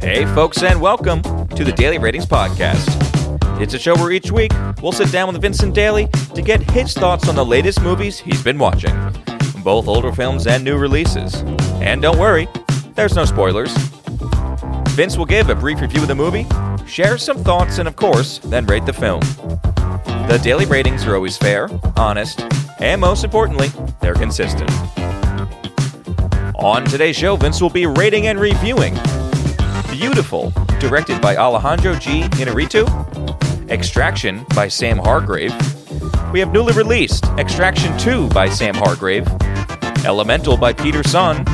[0.00, 2.86] Hey, folks, and welcome to the Daily Ratings Podcast.
[3.60, 4.52] It's a show where each week
[4.82, 8.42] we'll sit down with Vincent Daly to get his thoughts on the latest movies he's
[8.42, 8.94] been watching,
[9.64, 11.34] both older films and new releases.
[11.80, 12.48] And don't worry,
[12.94, 13.72] there's no spoilers.
[14.88, 16.44] Vince will give a brief review of the movie,
[16.88, 19.20] share some thoughts, and of course, then rate the film.
[20.28, 22.40] The daily ratings are always fair, honest,
[22.80, 23.68] and most importantly,
[24.00, 24.70] they're consistent.
[26.56, 28.94] On today's show, Vince will be rating and reviewing
[29.88, 32.22] Biutiful, directed by Alejandro G.
[32.22, 32.86] Inarritu.
[33.70, 35.52] Extraction by Sam Hargrave.
[36.32, 39.26] We have newly released Extraction 2 by Sam Hargrave.
[40.04, 41.44] Elemental by Peter Sohn.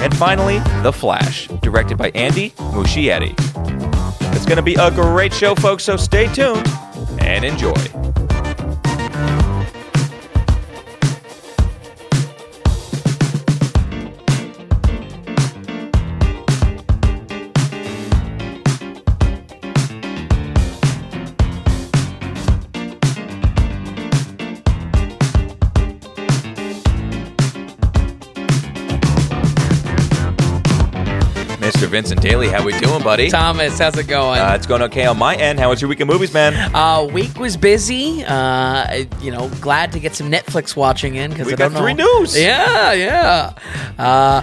[0.00, 3.45] And finally, The Flash, directed by Andy Muschietti.
[4.46, 6.68] It's going to be a great show, folks, so stay tuned
[7.18, 8.05] and enjoy.
[31.88, 33.30] Vincent Daly, how we doing, buddy?
[33.30, 34.38] Thomas, how's it going?
[34.40, 35.58] Uh, it's going okay on my end.
[35.58, 36.54] How was your week in movies, man?
[36.74, 38.24] Uh, week was busy.
[38.24, 41.78] Uh, you know, glad to get some Netflix watching in because We I don't got
[41.78, 41.84] know.
[41.84, 42.38] three news.
[42.38, 43.52] Yeah, yeah.
[43.98, 44.42] Uh,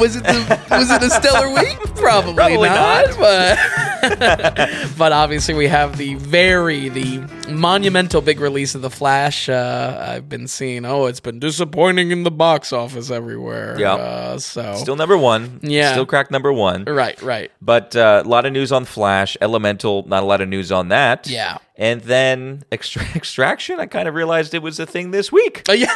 [0.00, 1.78] was it the, was it a stellar week?
[1.96, 3.10] Probably, Probably not.
[3.10, 3.18] not.
[3.18, 3.58] But
[4.98, 7.18] but obviously we have the very the
[7.50, 9.48] monumental big release of the Flash.
[9.48, 10.84] Uh, I've been seeing.
[10.84, 13.78] Oh, it's been disappointing in the box office everywhere.
[13.78, 13.94] Yeah.
[13.94, 15.60] Uh, so Still number one.
[15.62, 15.92] Yeah.
[15.92, 16.84] Still cracked number one.
[16.84, 17.50] right, right.
[17.60, 19.36] But uh, a lot of news on Flash.
[19.40, 21.28] Elemental, not a lot of news on that.
[21.28, 21.58] Yeah.
[21.80, 25.64] And then extra- Extraction, I kind of realized it was a thing this week.
[25.66, 25.88] Uh, yeah.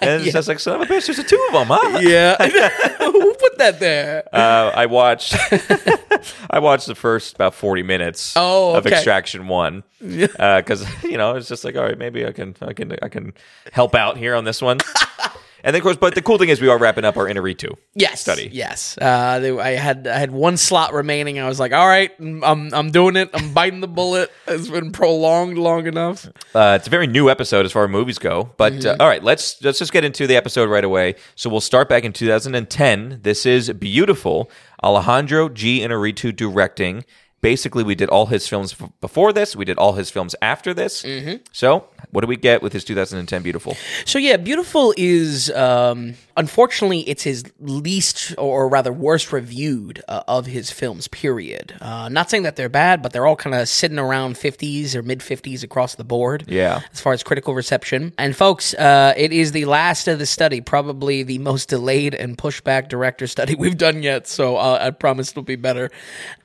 [0.00, 1.98] And it's just like, son of a bitch, there's a two of them, huh?
[2.02, 2.36] yeah.
[2.98, 4.26] Who put that there?
[4.32, 5.36] Uh, I watched
[6.50, 8.86] I watched the first about 40 minutes Oh, of.
[8.86, 12.96] Extraction 1 because you know it's just like all right maybe I can I can
[13.02, 13.34] I can
[13.72, 14.78] help out here on this one
[15.64, 17.76] and then of course but the cool thing is we are wrapping up our Inarritu
[17.94, 21.72] yes study yes uh, they, i had i had one slot remaining i was like
[21.72, 22.42] all right i'm
[22.74, 26.90] i'm doing it i'm biting the bullet it's been prolonged long enough Uh, it's a
[26.90, 29.92] very new episode as far as movies go, but uh, all right, let's let's just
[29.92, 31.14] get into the episode right away.
[31.34, 33.20] So we'll start back in 2010.
[33.22, 34.50] This is Biutiful.
[34.84, 35.80] Alejandro G.
[35.80, 37.04] Inarritu directing.
[37.42, 39.54] Basically, we did all his films f- before this.
[39.54, 41.04] We did all his films after this.
[41.52, 43.76] So, what do we get with his 2010 Biutiful?
[44.04, 50.46] so yeah Biutiful is um unfortunately it's his least or rather worst reviewed uh, of
[50.46, 53.98] his films period uh not saying that they're bad but they're all kind of sitting
[53.98, 56.80] around 50s or mid 50s across the board Yeah.
[56.92, 58.12] as far as critical reception.
[58.18, 62.36] And folks, uh, it is the last of the study, probably the most delayed and
[62.36, 64.26] pushback director study we've done yet.
[64.26, 65.90] So uh, I promise it'll be better.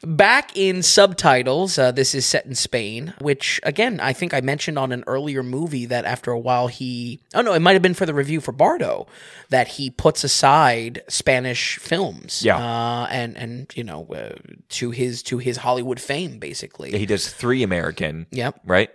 [0.04, 4.78] Back in subtitles, uh, this is set in Spain, which again I think I mentioned
[4.80, 7.94] on an earlier movie that after a while he oh no, it might have been
[7.94, 9.08] for the review for Bardo
[9.50, 12.44] that he puts aside Spanish films.
[12.44, 12.58] Yeah.
[12.58, 14.36] uh, and and you know uh,
[14.70, 16.98] to his to his Hollywood fame basically.
[16.98, 18.62] He does three American, Yep.
[18.66, 18.90] right,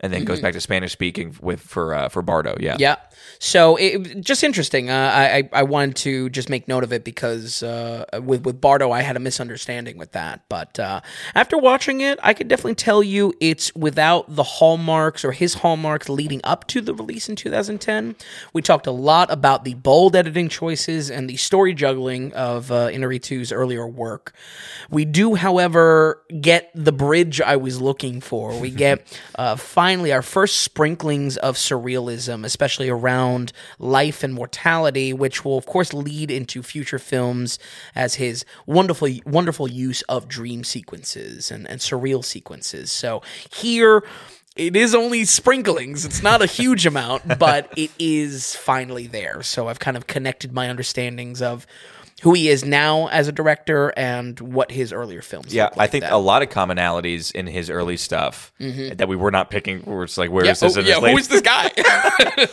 [0.00, 2.56] and then goes back to Spanish speaking with for uh, for Bardo.
[2.60, 2.96] Yeah, Yeah.
[3.38, 4.90] So it just interesting.
[4.90, 8.90] Uh, I I- wanted to just make note of it because uh, with with Bardo
[8.90, 10.42] I had a misunderstanding with that.
[10.48, 11.00] But uh,
[11.34, 16.08] after watching it, I could definitely tell you it's without the hallmarks or his hallmarks
[16.08, 18.14] leading up to the release in 2010.
[18.52, 22.88] We talked a lot about the bold editing choices and the story juggling of uh,
[22.88, 24.32] Inarritu's earlier work.
[24.90, 28.58] We do, however, get the bridge I was looking for.
[28.58, 29.56] We get uh,
[29.94, 35.94] finally our first sprinklings of surrealism, especially around life and mortality, which will, of course,
[35.94, 37.60] lead into future films
[37.94, 42.90] as his wonderful, wonderful use of dream sequences and, and surreal sequences.
[42.90, 44.02] So here,
[44.56, 46.04] it is only sprinklings.
[46.04, 49.44] It's not a huge amount, but it is finally there.
[49.44, 51.68] So I've kind of connected my understandings of
[52.22, 55.52] who he is now as a director and what his earlier films.
[55.54, 56.12] Yeah, like I think that.
[56.12, 59.82] a lot of commonalities in his early stuff that we were not picking.
[59.84, 60.76] We're just like, where is Yeah, this?
[60.76, 61.70] oh, in yeah his who this guy?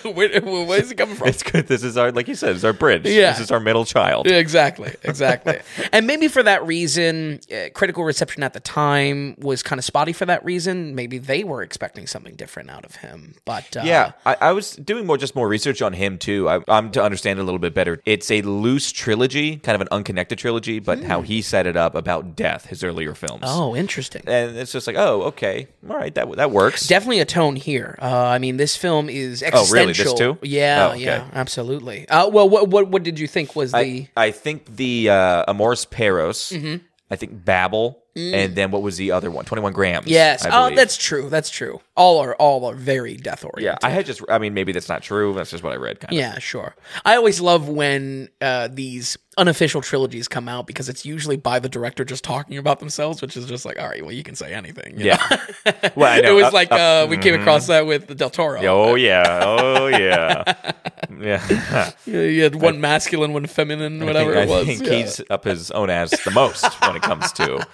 [0.14, 1.28] where, where is he coming from?
[1.28, 1.68] It's good.
[1.68, 3.06] This is our, like you said, it's our bridge.
[3.06, 3.32] Yeah.
[3.32, 4.26] This is our middle child.
[4.28, 5.60] Yeah, exactly, exactly.
[5.92, 10.14] and maybe for that reason, uh, critical reception at the time was kind of spotty
[10.14, 10.96] for that reason.
[10.96, 13.36] Maybe they were expecting something different out of him.
[13.46, 16.50] But uh, Yeah, I, I was doing more, just more research on him too.
[16.50, 18.02] I, I'm to understand a little bit better.
[18.06, 21.76] It's a loose trilogy trilogy, kind of an unconnected trilogy, but how he set it
[21.78, 23.44] up about death, his earlier films.
[23.46, 24.24] Oh, interesting.
[24.28, 26.88] And it's just like, oh, okay, all right, that that works.
[26.88, 27.98] Definitely a tone here.
[28.02, 29.90] Uh, I mean, this film is Oh, really?
[29.92, 30.14] existential.
[30.14, 30.38] This too?
[30.48, 31.04] Yeah, Oh, okay.
[31.04, 32.08] yeah, absolutely.
[32.10, 33.78] Uh, well, what, what what did you think was the?
[33.78, 36.84] I, I think the uh, Amores Perros, Mm-hmm.
[37.10, 39.46] I think Babel, and then what was the other one?
[39.46, 40.06] Twenty One Grams.
[40.06, 40.10] Mm.
[40.10, 41.30] yes, oh, that's true.
[41.30, 41.80] That's true.
[41.96, 43.64] All are all are very death oriented.
[43.64, 43.78] yeah.
[43.88, 45.34] I had just, I mean, maybe that's not true.
[45.34, 46.00] That's just what I read.
[46.00, 46.18] Kind of.
[46.18, 46.76] Yeah, sure.
[47.06, 51.70] I always love when uh, these unofficial trilogies come out because it's usually by the
[51.70, 54.54] director just talking about themselves, which is just like, all right, well, you can say
[54.54, 55.00] anything.
[55.00, 55.38] you Yeah.
[55.66, 55.72] know?
[55.96, 56.32] well, I know.
[56.32, 58.60] it was Up- like up- uh, we came across that with Del Toro.
[58.66, 59.40] Oh yeah.
[59.44, 60.72] Oh yeah.
[61.20, 61.92] yeah.
[62.06, 64.66] Yeah, you had one masculine, one feminine, whatever I it was.
[64.66, 64.94] think Yeah.
[64.94, 67.66] he's up his own ass the most when it comes to.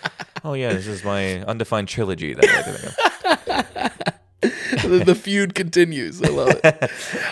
[0.44, 2.34] Oh yeah, this is my undefined trilogy.
[2.34, 4.18] That I like to think of.
[4.90, 6.22] the, the feud continues.
[6.22, 6.92] I love it.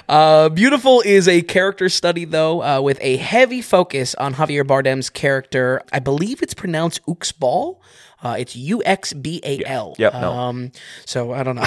[0.10, 5.10] Uh, Biutiful is a character study, though, uh, with a heavy focus on Javier Bardem's
[5.10, 5.82] character.
[5.92, 7.80] I believe it's pronounced Uxbal.
[8.24, 9.96] Uh, it's U X B A L.
[10.00, 10.32] Yep, no.
[10.32, 10.72] Um,
[11.06, 11.66] so I don't know.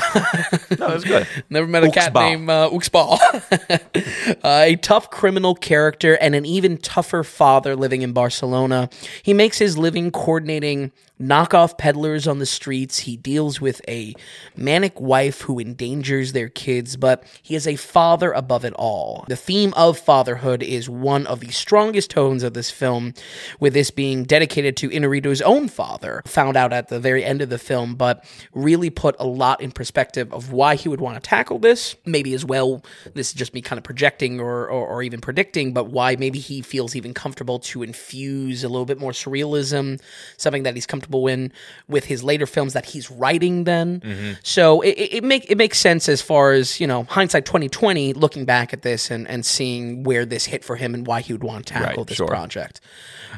[0.76, 1.26] No, that's good.
[1.50, 3.18] Never met a cat named uh, Uxbal.
[4.44, 8.90] uh, a tough criminal character and an even tougher father living in Barcelona.
[9.22, 10.90] He makes his living coordinating
[11.20, 13.00] knockoff peddlers on the streets.
[13.00, 14.14] He deals with a
[14.56, 19.24] manic wife who endangers their kids, but he is a father above it all.
[19.28, 23.14] The theme of fatherhood is one of the strongest tones of this film,
[23.58, 27.50] with this being dedicated to Inarritu's own father, found out at the very end of
[27.50, 28.24] the film, but
[28.54, 31.96] really put a lot in perspective of why he would want to tackle this.
[32.04, 35.72] Maybe as well, this is just me kind of projecting or, or, or even predicting,
[35.72, 40.00] but why maybe he feels even comfortable to infuse a little bit more surrealism,
[40.36, 41.52] something that he's comfortable in
[41.88, 44.36] with his later films that he's writing then.
[44.42, 48.44] So it, it, make, it makes sense as far as, you know, hindsight 2020, looking
[48.44, 51.42] back at this and, and seeing where this hit for him and why he would
[51.42, 52.26] want to tackle Right, this sure.
[52.28, 52.80] project.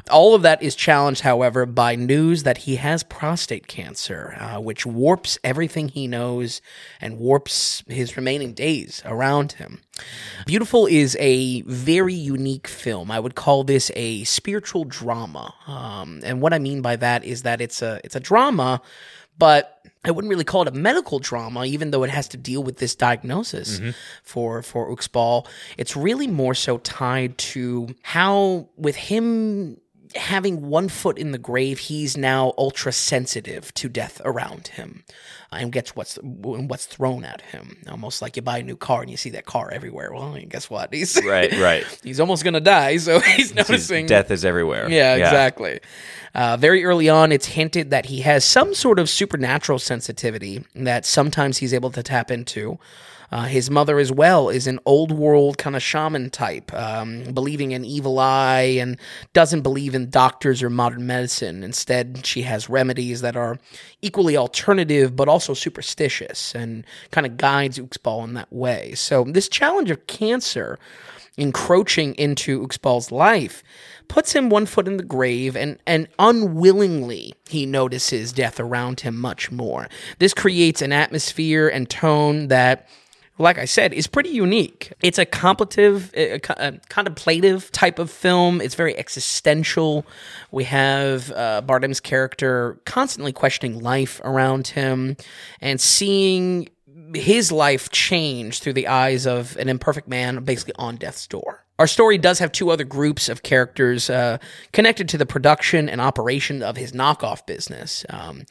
[0.09, 4.85] All of that is challenged, however, by news that he has prostate cancer, uh, which
[4.85, 6.61] warps everything he knows
[6.99, 9.81] and warps his remaining days around him.
[10.47, 13.11] Biutiful is a very unique film.
[13.11, 17.43] I would call this a spiritual drama, um, and what I mean by that is
[17.43, 18.81] that it's a it's a drama,
[19.37, 22.63] but I wouldn't really call it a medical drama, even though it has to deal
[22.63, 23.79] with this diagnosis
[24.23, 25.45] for for Uxbal.
[25.77, 29.77] It's really more so tied to how, with him
[30.15, 35.03] having one foot in the grave, he's now ultra sensitive to death around him,
[35.51, 37.77] uh, and gets what's what's thrown at him.
[37.89, 40.11] Almost like you buy a new car and you see that car everywhere.
[40.13, 40.93] Well, guess what?
[40.93, 41.85] He's Right, right.
[42.03, 44.89] he's almost gonna die, so he's noticing Death is everywhere.
[44.89, 45.79] yeah, exactly.
[46.33, 51.05] Uh, very early on, it's hinted that he has some sort of supernatural sensitivity that
[51.05, 52.79] sometimes he's able to tap into.
[53.31, 57.71] Uh, his mother, as well, is an old world kind of shaman type, um, believing
[57.71, 58.97] in evil eye and
[59.33, 61.63] doesn't believe in doctors or modern medicine.
[61.63, 63.57] Instead, she has remedies that are
[64.01, 68.93] equally alternative but also superstitious and kind of guides Uxbal in that way.
[68.95, 70.77] So, this challenge of cancer
[71.37, 73.63] encroaching into Uxbal's life
[74.07, 79.17] puts him one foot in the grave and, and unwillingly he notices death around him
[79.17, 79.87] much more.
[80.19, 82.89] This creates an atmosphere and tone that
[83.41, 84.93] like I said, is pretty unique.
[85.01, 88.61] It's a contemplative, a, a contemplative type of film.
[88.61, 90.05] It's very existential.
[90.51, 95.17] We have uh, Bardem's character constantly questioning life around him
[95.59, 96.69] and seeing
[97.13, 101.65] his life change through the eyes of an imperfect man, basically on death's door.
[101.81, 104.37] Our story does have two other groups of characters uh,
[104.71, 108.05] connected to the production and operation of his knockoff business.
[108.07, 108.43] Um,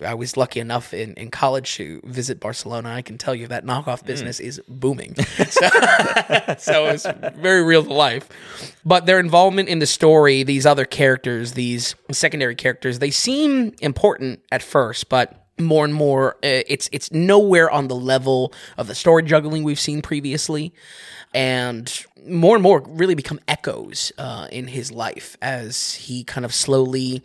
[0.00, 2.90] I was lucky enough in, in college to visit Barcelona.
[2.90, 5.16] I can tell you that knockoff business is booming.
[5.48, 5.68] so,
[6.58, 8.28] so it's very real to life.
[8.84, 14.42] But their involvement in the story, these other characters, these secondary characters, they seem important
[14.52, 18.94] at first, but more and more uh, it's it's nowhere on the level of the
[18.94, 20.72] story juggling we've seen previously
[21.34, 26.54] and more and more really become echoes uh, in his life as he kind of
[26.54, 27.22] slowly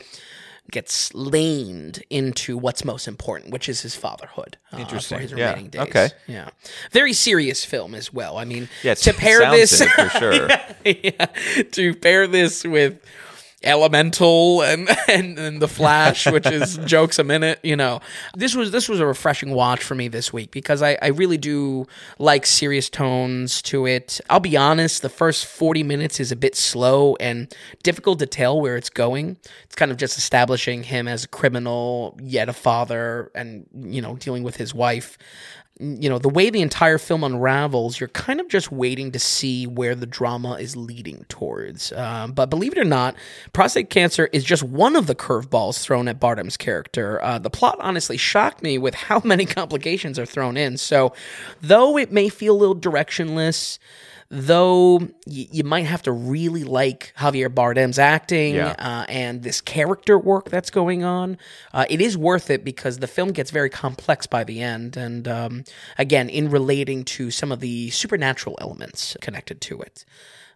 [0.69, 4.55] gets lamed into what's most important, which is his fatherhood.
[4.71, 5.19] Uh, Interesting.
[5.19, 5.49] His Yeah.
[5.49, 5.81] remaining days.
[5.81, 6.09] Okay.
[6.27, 6.49] Yeah.
[6.91, 8.37] Very serious film as well.
[8.37, 10.47] I mean, Yeah, to pair this for sure.
[10.85, 11.25] yeah,
[11.71, 13.01] to pair this with
[13.63, 18.01] Elemental and, and and the Flash, which is jokes a minute, you know.
[18.35, 21.37] This was this was a refreshing watch for me this week because I, I really
[21.37, 21.87] do
[22.17, 24.19] like serious tones to it.
[24.29, 27.53] I'll be honest, the first forty minutes is a bit slow and
[27.83, 29.37] difficult to tell where it's going.
[29.63, 34.15] It's kind of just establishing him as a criminal, yet a father, and you know,
[34.15, 35.17] dealing with his wife
[35.79, 39.65] you know, the way the entire film unravels, you're kind of just waiting to see
[39.65, 41.91] where the drama is leading towards.
[41.93, 43.15] Um, but believe it or not,
[43.51, 47.21] prostate cancer is just one of the curveballs thrown at Bardem's character.
[47.23, 50.77] Uh, the plot honestly shocked me with how many complications are thrown in.
[50.77, 51.13] So,
[51.61, 53.79] though it may feel a little directionless,
[54.33, 54.97] though
[55.27, 58.75] y- you might have to really like Javier Bardem's acting Yeah.
[58.79, 61.37] uh, and this character work that's going on,
[61.73, 64.95] uh, it is worth it because the film gets very complex by the end.
[64.95, 65.63] And um,
[65.97, 70.05] again, in relating to some of the supernatural elements connected to it.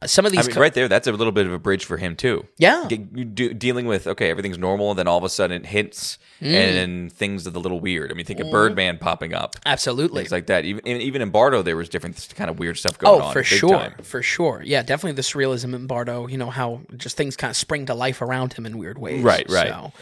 [0.06, 1.86] Some of these I mean, co- right there, that's a little bit of a bridge
[1.86, 2.46] for him too.
[2.58, 5.68] yeah, you do, dealing with okay, everything's normal, and then all of a sudden it
[5.68, 6.54] hits, Mm.
[6.84, 8.12] and things are a little weird.
[8.12, 10.24] I mean, think of Birdman popping up, absolutely.
[10.24, 10.66] things like that.
[10.66, 13.22] Even even in Bardo, there was different kind of weird stuff going on.
[13.22, 13.34] Oh, on.
[13.34, 13.94] for sure, time.
[14.04, 14.62] for sure.
[14.66, 16.28] Yeah, definitely the surrealism in Bardo.
[16.28, 19.24] You know how just things kind of spring to life around him in weird ways.
[19.24, 19.70] Right, right.
[19.70, 19.94] So,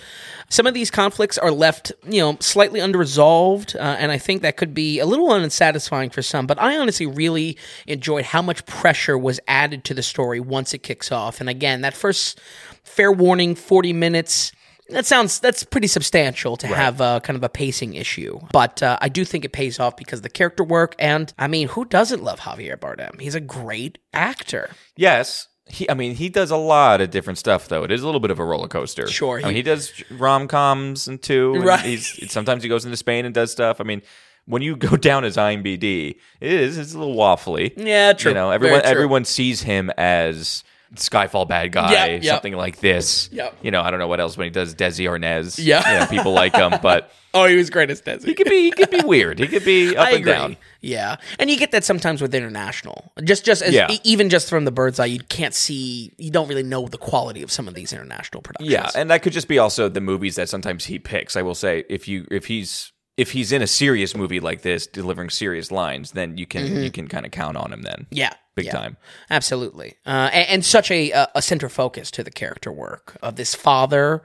[0.49, 4.57] some of these conflicts are left, you know, slightly unresolved uh, and I think that
[4.57, 6.47] could be a little unsatisfying for some.
[6.47, 7.57] But I honestly really
[7.87, 11.39] enjoyed how much pressure was added to the story once it kicks off.
[11.39, 12.39] And again, that first
[12.83, 14.51] fair warning, forty minutes.
[14.89, 18.97] That sounds that's pretty substantial to have uh, kind of a pacing issue, but uh,
[19.01, 21.85] I do think it pays off because of the character work, and I mean, who
[21.85, 23.19] doesn't love Javier Bardem?
[23.21, 24.71] He's a great actor.
[24.97, 25.47] Yes.
[25.69, 27.83] He, I mean, he does a lot of different stuff, though.
[27.85, 29.07] It is a little bit of a roller coaster.
[29.07, 31.53] Sure, I mean, he- he does rom coms and too.
[31.55, 31.79] and Right.
[31.85, 33.79] He's sometimes he goes into Spain and does stuff.
[33.79, 34.01] I mean,
[34.45, 37.73] when you go down his IMBD, it is it's a little waffly.
[37.77, 38.31] Yeah, true.
[38.31, 40.63] You know, everyone everyone sees him as
[40.95, 42.33] Skyfall bad guy, Yep, yep.
[42.35, 43.27] something like this.
[43.31, 43.57] Yep.
[43.63, 45.59] You know, I don't know what else when he does Desi Arnaz.
[45.63, 45.91] Yeah.
[45.93, 48.25] You know, people like him, but Oh, he was great as Desi.
[48.25, 49.39] he could be he could be weird.
[49.39, 50.31] He could be up I and agree.
[50.31, 50.57] down.
[50.81, 53.11] Yeah, and you get that sometimes with international.
[53.23, 53.89] Just, just as Yeah.
[53.91, 56.13] e- even just from the bird's eye, you can't see.
[56.19, 58.69] You don't really know the quality of some of these international productions.
[58.71, 61.35] Yeah, and that could just be also the movies that sometimes he picks.
[61.35, 64.87] I will say, if you if he's if he's in a serious movie like this,
[64.87, 67.81] delivering serious lines, then you can you can kind of count on him.
[67.83, 68.15] Then, Mm-hmm.
[68.17, 68.71] yeah, big yeah.
[68.71, 68.97] time.
[69.29, 73.53] absolutely, uh, and, and such a a center focus to the character work of this
[73.55, 74.23] father.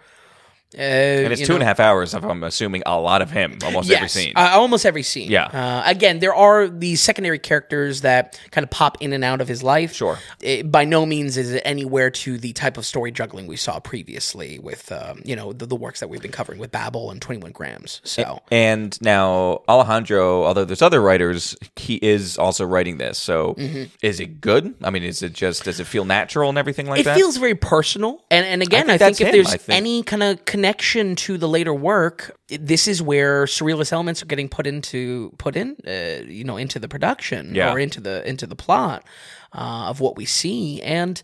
[0.77, 2.13] Uh, And it's two and a half hours.
[2.15, 4.33] If I'm assuming a lot of him, almost every scene.
[4.37, 5.31] Uh, almost every scene.
[5.31, 5.45] Yeah.
[5.47, 9.49] Uh, again, there are these secondary characters that kind of pop in and out of
[9.49, 9.95] his life.
[9.95, 10.19] Sure.
[10.43, 13.81] It, by no means is it anywhere to the type of story juggling we saw
[13.81, 17.21] previously with, um, you know, the, the works that we've been covering with Babel and
[17.23, 18.01] 21 Grams.
[18.05, 18.41] So.
[18.51, 23.19] and now Alejandro, although there's other writers, he is also writing this.
[23.19, 23.85] So, Mm-hmm.
[24.03, 24.75] is it good?
[24.85, 27.17] I mean, is it just does it feel natural and everything like It that?
[27.17, 29.77] It feels very personal, and and again, I think think, if him, there's I think.
[29.77, 34.49] any kind of connection to the later work, this is where surrealist elements are getting
[34.49, 37.73] put into put in, uh, you know, into the production Yeah.
[37.73, 39.05] or into the into the plot
[39.53, 41.23] uh, of what we see, and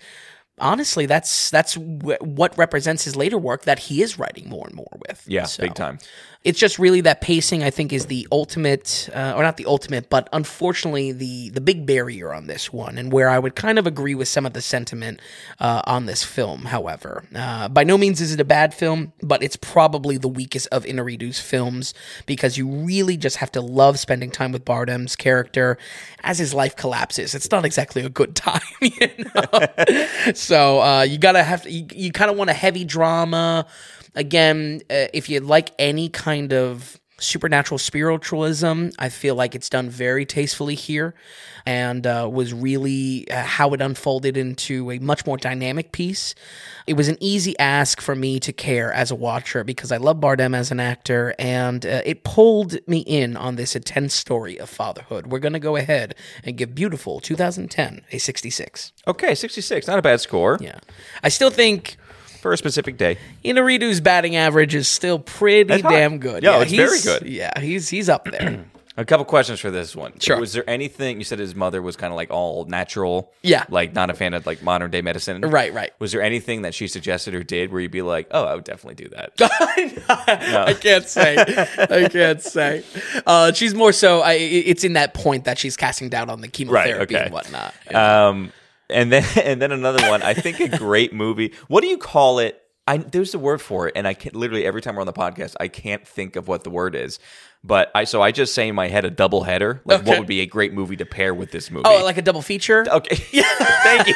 [0.61, 4.75] honestly, that's that's wh- what represents his later work that he is writing more and
[4.77, 5.25] more with.
[5.27, 5.99] yeah, So- big time.
[6.45, 10.09] It's just really that pacing i think is the ultimate uh, or not the ultimate
[10.11, 13.87] but unfortunately the the big barrier on this one and where i would kind of
[13.87, 15.21] agree with some of the sentiment
[15.61, 17.25] uh, on this film however.
[17.35, 20.85] Uh, by no means is it a bad film but it's probably the weakest of
[20.85, 21.95] Inarritu's films
[22.27, 25.79] because you really just have to love spending time with bardem's character
[26.23, 27.35] as his life collapses.
[27.35, 30.07] It's not exactly a good time you know?
[30.35, 33.67] So uh, you gotta have to, you, you kind of want a heavy drama
[34.15, 39.89] again uh, if you like any kind of supernatural spiritualism i feel like it's done
[39.89, 41.15] very tastefully here
[41.67, 46.35] and uh, was really uh, how it unfolded into a much more dynamic piece.
[46.87, 50.19] It was an easy ask for me to care as a watcher because i love
[50.19, 54.69] bardem as an actor and uh, it pulled me in on this intense story of
[54.69, 55.29] fatherhood.
[55.29, 60.03] We're going to go ahead and give Biutiful 2010 a 66 Okay, 66, not a
[60.03, 60.59] bad score.
[60.61, 60.79] Yeah.
[61.23, 61.97] I still think
[62.45, 63.17] for a specific day.
[63.43, 66.43] Inarritu's batting average is still pretty damn good.
[66.43, 67.27] Yeah, it's very he's- good.
[67.27, 68.67] Yeah, he's he's up there.
[68.97, 70.13] A couple questions for this one.
[70.21, 70.39] Sure.
[70.39, 73.33] Was there anything you said his mother was kind of like all natural?
[73.43, 73.65] Yeah.
[73.69, 75.41] Like not a fan of like modern day medicine.
[75.41, 75.93] right, right.
[75.99, 78.63] Was there anything that she suggested or did where you'd be like, oh, I would
[78.63, 79.33] definitely do that?
[79.41, 81.37] I can't say.
[81.77, 82.85] I can't say.
[83.27, 84.21] Uh, she's more so.
[84.21, 87.25] I, it's in that point that she's casting doubt on the chemotherapy okay.
[87.25, 87.75] and whatnot.
[87.93, 88.53] Um,
[88.91, 90.23] and then and then another one.
[90.23, 91.53] I think a great movie.
[91.69, 92.61] What do you call it?
[92.87, 95.13] I there's a word for it, and I can literally every time we're on the
[95.13, 97.19] podcast, I can't think of what the word is.
[97.63, 99.81] But I so I just say in my head a double header.
[99.87, 100.11] Like Okay.
[100.11, 101.85] what would be a great movie to pair with this oh, movie?
[101.87, 102.85] oh, like a double feature.
[102.91, 103.15] okay,
[103.85, 104.15] thank you.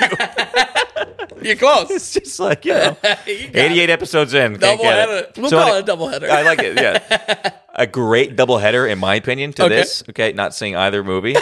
[1.40, 1.88] You're close.
[1.90, 2.96] It's just like you know,
[3.26, 4.58] You got 88 episodes in.
[4.58, 5.28] can't Double header.
[5.38, 6.30] We'll So call it a double header.
[6.30, 6.76] I like it.
[6.78, 9.76] Yeah, a great double header in my opinion to Okay.
[9.76, 10.02] this.
[10.10, 11.36] Okay, not seeing either movie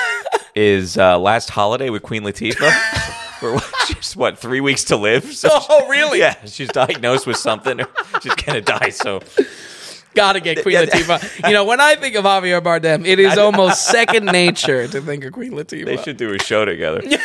[0.57, 3.13] is uh, Last Holiday with Queen Latifah.
[3.39, 5.25] What, she's what three weeks to live.
[5.37, 6.21] So Oh, really?
[6.21, 7.81] Yeah, she's diagnosed with something.
[8.23, 8.89] She's gonna die.
[8.89, 9.21] So
[10.15, 11.47] Gotta get Queen Latifah.
[11.47, 15.23] You know, when I think of Javier Bardem, it is almost second nature to think
[15.25, 15.85] of Queen Latifah.
[15.85, 17.03] They should do a show together.
[17.03, 17.21] Didn't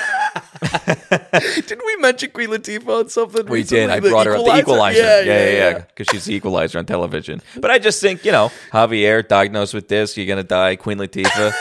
[1.86, 3.46] we mention Queen Latifah on something?
[3.46, 3.86] We recently?
[3.86, 3.90] did.
[3.92, 5.00] I The brought her up the equalizer.
[5.00, 5.74] Yeah, yeah, yeah.
[5.80, 7.42] Because she's the equalizer on television.
[7.56, 10.18] But I just think, you know, Javier diagnosed with this.
[10.18, 10.76] You're gonna die.
[10.76, 11.54] Queen Latifah.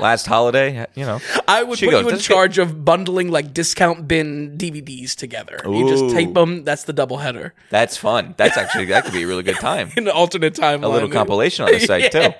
[0.00, 1.20] Last holiday, you know.
[1.48, 4.56] I would She put goes, you in "Let's get- charge of bundling like discount bin
[4.56, 5.60] DVDs together.
[5.64, 6.64] You just tape them.
[6.64, 8.34] That's the double header That's fun.
[8.36, 9.90] That's actually that could be a really good time.
[9.96, 10.84] in the alternate timeline.
[10.84, 12.32] A little compilation on the site too.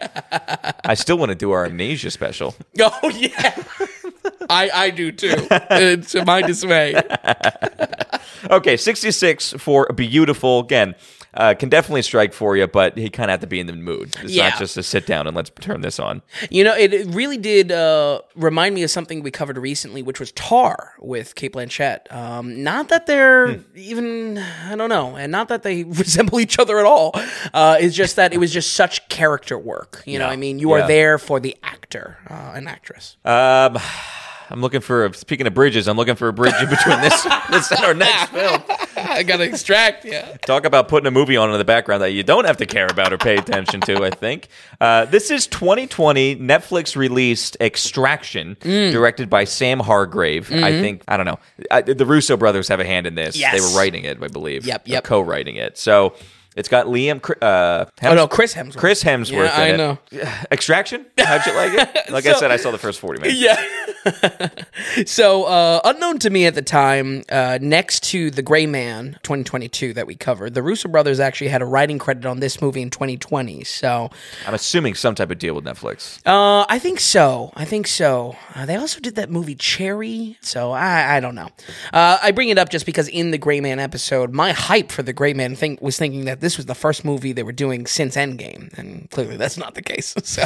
[0.84, 2.54] I still want to do our amnesia special.
[2.80, 3.62] Oh yeah,
[4.48, 5.34] I I do too.
[5.36, 6.94] To my dismay.
[8.50, 10.64] Okay, 66 for Biutiful.
[10.64, 10.94] Again,
[11.34, 13.72] uh, can definitely strike for you, but he kind of have to be in the
[13.72, 14.16] mood.
[14.22, 14.48] It's Yeah.
[14.50, 16.22] not just a sit down and let's turn this on.
[16.50, 20.32] You know, it really did uh, remind me of something we covered recently, which was
[20.32, 22.12] Tar with Cate Blanchett.
[22.12, 23.60] Um, not that they're Hmm.
[23.76, 27.12] even, I don't know, and not that they resemble each other at all.
[27.54, 30.02] Uh, it's just that it was just such character work.
[30.06, 30.28] You know, Yeah.
[30.28, 33.16] what I mean, you are there for the actor uh, and actress.
[33.24, 33.78] Um,
[34.52, 37.22] I'm looking for, a, speaking of bridges, I'm looking for a bridge in between this,
[37.50, 38.60] this and our next film.
[39.08, 40.36] I gotta extract, yeah.
[40.46, 42.86] Talk about putting a movie on in the background that you don't have to care
[42.86, 44.48] about or pay attention to, I think.
[44.80, 48.92] Uh, this is 2020 Netflix released Extraction, Mm.
[48.92, 50.52] directed by Sam Hargrave.
[50.52, 51.38] I think, I don't know.
[51.70, 53.34] I, the Russo brothers have a hand in this.
[53.36, 53.40] Mm-hmm.
[53.40, 53.54] Yes.
[53.54, 54.64] They were writing it, I believe.
[54.66, 55.04] Yep, yep.
[55.04, 55.78] co-writing it.
[55.78, 56.14] So
[56.56, 58.76] it's got Liam, uh, Oh no, Chris Hemsworth.
[58.76, 59.76] Chris Hemsworth Yeah, I it.
[59.76, 59.98] know.
[60.50, 61.06] Extraction?
[61.18, 61.96] How'd you like it?
[62.10, 63.40] Like I said, I saw the first 40 minutes.
[63.40, 64.48] Yeah.
[65.06, 69.92] so, uh, unknown to me at the time, uh, next to The Gray Man 2022
[69.94, 72.90] that we covered, the Russo brothers actually had a writing credit on this movie in
[72.90, 73.62] 2020.
[73.64, 74.10] So,
[74.46, 76.18] I'm assuming some type of deal with Netflix.
[76.26, 77.52] uh, I think so.
[77.54, 78.36] I think so.
[78.54, 80.36] Uh, they also did that movie Cherry.
[80.40, 81.48] So, I, I don't know.
[81.92, 85.02] Uh, I bring it up just because in the Gray Man episode, my hype for
[85.02, 87.86] the Gray Man thing was thinking that this was the first movie they were doing
[87.86, 88.76] since Endgame.
[88.78, 90.14] And clearly that's not the case.
[90.30, 90.44] So,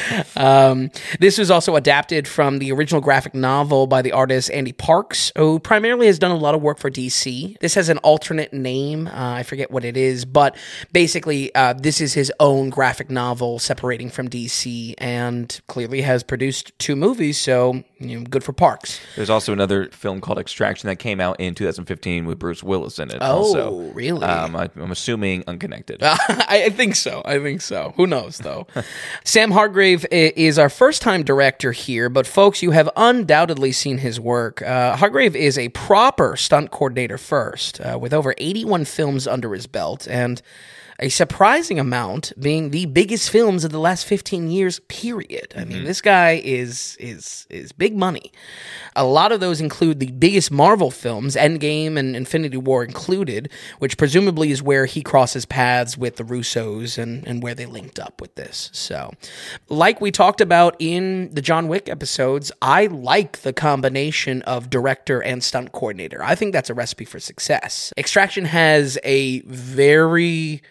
[0.36, 5.32] um, this was also adapted from the original graphic novel by the artist Ande Parks,
[5.38, 7.58] who primarily has done a lot of work for DC.
[7.60, 9.06] This has an alternate name.
[9.06, 10.54] Uh, I forget what it is, but
[10.92, 16.72] basically, uh, this is his own graphic novel separating from DC and clearly has produced
[16.78, 17.38] two movies.
[17.38, 19.00] So, you know, good for Parks.
[19.16, 23.10] There's also another film called Extraction that came out in 2015 with Bruce Willis in
[23.10, 23.18] it.
[23.20, 23.80] Oh, also.
[23.92, 24.24] really?
[24.24, 26.00] Um, I, I'm assuming unconnected.
[26.02, 27.22] I, I think so.
[27.24, 27.92] I think so.
[27.96, 28.66] Who knows, though?
[29.24, 34.20] Sam Hargrave is our first time director here, but folks, you have undoubtedly seen his
[34.20, 34.62] work.
[34.62, 39.66] Uh, Hargrave is a proper stunt coordinator first, uh, with over 81 films under his
[39.66, 40.42] belt, and
[41.02, 45.52] a surprising amount being the biggest films of the last 15 years period.
[45.56, 45.86] I mean mm-hmm.
[45.86, 48.30] this guy is is is big money.
[48.94, 53.98] A lot of those include the biggest marvel films endgame and infinity war included which
[53.98, 58.20] presumably is where he crosses paths with the russos and and where they linked up
[58.20, 58.70] with this.
[58.72, 59.12] So
[59.68, 65.20] like we talked about in the john wick episodes i like the combination of director
[65.20, 66.22] and stunt coordinator.
[66.22, 67.92] I think that's a recipe for success.
[67.96, 70.62] Extraction has a very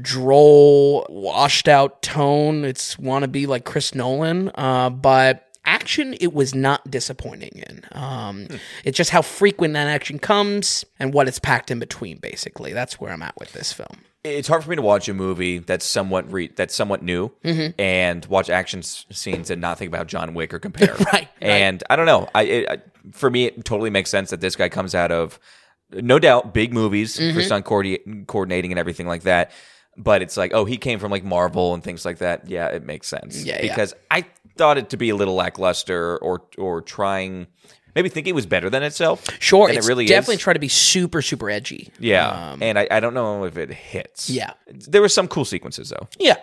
[0.00, 2.64] droll, washed out tone.
[2.64, 7.82] It's want to be like Chris Nolan, uh, but action it was not disappointing in.
[7.92, 8.46] Um,
[8.84, 12.18] It's just how frequent that action comes and what it's packed in between.
[12.18, 13.98] Basically, that's where I'm at with this film.
[14.24, 17.80] it's hard for me to watch a movie that's somewhat re- that's somewhat new Mm-hmm.
[17.80, 20.94] and watch action s- scenes and not think about John Wick or compare.
[21.12, 22.28] Right, And I don't know.
[22.34, 22.78] I, it, I
[23.12, 25.38] for me it totally makes sense that this guy comes out of
[25.90, 27.34] no doubt big movies Mm-hmm.
[27.36, 29.50] for stunt coordi- coordinating and everything like that.
[29.98, 32.48] But it's like, oh, he came from like Marvel and things like that.
[32.48, 33.44] Yeah, it makes sense.
[33.44, 33.72] Yeah, yeah.
[33.72, 34.24] because I
[34.56, 37.48] thought it to be a little lackluster or or trying
[37.98, 39.24] maybe think it was better than itself.
[39.40, 40.40] Sure, it's it really definitely is.
[40.40, 41.90] try to be super super edgy.
[41.98, 44.30] Yeah, and I, I don't know if it hits.
[44.30, 44.52] Yeah.
[44.66, 46.06] there were some cool sequences though.
[46.18, 46.36] Yeah,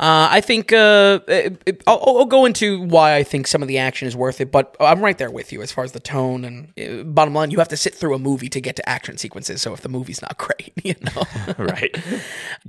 [0.00, 3.68] uh, I think uh, it, it- I'll, I'll go into why I think some of
[3.68, 6.00] the action is worth it, but I'm right there with you as far as the
[6.00, 7.50] tone and uh, bottom line.
[7.50, 9.60] You have to sit through a movie to get to action sequences.
[9.60, 11.54] So if the movie's not great, you know.
[11.58, 11.94] right.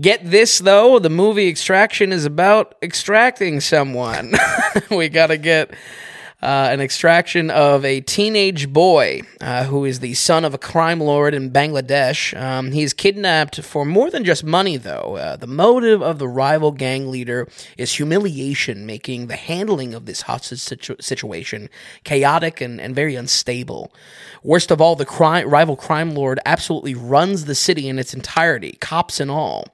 [0.01, 4.33] Get this though, the movie Extraction is about extracting someone.
[4.91, 5.71] we got to get
[6.45, 10.99] uh, an extraction of a teenage boy uh, who is the son of a crime
[10.99, 12.39] lord in Bangladesh.
[12.39, 15.15] Um, he is kidnapped for more than just money, though.
[15.15, 17.47] Uh, the motive of the rival gang leader
[17.79, 21.67] is humiliation, making the handling of this hostage situ- situation
[22.03, 23.91] chaotic and, and very unstable.
[24.43, 29.19] Worst of all, the rival crime lord absolutely runs the city in its entirety, cops
[29.19, 29.69] and all.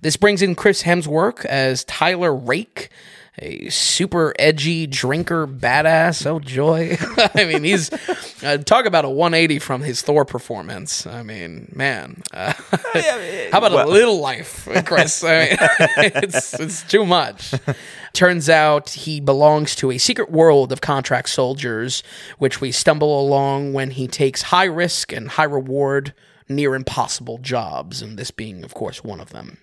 [0.00, 2.90] This brings in Chris Hemsworth as Tyler Rake
[3.38, 6.26] a super edgy drinker badass.
[6.26, 6.96] Oh joy!
[7.34, 7.90] I mean, he's
[8.42, 11.06] uh, talk about a 180 from his Thor performance.
[11.06, 12.54] I mean, man, uh,
[13.52, 15.22] how about a little life, Chris?
[15.22, 15.56] I mean,
[16.14, 17.54] it's it's too much.
[18.12, 22.02] Turns out he belongs to a secret world of contract soldiers,
[22.38, 26.14] which we stumble along when he takes high risk and high reward
[26.48, 29.58] near impossible jobs, and this being, of course, one of them.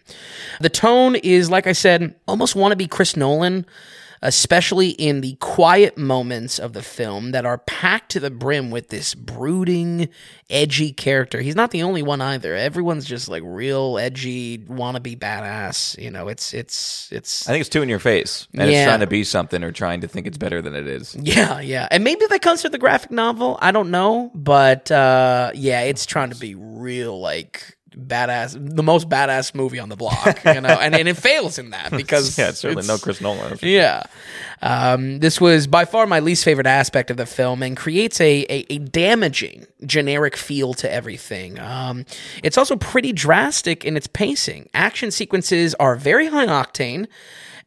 [0.60, 3.66] The tone is, like I said, almost want to be Chris Nolan
[4.24, 8.88] especially in the quiet moments of the film that are packed to the brim with
[8.90, 10.08] this brooding,
[10.50, 11.42] edgy character.
[11.42, 12.56] He's not the only one either.
[12.56, 16.02] Everyone's just like real edgy, wannabe badass.
[16.02, 17.48] You know, it's it's it's.
[17.48, 18.78] I think it's too in your face, and Yeah.
[18.78, 21.16] it's trying to be something or trying to think it's better than it is.
[21.22, 23.60] Yeah, yeah, and maybe that comes from the graphic novel.
[23.62, 29.10] I don't know, but uh, yeah, it's trying to be real, like badass, the most
[29.10, 30.44] badass movie on the block.
[30.46, 33.58] You know, and and it fails in that because Yeah, it's certainly no Chris Nolan.
[33.62, 34.04] Yeah.
[34.62, 38.46] Um, this was by far my least favorite aspect of the film and creates a,
[38.50, 41.60] a, a damaging generic feel to everything.
[41.60, 42.06] Um,
[42.44, 44.70] it's also pretty drastic in its pacing.
[44.74, 47.08] Action sequences are very high octane.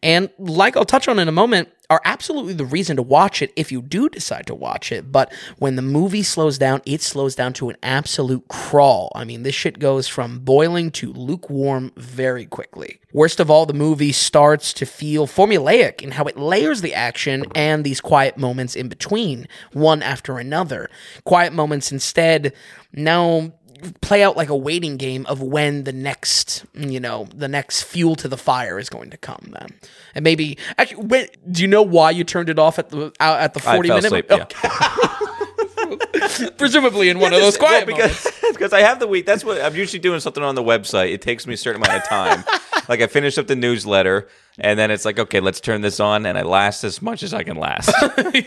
[0.03, 3.53] And like I'll touch on in a moment, are absolutely the reason to watch it
[3.57, 5.13] if you do decide to watch it.
[5.13, 9.13] But when the movie slows down, it slows down to an absolute crawl.
[9.15, 13.01] I mean, this shit goes from boiling to lukewarm very quickly.
[13.13, 17.45] Worst of all, the movie starts to feel formulaic in how it layers the action
[17.55, 20.91] and these quiet moments in between, one after another.
[21.25, 22.53] Quiet moments instead
[22.93, 23.53] now
[24.01, 28.15] play out like a waiting game of when the next, you know, the next fuel
[28.17, 29.53] to the fire is going to come.
[29.53, 29.69] Then,
[30.15, 33.41] and maybe actually, when, do you know why you turned it off at the out
[33.41, 34.07] at the I forty fell minute?
[34.07, 34.27] asleep.
[34.31, 35.17] Yeah.
[36.57, 38.25] Presumably in one of those quiet Well, moments.
[38.25, 39.27] because because I have the week.
[39.27, 41.13] That's what I'm usually doing something on the website.
[41.13, 42.45] It takes me a certain amount of time.
[42.89, 46.25] like I finish up the newsletter, and then it's like, okay, let's turn this on,
[46.27, 47.91] and I last as much as I can last.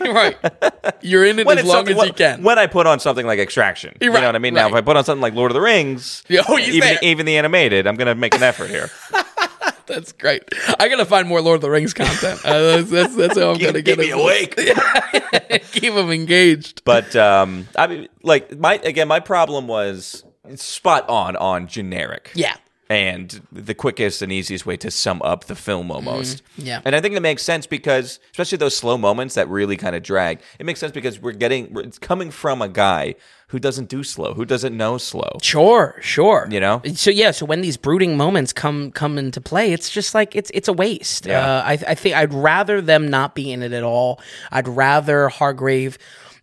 [0.00, 0.36] right,
[1.00, 2.42] you're in it When as long as you can.
[2.42, 4.54] When I put on something like Extraction, you know what I mean.
[4.54, 7.26] Now, if I put on something like Lord of the Rings, Yeah, oh, even even
[7.26, 8.90] the animated, I'm gonna make an effort here.
[9.90, 10.42] That's great.
[10.78, 12.40] I gotta find more Lord of the Rings content.
[12.44, 14.56] Uh, that's, that's that's how I'm gonna get Keep me awake.
[15.72, 16.84] Keep them engaged.
[16.84, 20.24] But um, I mean, like my again, my problem was
[20.56, 22.30] spot on on generic.
[22.34, 22.54] Yeah.
[22.88, 26.42] and the quickest and easiest way to sum up the film almost.
[26.44, 26.66] Mm-hmm.
[26.66, 26.80] yeah.
[26.84, 30.02] And I think it makes sense because especially those slow moments that really kind of
[30.02, 30.40] drag.
[30.58, 33.14] It makes sense because we're getting it's coming from a guy
[33.50, 35.38] who doesn't do slow, who doesn't know slow.
[35.42, 36.46] Sure, sure.
[36.50, 36.82] You know?
[36.94, 40.50] So yeah, so when these brooding moments come come into play, it's just like it's
[40.54, 41.26] it's a waste.
[41.26, 41.40] Yeah.
[41.44, 44.20] Uh, I I think I'd rather them not be in it at all.
[44.52, 45.98] I'd rather Hargrave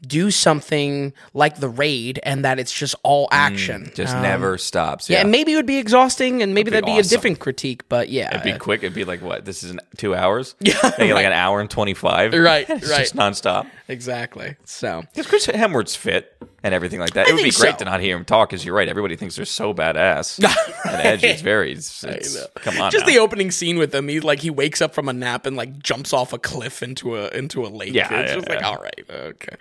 [0.05, 3.91] do something like the raid and that it's just all action.
[3.95, 5.09] Just Um, never stops.
[5.09, 5.21] yeah, Yeah.
[5.21, 7.07] and maybe it would be exhausting, and maybe That'd that'd be be, awesome.
[7.07, 7.81] a different critique.
[7.89, 8.83] But yeah, It'd be uh, quick.
[8.83, 9.45] It'd be like what?
[9.45, 10.53] This is an, two hours.
[10.61, 12.31] Yeah, Maybe like an hour and twenty five.
[12.33, 12.99] Right, It's right.
[12.99, 13.65] just nonstop.
[13.87, 14.55] exactly.
[14.65, 16.31] So Because Chris Hemsworth's fit
[16.67, 17.27] and everything like that.
[17.27, 17.77] It would be great so.
[17.77, 18.49] to not hear him talk.
[18.49, 18.87] Because you're right.
[18.87, 20.43] Everybody thinks they're so badass.
[20.85, 21.71] and Edge is very.
[21.71, 22.91] It's, it's, come on.
[22.91, 23.13] just now.
[23.13, 25.79] the opening scene with him, he like he wakes up from a nap and like
[25.79, 27.93] jumps off a cliff into a into a lake.
[27.93, 29.55] Yeah, it's yeah, just like all right, okay.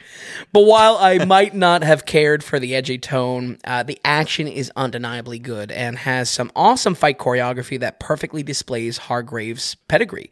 [0.52, 4.70] But while I might not have cared for the edgy tone, uh, the action is
[4.76, 10.30] undeniably good and has some awesome fight choreography that perfectly displays Hargrave's pedigree.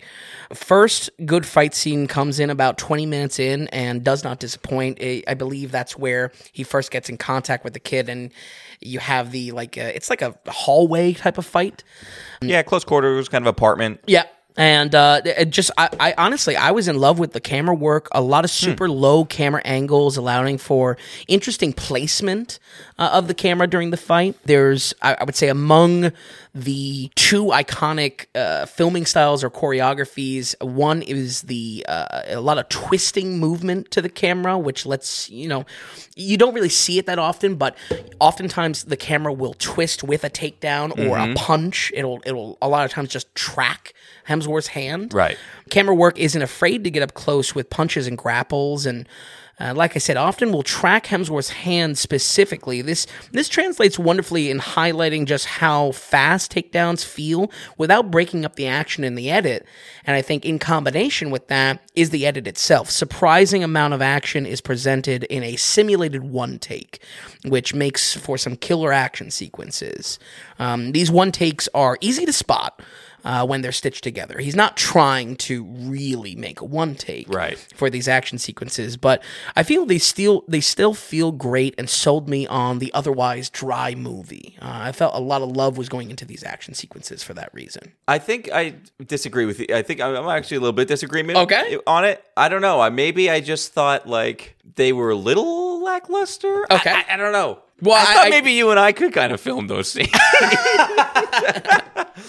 [0.52, 4.98] First good fight scene comes in about 20 minutes in and does not disappoint.
[5.00, 8.33] I I believe that's where he first gets in contact with the kid and
[8.81, 11.85] you have the like uh, it's like a hallway type of fight.
[12.40, 14.00] yeah, close quarters kind of apartment.
[14.07, 14.24] Yeah.
[14.57, 18.09] And uh, just, I, I honestly, I was in love with the camera work.
[18.12, 22.61] A lot of super low camera angles, allowing for interesting placement
[22.97, 24.37] uh, of the camera during the fight.
[24.45, 26.12] There's, I, I would say, among
[26.55, 32.69] the two iconic uh, filming styles or choreographies, one is the uh, a lot of
[32.69, 35.67] twisting movement to the camera, which lets you know
[36.14, 37.77] you don't really see it that often, but
[38.21, 41.90] oftentimes the camera will twist with a takedown or a punch.
[41.93, 43.93] It'll it'll a lot of times just track
[44.28, 45.12] Hemsworth's hand.
[45.12, 45.38] Right.
[45.70, 49.08] Camera work isn't afraid to get up close with punches and grapples and
[49.60, 52.82] uh, like I said, often will track Hemsworth's hand specifically.
[52.82, 58.66] This this translates wonderfully in highlighting just how fast takedowns feel without breaking up the
[58.66, 59.64] action in the edit.
[60.06, 62.90] And I think in combination with that is the edit itself.
[62.90, 67.00] Surprising amount of action is presented in a simulated one take,
[67.44, 70.18] which makes for some killer action sequences.
[70.58, 72.82] Um, these one takes are easy to spot.
[73.24, 74.38] Uh, when they're stitched together.
[74.38, 77.58] He's not trying to really make a one take Right.
[77.74, 79.22] for these action sequences, but
[79.56, 83.94] I feel they still they still feel great and sold me on the otherwise dry
[83.94, 84.56] movie.
[84.60, 87.52] Uh, I felt a lot of love was going into these action sequences for that
[87.54, 87.92] reason.
[88.06, 88.74] I think I
[89.06, 89.66] disagree with you.
[89.74, 91.38] I think I'm actually a little bit disagreement.
[91.38, 91.78] Okay.
[91.87, 92.80] On it, I don't know.
[92.80, 96.66] I maybe I just thought like they were a little lackluster.
[96.70, 96.90] I- Okay.
[96.92, 97.60] I, I don't know.
[97.85, 100.09] Well, I, thought I- maybe you and I could kind of film those scenes.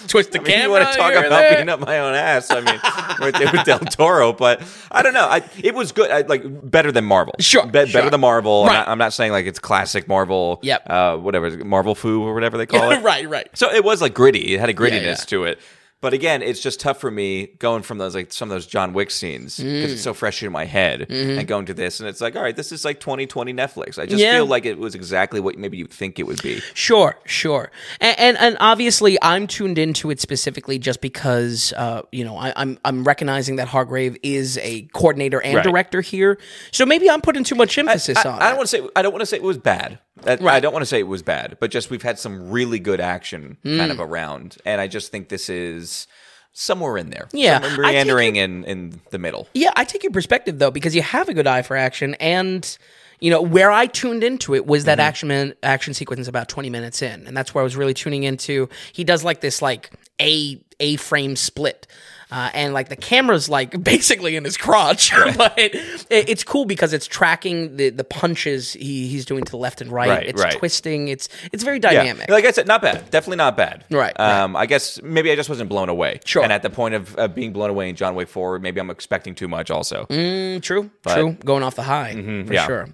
[0.08, 0.62] Twist the I mean, camera.
[0.64, 1.50] you want to talk about there.
[1.50, 2.50] beating up my own ass?
[2.50, 2.78] I mean,
[3.20, 5.26] right there with Del Toro, but I don't know.
[5.26, 6.10] I, it was good.
[6.10, 7.34] I, like better than Marvel.
[7.40, 8.64] Sure, Be- better than Marvel.
[8.64, 10.60] I'm not, I'm not saying like it's classic Marvel.
[10.62, 10.82] Yep.
[10.88, 13.02] Uh, whatever Marvel foo or whatever they call it.
[13.02, 13.48] right, right.
[13.54, 14.54] So it was like gritty.
[14.54, 15.24] It had a grittiness yeah.
[15.26, 15.58] to it.
[16.02, 18.92] But again, it's just tough for me going from those like some of those John
[18.92, 19.92] Wick scenes because Mm.
[19.94, 21.38] it's so fresh in my head, Mm-hmm.
[21.38, 23.98] and going to this, and it's like, all right, this is like 2020 Netflix.
[23.98, 24.34] I just Yeah.
[24.34, 26.60] feel like it was exactly what maybe you'd think it would be.
[26.74, 32.24] Sure, sure, and, and and obviously I'm tuned into it specifically just because uh, you
[32.24, 35.64] know I, I'm I'm recognizing that Hargrave is a coordinator and Right.
[35.64, 36.38] director here,
[36.72, 38.42] so maybe I'm putting too much emphasis I, on.
[38.42, 39.98] I don't want to say I don't want to say it was bad.
[40.22, 42.78] That- I don't want to say it was bad, but just we've had some really
[42.78, 43.78] good action Hmm.
[43.78, 46.06] kind of around, and I just think this is
[46.52, 47.28] somewhere in there.
[47.32, 49.46] Yeah, Somewhere I take meandering in in the middle.
[49.52, 52.76] Yeah, I take your perspective though because you have a good eye for action, and
[53.20, 54.86] you know where I tuned into it was Mm-hmm.
[54.86, 57.94] that action man, action sequence about twenty minutes in, and that's where I was really
[57.94, 58.68] tuning into.
[58.92, 61.86] He does like this like a a frame split.
[62.30, 65.72] Uh, and like the camera's like basically in his crotch, but it,
[66.10, 69.92] it's cool because it's tracking the, the punches he, he's doing to the left and
[69.92, 70.08] right.
[70.08, 70.52] Right, it's right.
[70.58, 71.06] twisting.
[71.08, 72.28] It's it's very Yeah, dynamic.
[72.28, 73.10] like I said, not bad.
[73.10, 73.84] Definitely not bad.
[73.90, 74.20] Right, right.
[74.42, 76.18] Um, I guess maybe I just wasn't blown away.
[76.24, 76.42] Sure.
[76.42, 78.90] And at the point of uh, being blown away in John Wick Four, maybe I'm
[78.90, 79.70] expecting too much.
[79.70, 80.06] Also.
[80.10, 81.36] Mm, true, true.
[81.44, 82.66] Going off the high for Mm-hmm, yeah.
[82.66, 82.88] sure.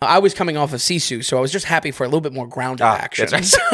[0.00, 2.20] Uh, I was coming off of Sisu, so I was just happy for a little
[2.20, 3.28] bit more grounded Ah, action,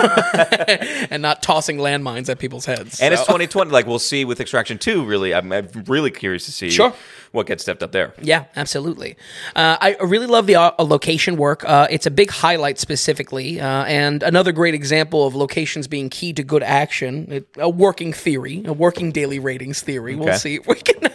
[1.10, 3.00] and not tossing landmines at people's heads.
[3.00, 3.70] And it's 2020.
[3.70, 4.93] Like we'll see with Extraction Two.
[5.02, 6.92] Really, I'm, I'm really curious to see Sure.
[7.32, 8.14] what gets stepped up there.
[8.22, 9.16] Yeah, absolutely.
[9.56, 11.64] Uh, I really love the uh, location work.
[11.68, 16.32] Uh, it's a big highlight specifically, uh, and another great example of locations being key
[16.34, 17.26] to good action.
[17.30, 20.14] It, a working theory, a working daily ratings theory.
[20.14, 21.10] We'll see if we can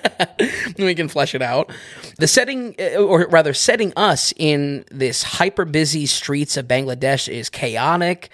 [0.78, 1.72] we can flesh it out.
[2.18, 7.50] The setting, uh, or rather, setting us in this hyper busy streets of Bangladesh is
[7.50, 8.30] chaotic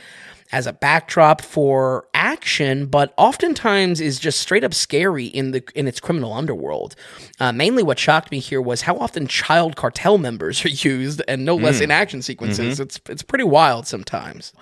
[0.52, 5.88] as a backdrop for action, but oftentimes is just straight up scary in the in
[5.88, 6.96] its criminal underworld.
[7.40, 11.46] Uh, mainly, what shocked me here was how often child cartel members are used, and
[11.46, 12.80] no less in action sequences.
[12.80, 14.54] It's it's pretty wild sometimes.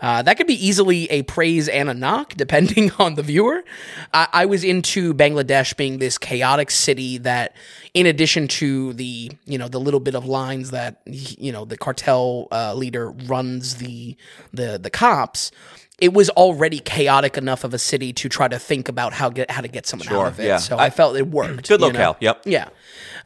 [0.00, 3.64] Uh, that could be easily a praise and a knock, depending on the viewer.
[4.12, 7.54] I, I was into Bangladesh being this chaotic city that,
[7.94, 11.76] in addition to the you know the little bit of lines that you know the
[11.76, 14.16] cartel uh, leader runs the
[14.52, 15.50] the the cops.
[15.98, 19.50] It was already chaotic enough of a city to try to think about how get
[19.50, 20.46] how to get someone Sure, out of it.
[20.46, 20.56] yeah.
[20.56, 21.68] So I, I- felt it worked.
[21.68, 22.16] Good locale, know?
[22.20, 22.42] yep.
[22.46, 22.68] Yeah.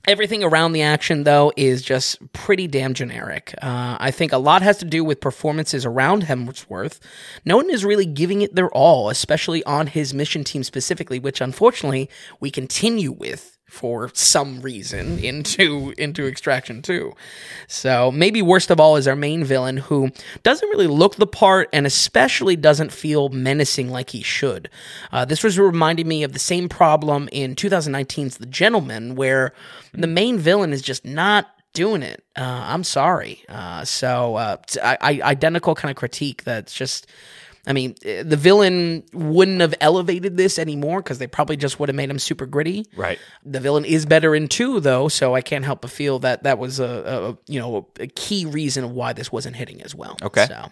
[0.06, 3.54] Everything around the action, though, is just pretty damn generic.
[3.62, 6.98] Uh, I think a lot has to do with performances around Hemsworth.
[7.46, 11.40] No one is really giving it their all, especially on his mission team specifically, which
[11.40, 17.12] unfortunately we continue with for some reason into into extraction 2
[17.66, 20.10] so maybe worst of all is our main villain who
[20.42, 24.70] doesn't really look the part and especially doesn't feel menacing like he should.
[25.12, 29.52] Uh, this was reminding me of the same problem in 2019's the gentleman where
[29.92, 32.24] the main villain is just not doing it.
[32.36, 33.44] Uh, i'm sorry.
[33.48, 34.56] Uh, so uh,
[35.02, 37.06] identical kind of critique that's just
[37.66, 41.88] I mean, eh, the villain wouldn't have elevated this anymore because they probably just would
[41.88, 42.86] have made him super gritty.
[42.96, 43.18] Right.
[43.44, 46.58] The villain is better in two, though, so I can't help but feel that that
[46.58, 50.16] was a, a you know a key reason why this wasn't hitting as well.
[50.22, 50.46] Okay.
[50.46, 50.68] So,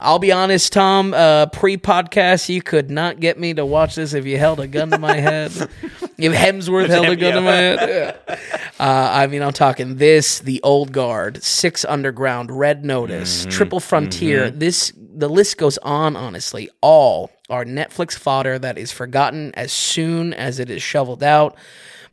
[0.00, 1.14] I'll be honest, Tom.
[1.14, 4.90] Uh, Pre-podcast, you could not get me to watch this if you held a gun
[4.90, 5.52] to my head.
[6.18, 8.36] if Hemsworth held a gun to my head, yeah.
[8.80, 14.50] Uh, I mean, I'm talking this, the Old Guard, Six Underground, Red Notice, Triple Frontier.
[14.50, 16.16] This the list goes on.
[16.16, 21.56] Honestly, all are Netflix fodder that is forgotten as soon as it is shoveled out.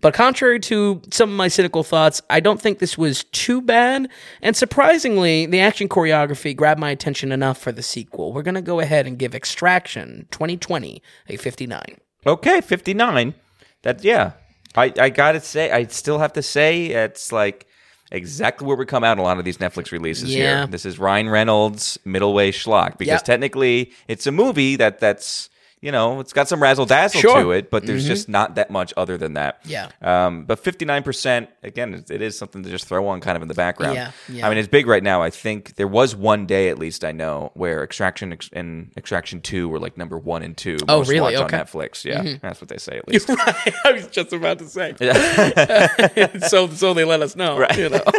[0.02, 4.10] But contrary to some of my cynical thoughts, I don't think this was too bad.
[4.42, 8.34] And surprisingly, the action choreography grabbed my attention enough for the sequel.
[8.34, 11.84] We're going to go ahead and give Extraction 2020 a 59.
[12.26, 13.36] Okay, 59.
[13.84, 14.34] That yeah.
[14.76, 17.68] I I got to say I still have to say it's like
[18.12, 20.58] exactly where we come out a lot of these Netflix releases Yeah.
[20.60, 20.68] here.
[20.68, 23.24] This is Ryan Reynolds middleway schlock because Yep.
[23.24, 25.50] technically it's a movie that that's
[25.82, 27.42] you know, it's got some razzle dazzle Sure.
[27.44, 29.60] to it, but there's just not that much other than that.
[29.66, 29.90] Yeah.
[30.02, 33.56] Um, but 59%, again, it- is something to just throw on kind of in the
[33.56, 33.96] background.
[33.96, 34.46] Yeah, yeah.
[34.46, 35.24] I mean, it's big right now.
[35.24, 39.42] I think there was one day, at least I know, where Extraction ex- and Extraction
[39.42, 40.78] 2 were like number one and two.
[40.88, 41.36] Oh, most really?
[41.36, 41.58] watched Okay.
[41.60, 42.06] On Netflix.
[42.06, 42.38] Yeah.
[42.42, 43.28] That's what they say, at least.
[43.30, 44.94] I was just about to say.
[46.48, 47.58] so so they let us know.
[47.58, 47.78] Right.
[47.78, 48.04] You know?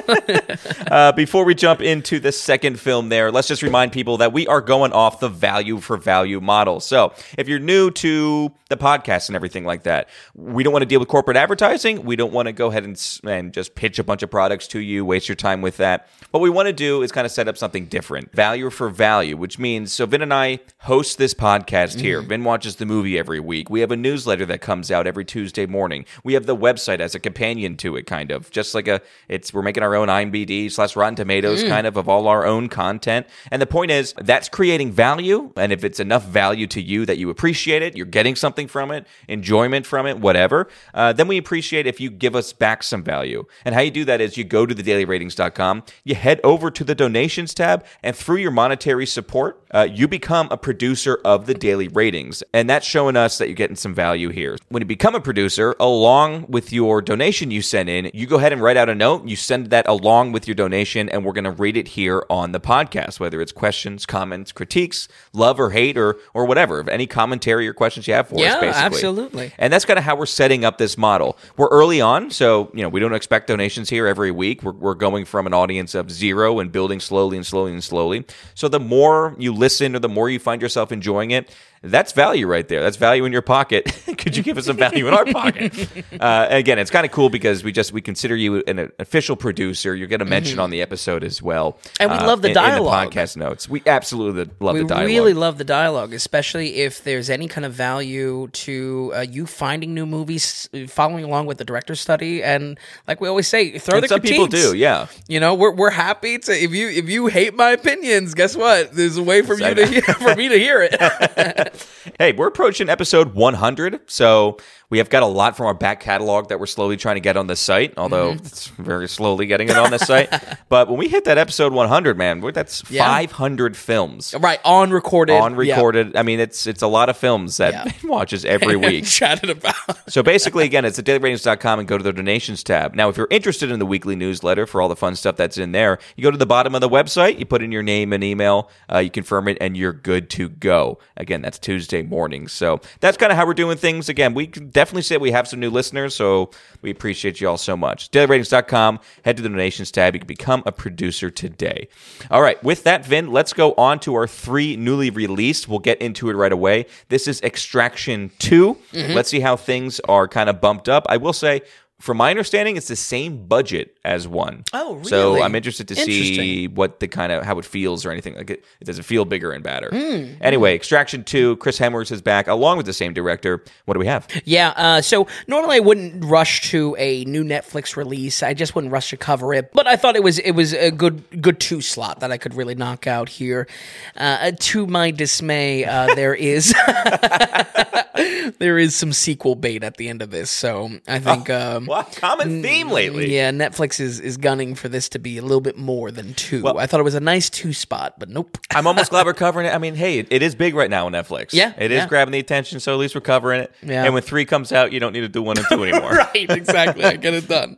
[0.90, 4.46] Uh, before we jump into the second film there, let's just remind people that we
[4.46, 6.80] are going off the value for value model.
[6.80, 10.86] So if you're new to the podcast and everything like that, we don't want to
[10.86, 12.04] deal with corporate advertising.
[12.04, 14.80] We don't want to go ahead and, and just pitch a bunch of products to
[14.80, 16.08] you, waste your time with that.
[16.30, 19.36] What we want to do is kind of set up something different value for value,
[19.36, 22.22] which means so Vin and I host this podcast here.
[22.22, 22.28] Mm.
[22.28, 23.68] Vin watches the movie every week.
[23.68, 26.06] We have a newsletter that comes out every Tuesday morning.
[26.24, 29.52] We have the website as a companion to it, kind of just like a it's
[29.52, 31.68] we're making our own IMDb slash Rotten Tomatoes mm.
[31.68, 33.26] kind of of all our own content.
[33.50, 35.52] And the point is that's creating value.
[35.56, 38.92] And if it's enough value to you that you appreciate it, you're getting something from
[38.92, 43.02] it, enjoyment from it, whatever, uh, then we appreciate if you give us back some
[43.02, 43.44] value.
[43.64, 46.94] And how you do that is you go to thedailyratings.com, you head over to the
[46.94, 51.88] donations tab, and through your monetary support, uh, you become a producer of the Daily
[51.88, 52.44] Ratings.
[52.52, 54.56] And that's showing us that you're getting some value here.
[54.68, 58.52] When you become a producer, along with your donation you send in, you go ahead
[58.52, 61.42] and write out a note, you send that along with your donation, and we're going
[61.42, 65.96] to read it here on the podcast, whether it's questions, comments, critiques, love or hate,
[65.98, 66.78] or or whatever.
[66.78, 68.68] If any commentary or questions you have for us, basically.
[68.68, 69.52] absolutely.
[69.58, 71.38] And that's kind of how we're setting up this model.
[71.56, 74.62] We're early on, so you know we don't expect donations here every week.
[74.62, 78.26] We're, we're going from an audience of zero and building slowly and slowly and slowly.
[78.54, 81.50] So the more you listen, or the more you find yourself enjoying it,
[81.82, 82.80] that's value right there.
[82.82, 83.86] That's value in your pocket.
[84.18, 85.72] Could you give us some value in our pocket?
[86.20, 89.94] Uh, again, it's kind of cool because we just we consider you an official producer.
[89.94, 92.54] You're going to mention on the episode as well, And we uh, love the in-
[92.54, 93.04] dialogue.
[93.04, 93.68] in the podcast notes.
[93.68, 95.06] We absolutely love we the dialogue.
[95.06, 99.46] We really love the dialogue, especially if there's any kind of value to uh, you
[99.46, 103.96] finding new movies, following along with the director's study, and like we always say, throw
[103.96, 105.06] And the some people do, yeah.
[105.28, 108.92] You know, we're, we're happy to if you if you hate my opinions, guess what?
[108.92, 111.88] There's a way for you to hear, for me to hear it.
[112.18, 114.58] Hey, we're approaching episode 100, so
[114.92, 117.34] we have got a lot from our back catalog that we're slowly trying to get
[117.38, 118.44] on the site, although Mm-hmm.
[118.46, 120.28] it's very slowly getting it on the site.
[120.68, 123.06] But when we hit that episode 100, man, that's Yeah.
[123.06, 126.14] 500 films right on recorded, on recorded.
[126.16, 127.84] I mean, it's it's a lot of films that Yeah.
[127.84, 129.04] Ben watches every week.
[129.06, 129.74] chatted about.
[130.10, 132.94] So basically, again, it's at dailyratings.com and go to the donations tab.
[132.94, 135.72] Now, if you're interested in the weekly newsletter for all the fun stuff that's in
[135.72, 138.22] there, you go to the bottom of the website, you put in your name and
[138.22, 140.98] email, uh, you confirm it, and you're good to go.
[141.16, 142.46] Again, that's Tuesday morning.
[142.48, 144.08] So that's kind of how we're doing things.
[144.10, 144.46] Again, we
[144.82, 148.10] definitely say we have some new listeners, so we appreciate you all so much.
[148.10, 150.12] Dailyratings.com, head to the donations tab.
[150.12, 151.86] You can become a producer today.
[152.32, 155.68] All right, with that, Vin, let's go on to our three newly released.
[155.68, 156.86] We'll get into it right away.
[157.10, 158.74] This is Extraction 2.
[158.74, 159.12] Mm-hmm.
[159.12, 161.06] Let's see how things are kind of bumped up.
[161.08, 161.60] I will say,
[162.00, 164.64] from my understanding, it's the same budget as one.
[164.72, 165.08] Oh, really?
[165.08, 165.42] So?
[165.42, 168.64] I'm interested to see what the kind of how it feels or anything like it.
[168.82, 169.90] Does it feel bigger and badder?
[169.90, 170.42] Hmm.
[170.42, 171.56] Anyway, Extraction Two.
[171.56, 173.62] Chris Hemsworth is back along with the same director.
[173.84, 174.26] What do we have?
[174.44, 178.42] Yeah, uh, so normally I wouldn't rush to a new Netflix release.
[178.42, 179.72] I just wouldn't rush to cover it.
[179.72, 182.54] But I thought it was it was a good good two slot that I could
[182.54, 183.68] really knock out here.
[184.16, 186.74] Uh, to my dismay, uh, there is
[188.58, 190.50] there is some sequel bait at the end of this.
[190.50, 191.50] So I think.
[191.62, 193.34] Um, What common theme lately?
[193.34, 196.62] yeah, Netflix is, is gunning for this to be a little bit more than two.
[196.62, 198.58] Well, I thought it was a nice two spot, but nope.
[198.70, 199.74] I'm almost glad we're covering it.
[199.74, 201.52] I mean, hey, it, it is big right now on Netflix.
[201.52, 202.08] Yeah, it is yeah.
[202.08, 202.80] grabbing the attention.
[202.80, 203.72] So at least we're covering it.
[203.82, 204.04] Yeah.
[204.04, 206.12] And when three comes out, you don't need to do one and two anymore.
[206.12, 207.04] right, exactly.
[207.04, 207.76] I get it done.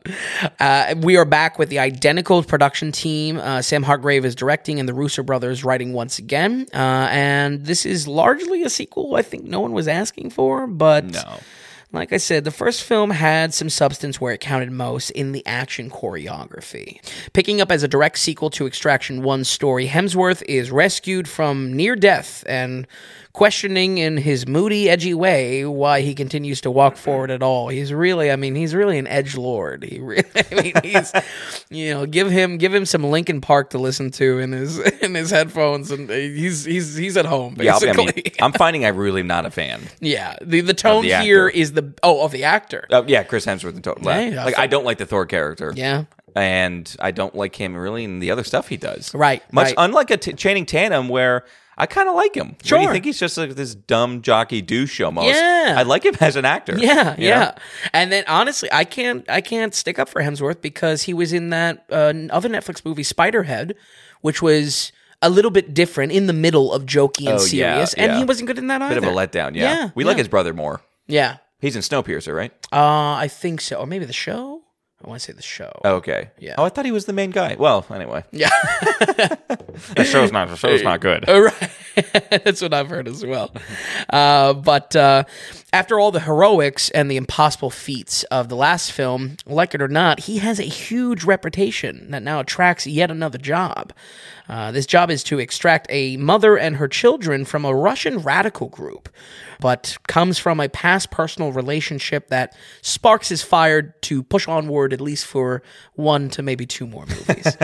[0.61, 3.39] Uh, we are back with the identical production team.
[3.39, 6.67] Uh, Sam Hargrave is directing, and the Russo brothers writing once again.
[6.73, 9.15] Uh, and this is largely a sequel.
[9.17, 11.39] I think no one was asking for, but No.
[11.95, 15.47] Like I said, the first film had some substance where it counted most in the
[15.47, 16.99] action choreography.
[17.33, 21.95] Picking up as a direct sequel to Extraction 1's story, Hemsworth is rescued from near
[21.95, 22.89] death and
[23.35, 27.69] questioning in his moody, edgy way why he continues to walk forward at all.
[27.69, 29.83] He's really, I mean, he's really an edge lord.
[29.85, 31.13] He really, I mean, he's,
[31.69, 35.15] you know, give him give him some Linkin Park to listen to in his in
[35.15, 38.05] his headphones, and he's he's he's at home Yeah, I basically.
[38.25, 39.83] mean, I'm finding I'm really not a fan.
[40.01, 42.87] Yeah, the the tone the here is the oh of the actor.
[42.91, 43.75] Uh, yeah, Chris Hemsworth.
[43.75, 44.05] and total.
[44.05, 45.73] Yeah, yeah, like I don't like the Thor character.
[45.75, 46.05] Yeah,
[46.37, 49.13] and I don't like him really in the other stuff he does.
[49.13, 49.75] Right, Much right.
[49.77, 51.45] unlike a t- Channing Tatum, where
[51.77, 52.51] I kind of like him.
[52.51, 55.29] What do you think he's just like this dumb jockey douche almost?
[55.29, 55.75] Yeah.
[55.77, 56.77] I like him as an actor.
[56.79, 57.39] yeah, yeah.
[57.41, 57.55] know?
[57.93, 61.51] And then honestly, I can't I can't stick up for Hemsworth because he was in
[61.51, 63.73] that uh, other Netflix movie Spiderhead,
[64.21, 67.95] which was a little bit different in the middle of jokey and Oh, yeah, serious,
[67.95, 68.19] and yeah.
[68.19, 69.01] he wasn't good in that either.
[69.01, 69.55] Bit of a letdown.
[69.55, 70.81] Yeah, Yeah, we like his brother more.
[71.07, 72.53] Yeah, He's in Snowpiercer, right?
[72.73, 74.64] uh, I think so, or maybe the show.
[75.05, 75.71] I want to say the show.
[75.85, 76.31] Oh, okay.
[76.39, 76.55] Yeah.
[76.57, 77.57] Oh, I thought he was the main guy.
[77.59, 78.49] Well, anyway, Yeah.
[79.97, 80.49] the show's not.
[80.49, 81.25] The show's not good.
[81.29, 81.71] Oh, right.
[82.45, 83.53] That's what I've heard as well.
[84.09, 85.25] Uh, but uh,
[85.75, 89.89] after all the heroics and the impossible feats of the last film, like it or
[89.89, 93.93] not, he has a huge reputation that now attracts yet another job.
[94.49, 98.69] Uh, this job is to extract a mother and her children from a Russian radical
[98.69, 99.09] group,
[99.59, 105.01] but comes from a past personal relationship that sparks his fire to push onward at
[105.01, 105.63] least for
[105.95, 107.57] one to maybe two more movies.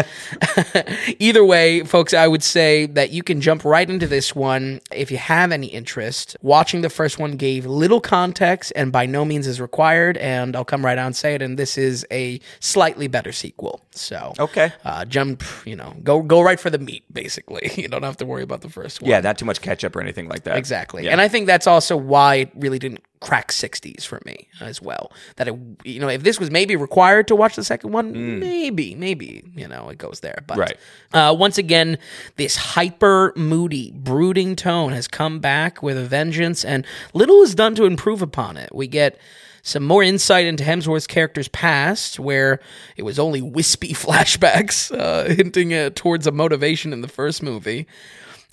[1.19, 5.11] Either way, folks, I would say that you can jump right into this one if
[5.11, 6.37] you have any interest.
[6.41, 10.65] Watching the first one gave little context and by no means is required, and I'll
[10.65, 13.81] come right out and say it, and this is a slightly better sequel.
[13.93, 14.73] So Okay.
[14.85, 17.71] uh, jump, you know, go go right for the meat, basically.
[17.81, 19.11] You don't have to worry about the first one.
[19.11, 20.57] Yeah, not too much ketchup or anything like that.
[20.57, 21.05] Exactly.
[21.05, 21.13] Yeah.
[21.13, 25.13] And I think that's also why it really didn't crack 60s for me as well.
[25.37, 25.55] That it,
[25.85, 29.69] you know, if this was maybe required to watch the second one, maybe, maybe, you
[29.69, 30.43] know, it goes there.
[30.47, 30.77] But Right.
[31.13, 31.99] uh, once again,
[32.37, 37.75] this hyper moody, brooding tone has come back with a vengeance, and little is done
[37.75, 38.75] to improve upon it.
[38.75, 39.19] We get
[39.63, 42.61] some more insight into Hemsworth's character's past, where
[42.97, 47.87] it was only wispy flashbacks, uh, hinting uh, towards a motivation in the first movie.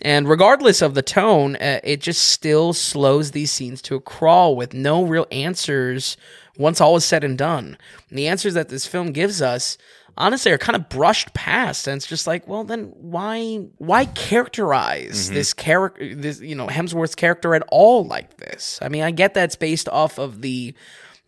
[0.02, 4.56] And regardless of the tone, uh, it just still slows these scenes to a crawl
[4.56, 6.18] with no real answers
[6.58, 7.78] once all is said and done.
[8.10, 9.78] And the answers that this film gives us
[10.18, 11.88] honestly are kind of brushed past.
[11.88, 17.16] And it's just like well then why why characterize this character this you know hemsworth's
[17.16, 18.80] character at all like this?
[18.82, 20.74] I mean i get that's based off of the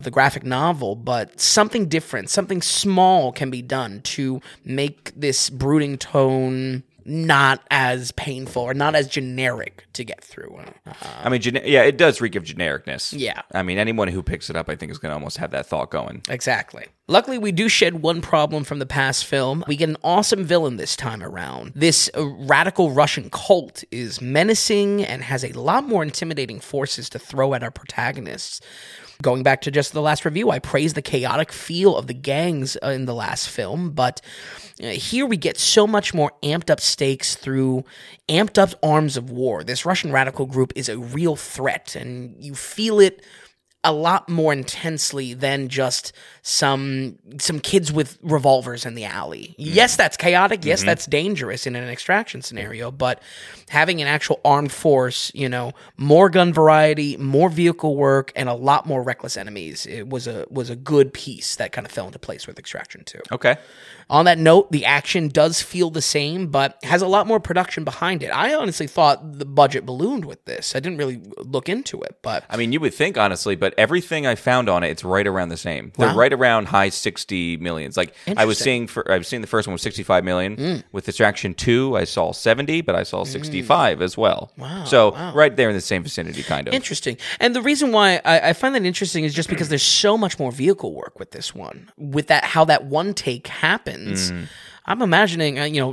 [0.00, 5.98] the graphic novel but something different something small can be done to make this brooding
[5.98, 10.92] tone not as painful or not as generic to get through Uh,
[11.22, 13.14] I mean, gene- yeah, it does reek of genericness.
[13.16, 13.42] Yeah.
[13.52, 15.66] I mean, anyone who picks it up, I think, is going to almost have that
[15.66, 16.22] thought going.
[16.28, 16.86] Exactly.
[17.08, 19.64] Luckily, we do shed one problem from the past film.
[19.66, 21.72] We get an awesome villain this time around.
[21.74, 27.18] This uh, radical Russian cult is menacing and has a lot more intimidating forces to
[27.18, 28.60] throw at our protagonists.
[29.22, 32.76] Going back to just the last review, I praised the chaotic feel of the gangs
[32.82, 34.20] uh, in the last film, but
[34.82, 37.84] uh, here we get so much more amped up stakes through
[38.28, 39.62] amped up arms of war.
[39.62, 43.22] This Russian radical group is a real threat, and you feel it
[43.82, 46.12] a lot more intensely than just
[46.42, 49.54] some some kids with revolvers in the alley.
[49.58, 49.74] Mm-hmm.
[49.74, 50.64] Yes, that's chaotic.
[50.64, 50.88] Yes, mm-hmm.
[50.88, 53.22] that's dangerous in an extraction scenario, but
[53.70, 58.54] having an actual armed force, you know, more gun variety, more vehicle work and a
[58.54, 62.06] lot more reckless enemies, it was a was a good piece that kind of fell
[62.06, 63.20] into place with Extraction too.
[63.32, 63.56] Okay.
[64.10, 67.84] On that note, the action does feel the same, but has a lot more production
[67.84, 68.28] behind it.
[68.28, 70.74] I honestly thought the budget ballooned with this.
[70.74, 74.26] I didn't really look into it, but I mean, you would think honestly, but everything
[74.26, 75.92] I found on it, it's right around the same.
[75.96, 76.16] They're Wow.
[76.16, 77.96] right around high sixty millions.
[77.96, 80.56] Like I was seeing, for I was seeing the first one was sixty five million.
[80.56, 80.84] Mm.
[80.92, 83.28] With Extraction Two, I saw seventy, but I saw mm.
[83.28, 84.52] sixty five as well.
[84.56, 84.84] Wow.
[84.84, 86.74] So right there in the same vicinity, kind of.
[86.74, 87.16] Interesting.
[87.38, 90.38] And the reason why I, I find that interesting is just because there's so much
[90.38, 91.90] more vehicle work with this one.
[91.96, 93.46] With that, how that one take
[94.00, 94.32] happens.
[94.86, 95.92] I'm imagining, uh, you know,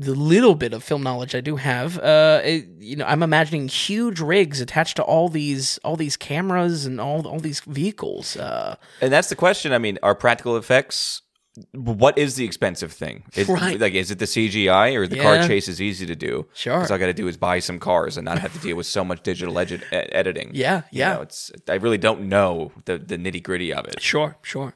[0.00, 1.98] the little bit of film knowledge I do have.
[1.98, 6.86] Uh, it- you know, I'm imagining huge rigs attached to all these, all these cameras
[6.86, 8.36] and all, all these vehicles.
[8.36, 9.72] Uh, And that's the question.
[9.72, 11.22] I mean, are practical effects?
[11.72, 13.24] What is the expensive thing?
[13.34, 13.78] Is, Right.
[13.78, 16.46] Like, is it the CGI or the car chase is easy to do?
[16.54, 16.78] Sure.
[16.78, 18.74] Because all I got to do is buy some cars and not have to deal
[18.76, 20.50] with so much digital edit- editing.
[20.54, 21.12] Yeah, You yeah.
[21.14, 24.00] know, it's I really don't know the the nitty gritty of it.
[24.00, 24.74] Sure, sure.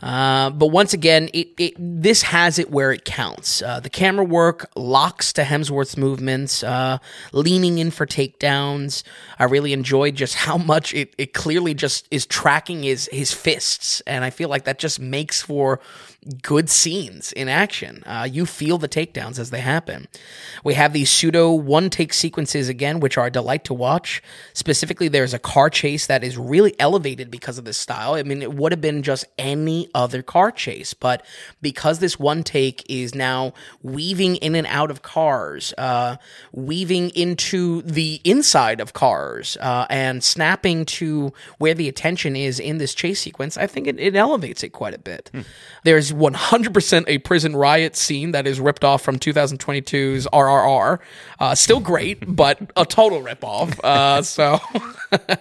[0.00, 3.60] Uh, but once again, it, it this has it where it counts.
[3.60, 6.98] Uh, the camera work locks to Hemsworth's movements, uh,
[7.32, 9.02] leaning in for takedowns.
[9.40, 14.00] I really enjoyed just how much it, it clearly just is tracking his his fists,
[14.06, 15.80] and I feel like that just makes for
[16.42, 18.02] good scenes in action.
[18.06, 20.06] Uh, you feel the takedowns as they happen.
[20.62, 24.22] We have these pseudo one take sequences again, which are a delight to watch.
[24.52, 28.14] Specifically, there's a car chase that is really elevated because of this style.
[28.14, 31.24] I mean, it would have been just any other car chase, but
[31.60, 33.52] because this one take is now
[33.82, 36.16] weaving in and out of cars, uh,
[36.52, 42.78] weaving into the inside of cars, uh, and snapping to where the attention is in
[42.78, 45.30] this chase sequence, I think it, it elevates it quite a bit.
[45.82, 50.98] There's is 100% a prison riot scene that is ripped off from 2022's RRR.
[51.38, 53.78] Uh, still great, but a total ripoff.
[53.82, 54.58] Uh, so
[55.12, 55.36] uh,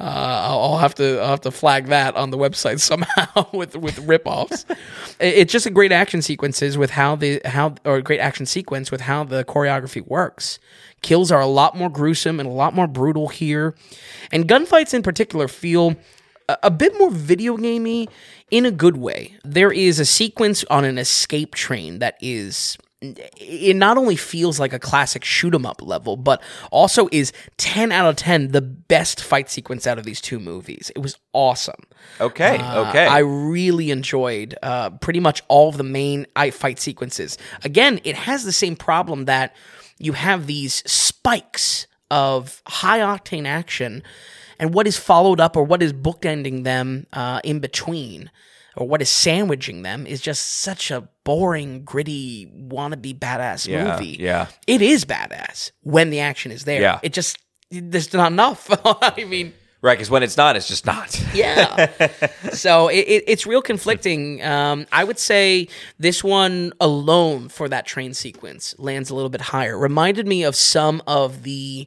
[0.00, 4.68] I'll have to I'll have to flag that on the website somehow with with ripoffs.
[5.20, 8.46] It- it's just a great action sequences with how the how or a great action
[8.46, 10.58] sequence with how the choreography works.
[11.00, 13.74] Kills are a lot more gruesome and a lot more brutal here,
[14.32, 15.94] and gunfights in particular feel
[16.48, 18.08] a, bit more video gamey
[18.50, 19.36] in a good way.
[19.44, 24.72] There is a sequence on an escape train that is it not only feels like
[24.72, 26.42] a classic shoot 'em up level, but
[26.72, 30.90] also is 10 out of 10 the best fight sequence out of these two movies.
[30.96, 31.84] It was awesome.
[32.20, 33.06] Okay, Uh, okay.
[33.06, 37.38] I really enjoyed uh, pretty much all of the main fight sequences.
[37.62, 39.54] Again, it has the same problem that
[40.00, 44.02] you have these spikes of high octane action,
[44.58, 48.30] and what is followed up or what is bookending them uh, in between,
[48.76, 54.16] or what is sandwiching them, is just such a boring, gritty, wannabe badass Yeah, movie.
[54.18, 54.46] yeah.
[54.66, 56.80] It is badass when the action is there.
[56.80, 57.00] Yeah.
[57.02, 57.38] It just,
[57.70, 58.68] there's not enough.
[58.84, 59.52] I mean,
[59.82, 61.20] right, because when it's not, it's just not.
[61.34, 61.90] yeah.
[62.52, 64.42] so it, it, it's real conflicting.
[64.42, 65.68] Um, I would say
[65.98, 69.78] this one alone for that train sequence lands a little bit higher.
[69.78, 71.86] Reminded me of some of the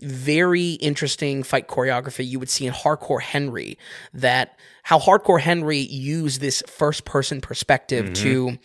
[0.00, 3.78] very interesting fight choreography you would see in Hardcore Henry.
[4.14, 8.58] That how Hardcore Henry used this first person perspective to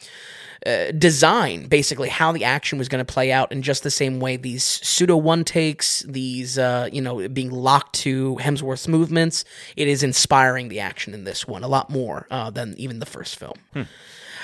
[0.66, 4.20] uh, design basically how the action was going to play out in just the same
[4.20, 9.46] way these pseudo one takes these uh, you know being locked to hemsworth's movements.
[9.76, 13.06] It is inspiring the action in this one a lot more uh, than even the
[13.06, 13.54] first film.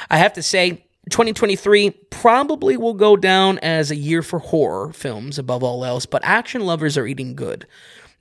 [0.09, 5.39] I have to say 2023 probably will go down as a year for horror films
[5.39, 7.65] above all else but action lovers are eating good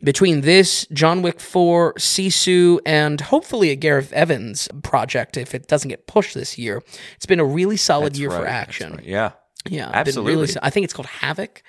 [0.02, 5.88] between this, John Wick 4, Sisu, and hopefully a Gareth Evans project, if it doesn't
[5.88, 6.82] get pushed this year,
[7.16, 8.94] it's been a really solid year for action.
[8.94, 9.04] right.
[9.04, 9.32] Yeah.
[9.68, 10.34] Yeah, Absolutely.
[10.34, 11.62] Really, I think it's called Havoc.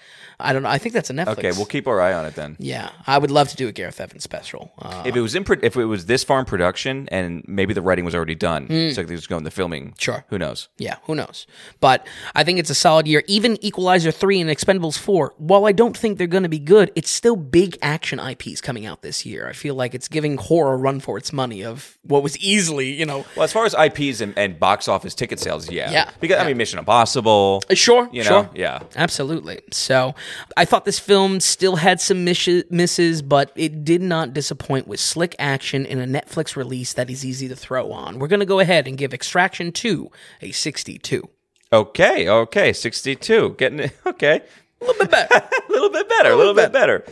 [0.43, 0.69] I don't know.
[0.69, 1.37] I think that's a Netflix.
[1.39, 2.55] Okay, we'll keep our eye on it then.
[2.59, 4.71] yeah, I would love to do a Gareth Evans special.
[4.79, 7.73] Uh, If it was in, pro- if it was this far in production, and maybe
[7.73, 9.93] the writing was already done, so they just go into filming.
[9.97, 10.25] Sure.
[10.29, 10.69] Who knows?
[10.77, 11.47] yeah, who knows?
[11.79, 13.23] But I think it's a solid year.
[13.27, 16.91] Even Equalizer 3 and Expendables 4, while I don't think they're going to be good,
[16.95, 19.47] it's still big action IPs coming out this year.
[19.47, 22.91] I feel like it's giving horror a run for its money of what was easily,
[22.91, 26.09] you know, Well, as far as IPs and, and box office ticket sales, yeah, Yeah,
[26.19, 27.61] Because I mean, Mission Impossible.
[27.73, 28.43] Sure, You sure.
[28.43, 28.79] know, yeah.
[28.95, 29.61] Absolutely.
[29.71, 30.15] So
[30.57, 34.99] I thought this film still had some miss- misses, but it did not disappoint with
[34.99, 38.19] slick action in a Netflix release that is easy to throw on.
[38.19, 40.09] We're going to go ahead and give Extraction 2
[40.41, 41.27] a 62.
[41.73, 43.93] Okay, okay, sixty-two, getting it.
[44.05, 44.41] Okay,
[44.81, 45.35] A little bit better.
[45.35, 47.05] a little bit better, a little bit better.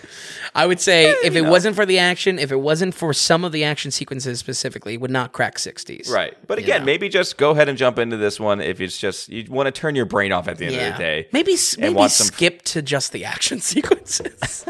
[0.55, 3.51] I would say if it wasn't for the action, if it wasn't for some of
[3.51, 6.09] the action sequences specifically, it would not crack 60s.
[6.09, 6.85] Right, but again, know.
[6.85, 9.71] maybe just go ahead and jump into this one if it's just you want to
[9.71, 11.27] turn your brain off at the end of the day.
[11.31, 14.65] Maybe maybe skip to just the action sequences.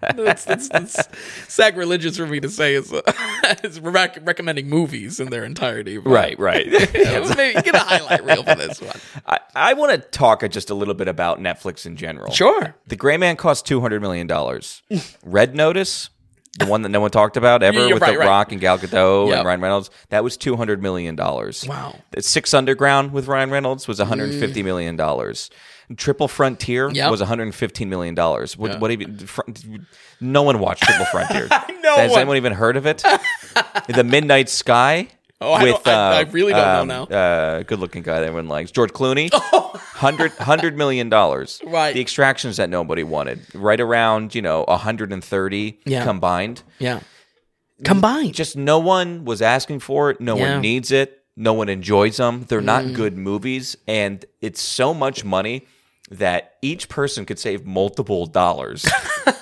[0.00, 1.08] That's, that's, that's
[1.48, 2.74] sacrilegious for me to say.
[2.74, 3.02] Is, uh,
[3.64, 5.98] is rec- recommending movies in their entirety.
[5.98, 6.66] Right, right.
[6.96, 8.96] Yeah, maybe get a highlight reel for this one.
[9.26, 12.32] I, I want to talk just a little bit about Netflix in general.
[12.32, 12.74] Sure.
[12.86, 14.82] The Gray Man cost two hundred million dollars.
[15.24, 16.10] Red Notice,
[16.58, 18.26] the one that no one talked about ever with right, The right.
[18.26, 19.38] Rock and Gal Gadot Yep.
[19.38, 21.66] and Ryan Reynolds, that was two hundred million dollars.
[21.66, 21.98] Wow.
[22.10, 24.66] The Six Underground with Ryan Reynolds was one hundred fifty mm.
[24.66, 25.50] million dollars.
[25.96, 27.10] Triple Frontier Yep.
[27.10, 28.56] was one hundred fifteen million dollars.
[28.56, 29.18] What, what even?
[29.18, 29.42] fr-
[30.20, 31.48] No one watched Triple Frontier.
[31.82, 32.20] No Has one.
[32.20, 33.04] anyone even heard of it?
[33.88, 35.08] the Midnight Sky.
[35.38, 37.14] Oh, I don't- I- I really don't know now.
[37.14, 39.30] Uh, good-looking guy that everyone likes, George Clooney.
[39.96, 41.60] Hundred hundred million dollars.
[41.64, 41.92] Right.
[41.92, 46.04] The extractions that nobody wanted, right around you know hundred and thirty Yeah.
[46.04, 46.62] combined.
[46.78, 47.00] Yeah.
[47.84, 48.34] Combined.
[48.34, 50.20] Just no one was asking for it.
[50.22, 50.52] No Yeah.
[50.54, 51.22] one needs it.
[51.36, 52.46] No one enjoys them.
[52.48, 52.64] They're Mm.
[52.64, 55.66] not good movies, and it's so much money
[56.10, 58.86] that each person could save multiple dollars,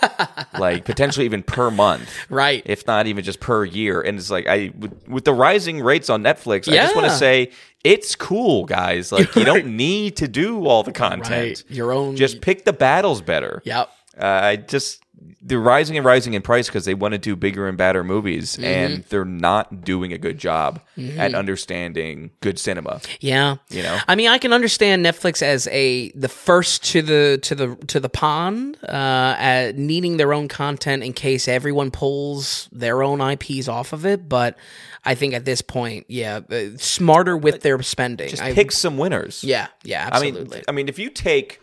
[0.58, 2.62] like potentially even per month right.
[2.64, 4.00] if not even just per year.
[4.00, 7.16] And it's like I with, with the rising rates on Netflix, I just want to
[7.16, 7.50] say
[7.82, 9.12] it's cool, guys.
[9.12, 11.30] Like you don't need to do all the content.
[11.30, 11.64] right.
[11.68, 12.16] Your own.
[12.16, 13.60] Just pick the battles better.
[13.64, 13.90] Yep.
[14.16, 15.03] Uh, I just
[15.46, 18.56] they're rising and rising in price because they want to do bigger and badder movies,
[18.56, 18.64] Mm-hmm.
[18.64, 20.80] and they're not doing a good job
[21.18, 23.00] at understanding good cinema.
[23.20, 23.56] Yeah.
[23.68, 23.98] You know?
[24.08, 28.00] I mean, I can understand Netflix as a the first to the to the to
[28.00, 33.68] the pond, uh, at needing their own content in case everyone pulls their own IPs
[33.68, 34.28] off of it.
[34.28, 34.56] But
[35.04, 38.30] I think at this point, yeah, uh, smarter with their spending.
[38.30, 39.44] Just I, pick some winners.
[39.44, 39.66] Yeah.
[39.82, 40.08] Yeah.
[40.10, 41.60] I mean, I mean, if you take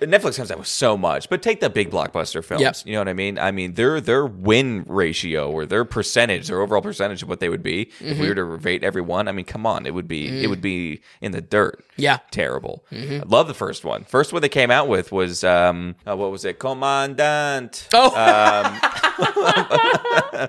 [0.00, 2.60] Netflix comes out with so much, but take the big blockbuster films.
[2.62, 2.76] Yep.
[2.84, 3.38] You know what I mean?
[3.38, 7.48] I mean, their their win ratio or their percentage, their overall percentage of what they
[7.48, 8.20] would be if Mm-hmm.
[8.20, 9.26] we were to rate every one.
[9.28, 11.78] I mean, come on, it would be it would be in the dirt.
[11.80, 11.84] Mm.
[11.96, 12.18] Yeah.
[12.30, 12.84] terrible.
[12.92, 14.04] I love the first one.
[14.04, 16.58] First one they came out with was um, uh, what was it?
[16.58, 17.88] Commandant.
[17.94, 18.10] Oh,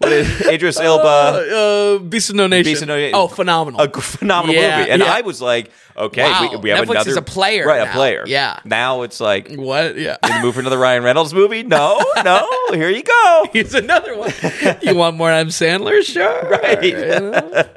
[0.00, 1.04] What is Idris Elba?
[1.04, 2.64] uh, Beast of No Nation.
[2.72, 3.14] Beast of No Nation.
[3.14, 3.80] Oh, phenomenal.
[3.82, 4.90] a g- phenomenal Yeah, movie.
[4.92, 5.12] And yeah.
[5.12, 7.84] I was like, okay, Wow, we, we have Netflix another is a player right?
[7.84, 7.90] now.
[7.90, 8.24] A player.
[8.26, 8.60] Yeah.
[8.64, 9.98] Now it's like what?
[9.98, 10.16] Yeah.
[10.22, 11.64] the move for another Ryan Reynolds movie?
[11.64, 12.48] No, no.
[12.72, 13.46] Here you go.
[13.52, 14.32] Here's another one.
[14.80, 16.02] you want more Adam Sandler?
[16.02, 16.48] Sure.
[16.50, 17.76] Right.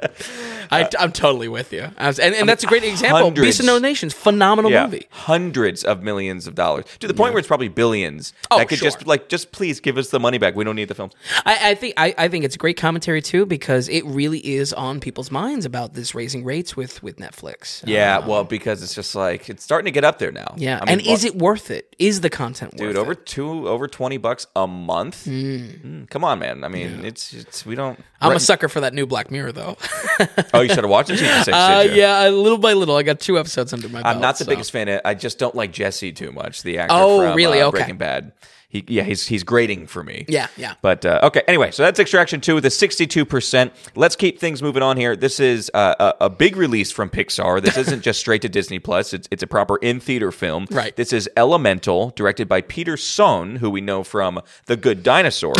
[0.70, 1.88] I, uh, I'm totally with you.
[2.00, 3.18] Was- and, and that's a great example.
[3.18, 3.46] hundreds.
[3.46, 5.06] Beast of No Nations, phenomenal Yeah, movie.
[5.10, 8.32] hundreds of millions of dollars to the point where it's probably billions.
[8.50, 8.86] Oh, that could sure.
[8.90, 10.54] just like just please give us the money back.
[10.54, 11.12] We don't need the films.
[11.44, 14.72] I, I think I, I think it's a great commentary too because it really is
[14.72, 17.82] on people's minds about this raising rates with with Netflix.
[17.86, 20.54] Yeah, um, well, because it's just like it's starting to get up there now.
[20.56, 21.94] Yeah, I mean, and is it worth it?
[21.98, 23.26] Is the content dude worth over it?
[23.26, 25.26] two over twenty bucks a month?
[25.26, 26.64] Mm, come on, man.
[26.64, 27.98] I mean, it's it's we don't.
[28.20, 29.76] I'm a sucker for that new Black Mirror though.
[30.54, 31.18] oh, you should have watched it.
[31.18, 34.14] Season six, uh, yeah, little by little, I got two episodes under my belt.
[34.14, 34.50] I'm not the so.
[34.50, 34.88] biggest fan.
[34.88, 35.00] Of.
[35.04, 36.62] I just don't like Jesse too much.
[36.62, 36.94] The actor.
[36.96, 37.60] Oh, from, really?
[37.60, 37.78] uh, Okay.
[37.78, 38.32] Breaking Bad.
[38.74, 40.24] He, yeah, he's he's grating for me.
[40.26, 40.74] Yeah, yeah.
[40.82, 43.70] But uh, okay, anyway, so that's Extraction 2 with a 62%.
[43.94, 45.14] Let's keep things moving on here.
[45.14, 47.62] This is uh, a, a big release from Pixar.
[47.62, 49.14] This isn't just straight to Disney Plus.
[49.14, 50.66] It's it's a proper in-theater film.
[50.72, 50.96] Right.
[50.96, 55.54] This is Elemental, directed by Peter Sohn, who we know from The Good Dinosaur.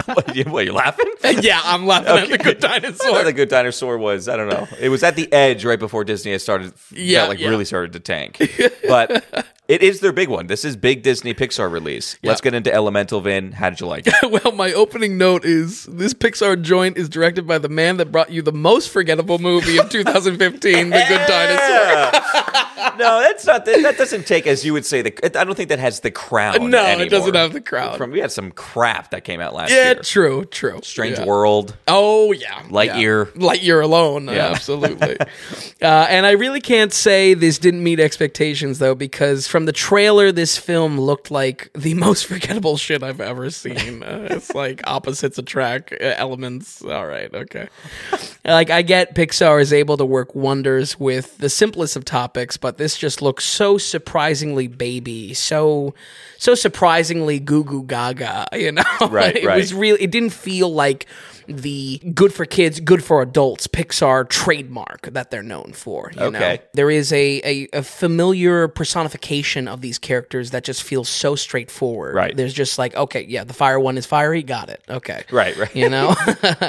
[0.05, 1.11] what, you, what, you laughing?
[1.41, 3.23] yeah, I'm laughing at the Good Dinosaur.
[3.23, 4.67] the Good Dinosaur was I don't know.
[4.79, 6.73] It was at the edge right before Disney had started.
[6.91, 7.49] Yeah, like yeah.
[7.49, 8.41] really started to tank.
[8.87, 9.23] But
[9.67, 10.47] it is their big one.
[10.47, 12.17] This is big Disney Pixar release.
[12.23, 13.21] Let's get into Elemental.
[13.21, 14.13] Vin, how did you like it?
[14.43, 18.31] well, my opening note is this Pixar joint is directed by the man that brought
[18.31, 22.97] you the most forgettable movie of 2015, The Good Dinosaur.
[22.97, 23.63] no, that's not.
[23.65, 25.39] That, that doesn't take, as you would say, the.
[25.39, 26.69] I don't think that has the crown.
[26.69, 27.97] No, it doesn't have the crown.
[27.97, 29.85] From we had some crap that came out last Yeah, year.
[29.95, 30.79] Yeah, true, true.
[30.83, 31.25] Strange Yeah.
[31.25, 31.77] World.
[31.87, 33.33] Oh yeah, Lightyear.
[33.35, 33.41] yeah.
[33.41, 34.47] Lightyear alone, Yeah.
[34.47, 35.17] absolutely.
[35.19, 40.31] uh, and I really can't say this didn't meet expectations though, because from the trailer,
[40.31, 44.03] this film looked like the most forgettable shit I've ever seen.
[44.03, 46.81] Uh, it's like opposites attract uh, elements.
[46.83, 47.67] All right, okay.
[48.45, 52.77] like I get Pixar is able to work wonders with the simplest of topics, but
[52.77, 55.93] this just looks so surprisingly baby, so
[56.37, 58.47] so surprisingly goo goo gaga.
[58.61, 59.57] You know, Right, it right.
[59.57, 60.01] was really.
[60.03, 61.07] It didn't feel like
[61.51, 66.11] the good for kids, good for adults Pixar trademark that they're known for.
[66.15, 66.39] You Okay.
[66.39, 66.57] know?
[66.73, 72.15] there is a, a a familiar personification of these characters that just feels so straightforward.
[72.15, 72.35] Right.
[72.35, 74.81] There's just like, okay, yeah, the fire one is fiery, got it.
[74.89, 75.75] Okay, Right, right.
[75.75, 76.13] You know,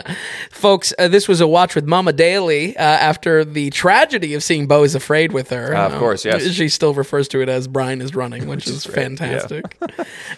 [0.50, 4.66] folks, uh, this was a watch with Mama Daly uh, after the tragedy of seeing
[4.66, 5.74] Beau is afraid with her.
[5.74, 6.48] Ah, of course, yes.
[6.50, 9.02] She still refers to it as Brian is running, which, is, great, yeah.
[9.02, 9.76] fantastic.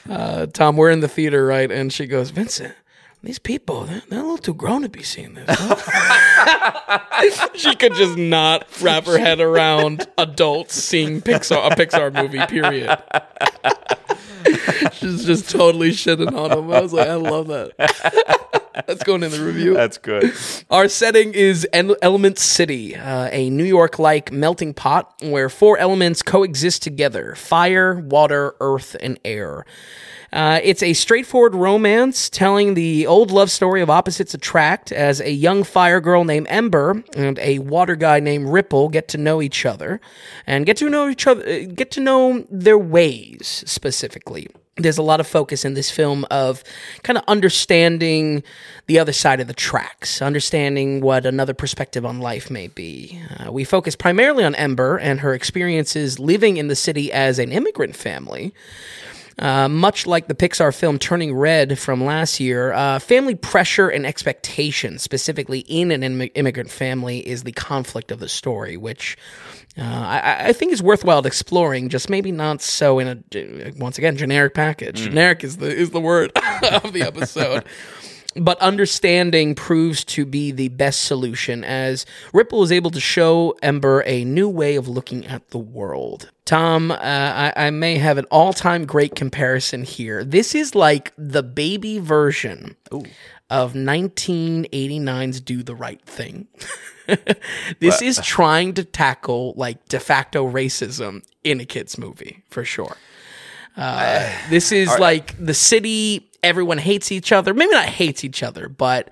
[0.08, 1.70] uh, Tom, we're in the theater, right?
[1.70, 2.74] And she goes, Vincent.
[3.24, 5.46] These people, they're, they're a little too grown to be seeing this.
[5.48, 6.98] huh?"
[7.54, 12.44] she could just not wrap her head around adults seeing Pixar a Pixar movie.
[12.46, 12.98] Period.
[14.92, 16.70] She's just totally shitting on them.
[16.70, 17.72] I was like, I love that.
[18.86, 19.72] That's going in the review.
[19.72, 20.32] That's good.
[20.70, 26.22] Our setting is Element City, uh, a New York like melting pot where four elements
[26.22, 29.64] coexist together fire, water, earth, and air.
[30.34, 35.30] Uh, it's a straightforward romance telling the old love story of opposites attract as a
[35.30, 39.64] young fire girl named Ember and a water guy named Ripple get to know each
[39.64, 40.00] other
[40.44, 45.02] and get to know each other, uh, get to know their ways specifically there's a
[45.02, 46.64] lot of focus in this film of
[47.04, 48.42] kind of understanding
[48.86, 53.20] the other side of the tracks, understanding what another perspective on life may be.
[53.38, 57.52] Uh, we focus primarily on Ember and her experiences living in the city as an
[57.52, 58.52] immigrant family.
[59.38, 64.06] Uh, much like the Pixar film Turning Red from last year, uh, family pressure and
[64.06, 69.16] expectation, specifically in an immi- immigrant family, is the conflict of the story, which
[69.76, 71.88] uh, I, I think is worthwhile exploring.
[71.88, 74.96] Just maybe not so in a once again generic package.
[74.96, 76.30] Generic is the is the word
[76.84, 77.64] of the episode.
[78.36, 84.02] But understanding proves to be the best solution as Ripple is able to show Ember
[84.06, 86.30] a new way of looking at the world.
[86.44, 90.24] Tom, uh, I, I may have an all time great comparison here.
[90.24, 92.76] This is like the baby version
[93.50, 96.48] of 1989's Do the Right Thing.
[97.80, 102.96] this is trying to tackle like de facto racism in a kid's movie, for sure.
[103.76, 106.30] Uh, this is like the city.
[106.44, 107.52] Everyone hates each other.
[107.54, 109.10] Maybe not hates each other, but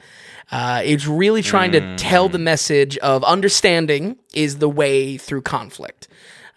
[0.50, 6.08] uh, it's really trying to tell the message of understanding is the way through conflict.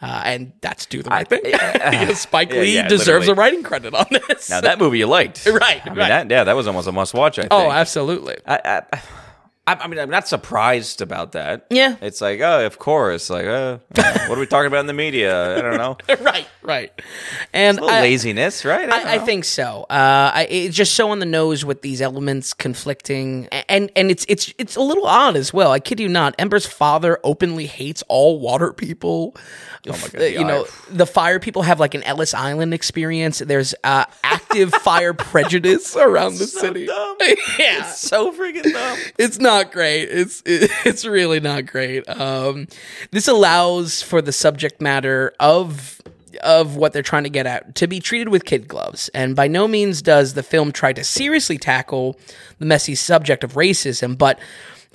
[0.02, 1.42] Uh, and that's do the right thing.
[1.46, 3.32] Because Spike Yeah, Lee yeah, deserves literally.
[3.32, 4.50] a writing credit on this.
[4.50, 6.10] Now that movie you liked, Right, I mean, right.
[6.10, 7.40] that, yeah, that was almost a must watch.
[7.40, 7.54] I think.
[7.54, 8.36] oh, absolutely.
[8.46, 9.02] I, I,
[9.68, 11.66] I I mean, I'm not surprised about that.
[11.70, 11.96] Yeah.
[12.02, 13.30] it's like, oh, of course.
[13.30, 15.58] Like, uh, what are we talking about in the media?
[15.58, 15.98] I don't know.
[16.22, 16.92] right, right.
[17.54, 18.90] And I- laziness, right?
[18.90, 19.84] I, I think so.
[19.90, 24.26] Uh, I, it's just so on the nose with these elements conflicting, and and it's
[24.30, 25.72] it's it's a little odd as well.
[25.72, 26.36] I kid you not.
[26.38, 29.36] Ember's father openly hates all water people.
[29.88, 33.40] Oh my God, you know, the fire people have like an Ellis Island experience.
[33.40, 36.86] There's uh, active fire prejudice around the So city.
[36.88, 37.18] dumb.
[37.60, 38.98] yeah, so freaking dumb.
[39.18, 40.04] it's not great.
[40.04, 42.08] It's it's really not great.
[42.10, 42.68] Um,
[43.12, 46.02] this allows for the subject matter of
[46.44, 49.48] of what they're trying to get at to be treated with kid gloves, and by
[49.48, 52.20] no means does the film try to seriously tackle
[52.60, 54.40] the messy subject of racism, but.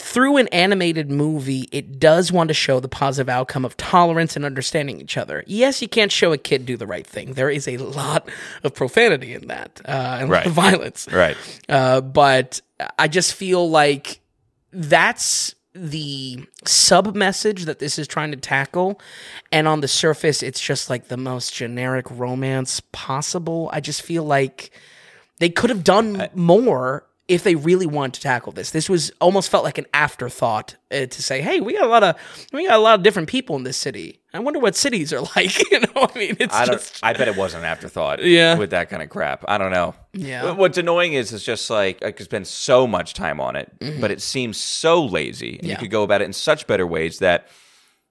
[0.03, 4.47] Through an animated movie, it does want to show the positive outcome of tolerance and
[4.47, 5.45] understanding each other.
[5.47, 7.35] Yes, you can't show a kid do the right thing.
[7.35, 8.27] There is a lot
[8.65, 10.47] of profanity in that uh, and Right.
[10.47, 11.07] violence.
[11.13, 11.37] Right.
[11.69, 12.63] Uh, but
[12.99, 14.21] I just feel like
[14.73, 19.01] that's the sub message that this is trying to tackle.
[19.53, 23.71] And on the surface, it's just like the most generic romance possible.
[23.73, 24.71] I just feel like
[25.39, 28.73] they could have done more if they really wanted to tackle this.
[28.73, 32.03] This was almost felt like an afterthought uh, to say, "Hey, we got a lot
[32.03, 32.17] of
[32.53, 34.21] we got a lot of different people in this city.
[34.35, 37.29] I wonder what cities are like." you know, I mean, it's I just I bet
[37.29, 38.23] it was an afterthought.
[38.25, 38.59] Yeah.
[38.59, 39.95] With that kind of crap, I don't know.
[40.13, 40.51] Yeah.
[40.53, 44.01] What's annoying is it's just like I could spend so much time on it, Mm-hmm.
[44.01, 45.75] but it seems so lazy, and Yeah.
[45.75, 47.47] you could go about it in such better ways that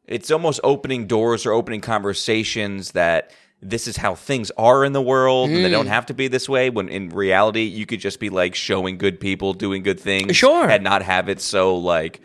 [0.07, 3.31] it's almost opening doors or opening conversations that
[3.61, 5.73] this is how things are in the world and they Mm.
[5.73, 8.97] don't have to be this way when in reality you could just be like showing
[8.97, 10.69] good people doing good things Sure.
[10.69, 12.21] and not have it so like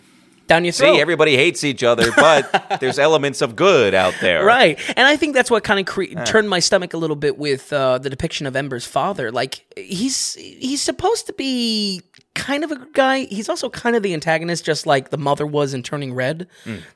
[0.46, 0.94] down your throat.
[0.94, 4.78] see everybody hates each other but there's elements of good out there Right.
[4.96, 7.72] And I think that's what kind of cre- turned my stomach a little bit with
[7.72, 9.32] uh, the depiction of Ember's father.
[9.32, 12.02] Like he's he's supposed to be
[12.34, 13.24] kind of a good guy.
[13.24, 16.46] He's also kind of the antagonist, just like the mother was in Turning Red.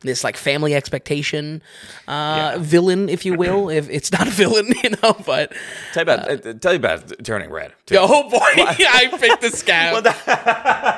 [0.01, 1.63] This like family expectation
[2.07, 3.69] uh, villain, if you will.
[3.71, 5.53] if it's not a villain, you know, but
[5.93, 7.97] tell you about uh, tell you about turning red too.
[7.99, 10.05] oh boy, I picked the scab.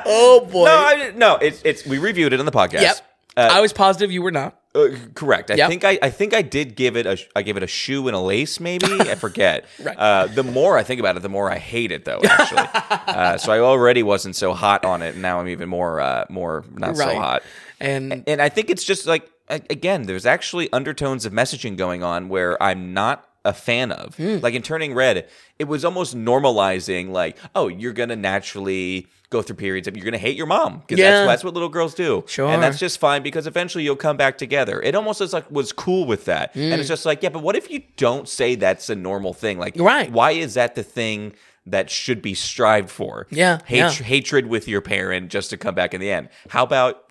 [0.05, 0.65] oh boy.
[0.65, 2.81] No, I, no, it's it's we reviewed it on the podcast.
[2.81, 3.07] yep.
[3.37, 4.57] Uh, I was positive you were not.
[4.75, 5.51] uh, correct.
[5.51, 5.69] I Yep.
[5.69, 8.15] think I, I think I did give it a I gave it a shoe and
[8.15, 9.65] a lace maybe I forget.
[9.81, 9.97] Right.
[9.97, 12.19] Uh, the more I think about it, the more I hate it though.
[12.23, 12.67] Actually,
[13.07, 16.25] uh, so I already wasn't so hot on it, and now I'm even more uh,
[16.29, 17.43] more not so hot.
[17.79, 22.29] And And I think it's just like again, there's actually undertones of messaging going on
[22.29, 24.15] where I'm not a fan of.
[24.17, 24.37] Hmm.
[24.41, 25.27] Like in Turning Red,
[25.59, 30.17] it was almost normalizing like, oh, you're gonna naturally go through periods of you're gonna
[30.19, 31.11] hate your mom because Yeah.
[31.11, 32.23] that's, that's what little girls do.
[32.27, 32.47] Sure.
[32.49, 34.79] and that's just fine because eventually you'll come back together.
[34.81, 36.79] It almost was like was cool with that, and Hmm.
[36.79, 39.57] it's just like, yeah, but what if you don't say that's a normal thing?
[39.57, 40.11] Like, Right.
[40.11, 41.33] Why is that the thing?
[41.67, 43.27] That should be strived for.
[43.29, 43.91] Yeah, Hate, yeah.
[43.91, 46.29] hatred with your parent just to come back in the end.
[46.49, 47.03] How about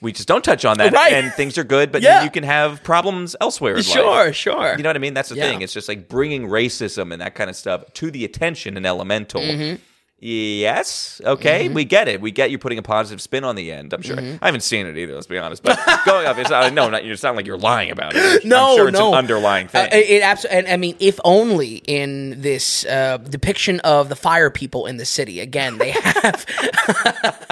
[0.00, 1.12] we just don't touch on that Right.
[1.12, 2.14] and things are good, but Yeah.
[2.14, 4.34] then you can have problems elsewhere Sure, life.
[4.34, 4.74] sure.
[4.78, 5.12] You know what I mean?
[5.12, 5.50] That's the Yeah.
[5.50, 5.60] thing.
[5.60, 9.42] It's just like bringing racism and that kind of stuff to the attention in Elemental.
[9.42, 9.76] Mm-hmm.
[10.22, 11.20] Yes.
[11.24, 11.68] Okay.
[11.70, 12.20] We get it.
[12.20, 13.94] We get you putting a positive spin on the end.
[13.94, 14.16] I'm sure.
[14.16, 14.42] Mm-hmm.
[14.42, 15.14] I haven't seen it either.
[15.14, 15.62] Let's be honest.
[15.62, 18.44] But going up, it's not, no, not, it's not like you're lying about it.
[18.44, 19.08] No, sure it's no.
[19.08, 19.86] an underlying thing.
[19.86, 24.50] Uh, it absolutely, and I mean, if only in this uh, depiction of the fire
[24.50, 25.40] people in the city.
[25.40, 26.44] Again, they have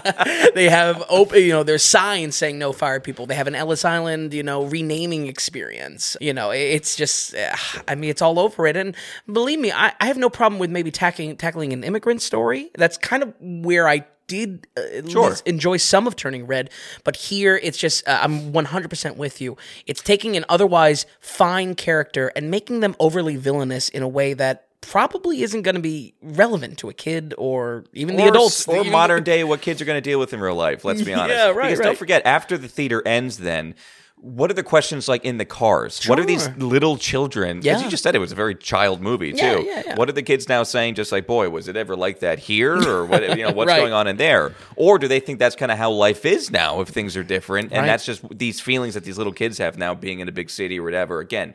[0.55, 3.25] they have open, you know, there's signs saying no fire people.
[3.27, 6.17] They have an Ellis Island, you know, renaming experience.
[6.21, 7.57] You know, it- it's just, uh,
[7.89, 8.77] I mean, it's all over it.
[8.77, 8.95] And
[9.31, 12.58] believe me, I, I have no problem with maybe tackling tackling an immigrant story.
[12.77, 15.35] That's kind of where I did uh, Sure.
[15.47, 16.69] enjoy some of Turning Red,
[17.03, 19.57] but here it's just uh, I'm 100% with you.
[19.87, 24.67] It's taking an otherwise fine character and making them overly villainous in a way that
[24.81, 29.25] probably isn't going to be relevant to a kid or even the adults or modern
[29.25, 31.49] day what kids are going to deal with in real life let's be honest Yeah,
[31.49, 31.85] right, because right.
[31.87, 33.75] don't forget after the theater ends then
[34.21, 37.77] what are the questions like in the cars what are these little children Yeah.
[37.77, 39.95] as you just said it was a very child movie too yeah, yeah.
[39.97, 42.77] what are the kids now saying just like boy was it ever like that here
[42.77, 43.79] or what you know what's Right.
[43.79, 46.81] going on in there or do they think that's kind of how life is now
[46.81, 47.87] if things are different and Right.
[47.87, 50.79] that's just these feelings that these little kids have now being in a big city
[50.81, 51.55] or whatever again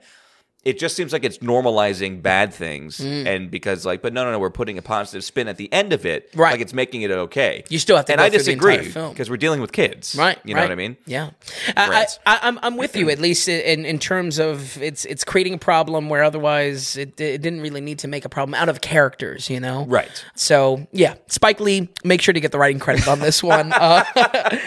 [0.65, 4.39] it just seems like it's normalizing bad things, and because like, but no, no, no,
[4.39, 6.51] we're putting a positive spin at the end of it, Right.
[6.51, 7.63] Like it's making it okay.
[7.69, 10.37] You still have to and I disagree because we're dealing with kids, Right.
[10.43, 10.97] You know what I mean?
[11.05, 11.31] Yeah.
[11.77, 12.07] I.
[12.25, 15.57] I, I'm, I'm with you, at least in, in terms of it's it's creating a
[15.57, 19.49] problem where otherwise it, it didn't really need to make a problem out of characters,
[19.49, 19.85] you know?
[19.85, 20.25] Right.
[20.35, 23.73] So, yeah, Spike Lee, make sure to get the writing credit on this one.
[23.73, 24.03] uh,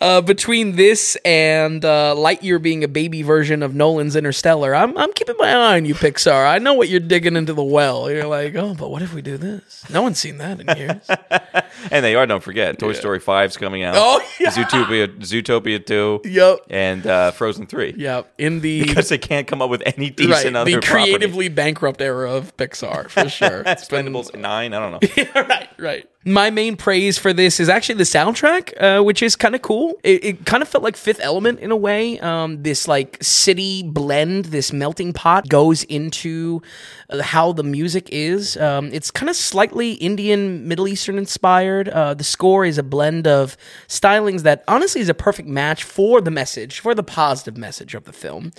[0.00, 5.12] uh, between this and uh, Lightyear being a baby version of Nolan's Interstellar, I'm, I'm
[5.12, 6.46] keeping my on you, Pixar.
[6.48, 8.10] I know what you're digging into the well.
[8.10, 9.84] You're like, oh, but what if we do this?
[9.90, 11.08] No one's seen that in years.
[11.90, 12.24] And they are.
[12.26, 13.94] Don't forget, Toy Story 5's coming out.
[13.98, 14.50] Oh, yeah.
[14.50, 16.20] Zootopia, Zootopia two.
[16.24, 16.58] Yep.
[16.70, 17.92] And uh, Frozen three.
[17.96, 18.32] Yep.
[18.38, 21.04] In the Because they can't come up with any right, decent other the property.
[21.04, 23.64] creatively bankrupt era of Pixar for sure.
[23.64, 24.72] Been- Expendables nine.
[24.72, 25.24] I don't know.
[25.42, 26.08] right, right.
[26.26, 29.98] My main praise for this is actually the soundtrack, uh, which is kind of cool.
[30.02, 32.18] It, it kind of felt like Fifth Element in a way.
[32.20, 36.62] Um, this like city blend, this melting pot goes into
[37.10, 38.56] uh, how the music is.
[38.56, 41.90] Um, it's kind of slightly Indian, Middle Eastern inspired.
[41.90, 46.22] Uh, the score is a blend of stylings that honestly is a perfect match for
[46.22, 48.52] the message, for the positive message of the film,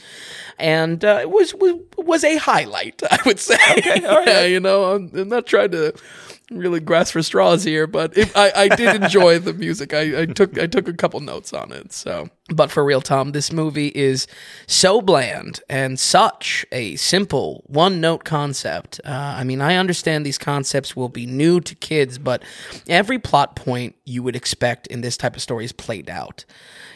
[0.59, 3.57] and uh, it was, was was a highlight, I would say.
[3.83, 5.95] yeah, you know, I'm, I'm not trying to
[6.51, 9.93] really grasp for straws here, but it, I, I did enjoy the music.
[9.93, 11.91] I, I took I took a couple notes on it.
[11.91, 14.27] So, but for real, Tom, this movie is
[14.67, 19.01] so bland and such a simple one note concept.
[19.05, 22.43] Uh, I mean, I understand these concepts will be new to kids, but
[22.87, 26.45] every plot point you would expect in this type of story is played out.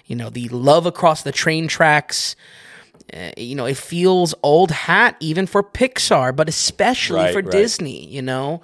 [0.06, 2.36] You know, the love across the train tracks.
[3.12, 7.50] Uh, you know, it feels old hat even for Pixar, but especially Right, for right.
[7.52, 8.06] Disney.
[8.06, 8.62] You know,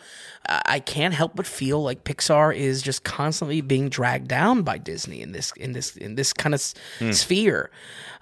[0.47, 5.21] I can't help but feel like Pixar is just constantly being dragged down by Disney
[5.21, 6.73] in this in this in this kind of s-
[7.17, 7.69] sphere.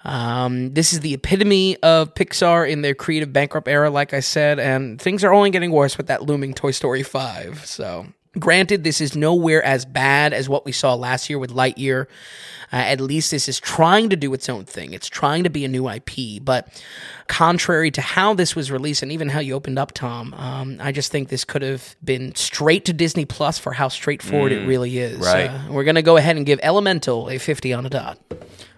[0.04, 4.58] Um, this is the epitome of Pixar in their creative bankrupt era, like I said,
[4.58, 7.64] and things are only getting worse with that looming Toy Story Five.
[7.66, 8.06] So.
[8.38, 12.06] Granted, this is nowhere as bad as what we saw last year with Lightyear.
[12.72, 14.92] Uh, at least this is trying to do its own thing.
[14.92, 16.42] It's trying to be a new IP.
[16.42, 16.82] But
[17.28, 20.90] contrary to how this was released and even how you opened up, Tom, um, I
[20.90, 24.98] just think this could have been straight to Disney Plus for how straightforward it really
[24.98, 25.18] is.
[25.20, 25.48] right.
[25.50, 28.18] Uh, we're going to go ahead and give Elemental a 50 on a dot.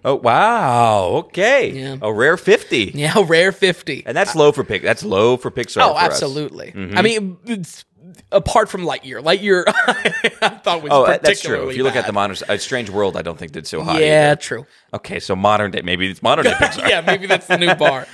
[0.04, 1.04] Oh wow.
[1.26, 1.72] Okay.
[1.72, 1.96] Yeah.
[2.00, 2.92] A rare fifty.
[2.94, 4.04] Yeah, a rare 50.
[4.06, 4.82] And that's low for Pic.
[4.82, 5.82] That's low for Pixar.
[5.82, 6.72] Oh, for absolutely.
[6.94, 7.84] I mean, it's,
[8.32, 9.64] apart from Lightyear, Lightyear
[10.42, 11.68] I thought was Oh, particularly that's true.
[11.70, 14.00] If you look at the modern, uh, Strange World, I don't think did so high.
[14.00, 14.40] Yeah, either.
[14.40, 14.66] true.
[14.94, 16.88] Okay, so modern day, maybe it's modern day Pixar.
[16.88, 18.06] yeah, maybe that's the new bar.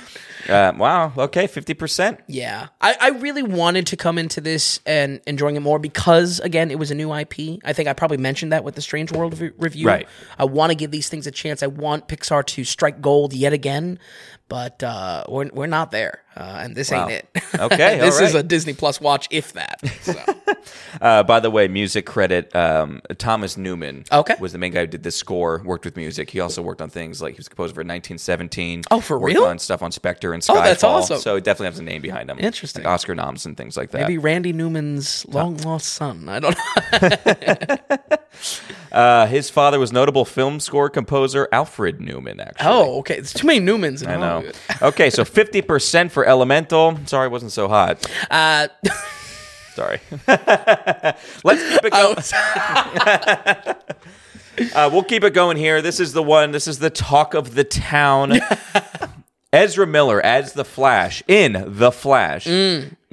[0.49, 1.13] Uh, wow.
[1.17, 2.19] Okay, fifty percent.
[2.27, 6.69] Yeah, I, I really wanted to come into this and enjoying it more because again,
[6.69, 7.61] it was a new IP.
[7.63, 9.87] I think I probably mentioned that with the Strange World re- review.
[9.87, 10.05] Right.
[10.37, 11.63] I want to give these things a chance.
[11.63, 13.99] I want Pixar to strike gold yet again,
[14.49, 17.07] but uh, we're we're not there, uh, and this Wow.
[17.09, 17.43] ain't it.
[17.59, 19.79] Okay, this is a Disney Plus watch, if that.
[20.01, 20.13] So.
[21.01, 24.05] Uh, by the way, music credit um, Thomas Newman.
[24.11, 24.35] Okay.
[24.39, 25.61] was the main guy who did the score.
[25.65, 26.29] Worked with music.
[26.29, 28.83] He also worked on things like he was composer for 1917.
[28.91, 29.43] Oh, for worked real?
[29.43, 30.55] On stuff on Spectre and Skyfall.
[30.57, 31.19] Oh, that's awesome.
[31.19, 32.37] So he definitely has a name behind him.
[32.39, 32.83] Interesting.
[32.83, 34.01] Like Oscar noms and things like that.
[34.01, 36.29] Maybe Randy Newman's long lost son.
[36.29, 37.97] I don't know.
[38.91, 42.39] Uh, his father was notable film score composer Alfred Newman.
[42.39, 42.67] Actually.
[42.69, 43.15] Oh, okay.
[43.15, 44.21] There's too many Newmans in I know.
[44.21, 44.55] Hollywood.
[44.83, 46.99] okay, so 50% for Elemental.
[47.05, 48.05] Sorry, it wasn't so hot.
[48.29, 48.67] Uh,
[49.75, 49.99] Sorry.
[50.27, 52.17] Let's keep it going.
[54.75, 55.81] uh, we'll keep it going here.
[55.81, 56.51] This is the one.
[56.51, 58.33] This is the talk of the town.
[59.51, 62.45] Ezra Miller as the Flash in The Flash.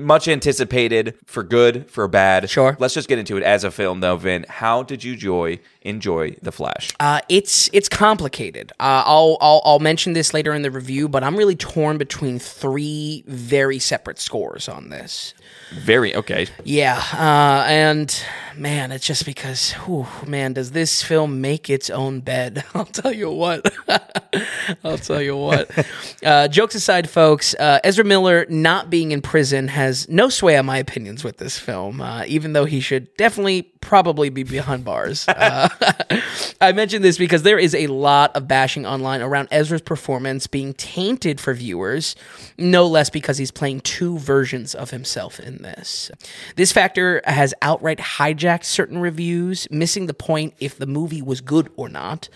[0.00, 2.48] Much anticipated for good, for bad.
[2.50, 2.76] Sure.
[2.78, 4.46] Let's just get into it as a film, though, Vin.
[4.48, 6.90] How did you enjoy enjoy The Flash?
[7.00, 8.72] Uh, it's it's complicated.
[8.80, 12.38] Uh, I'll, I'll I'll mention this later in the review, but I'm really torn between
[12.38, 15.34] three very separate scores on this.
[15.72, 16.48] Very okay.
[16.64, 18.24] Yeah, uh, and
[18.56, 22.64] man, it's just because, whew, man, does this film make its own bed?
[22.74, 23.72] I'll tell you what.
[24.84, 25.70] I'll tell you what.
[26.22, 30.66] Uh, jokes aside, folks, uh, Ezra Miller not being in prison has no sway on
[30.66, 35.26] my opinions with this film, uh, even though he should definitely probably be behind bars.
[35.28, 35.68] Uh,
[36.60, 40.74] I mention this because there is a lot of bashing online around Ezra's performance being
[40.74, 42.16] tainted for viewers,
[42.58, 46.10] no less because he's playing two versions of himself in this.
[46.56, 51.70] This factor has outright hijacked certain reviews, missing the point if the movie was good
[51.76, 52.28] or not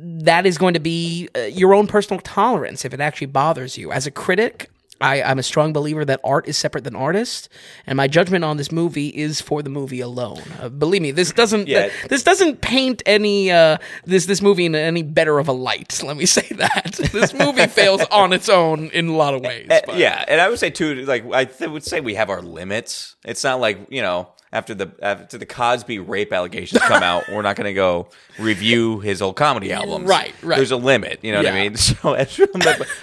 [0.00, 3.90] that is going to be uh, your own personal tolerance if it actually bothers you.
[3.90, 4.70] As a critic,
[5.00, 7.48] I, I'm a strong believer that art is separate than artist,
[7.86, 10.42] and my judgment on this movie is for the movie alone.
[10.60, 11.90] Uh, believe me, this doesn't Yeah.
[12.08, 16.02] this doesn't paint any uh, this this movie in any better of a light.
[16.02, 19.66] Let me say that this movie fails on its own in a lot of ways.
[19.68, 22.42] But- yeah, and I would say too, like I th- would say we have our
[22.42, 23.14] limits.
[23.24, 27.42] It's not like you know after the after the Cosby rape allegations come out, we're
[27.42, 30.08] not going to go review his old comedy albums.
[30.08, 30.56] Right, right.
[30.56, 31.20] There's a limit.
[31.22, 31.76] You know what I mean?
[31.76, 32.16] So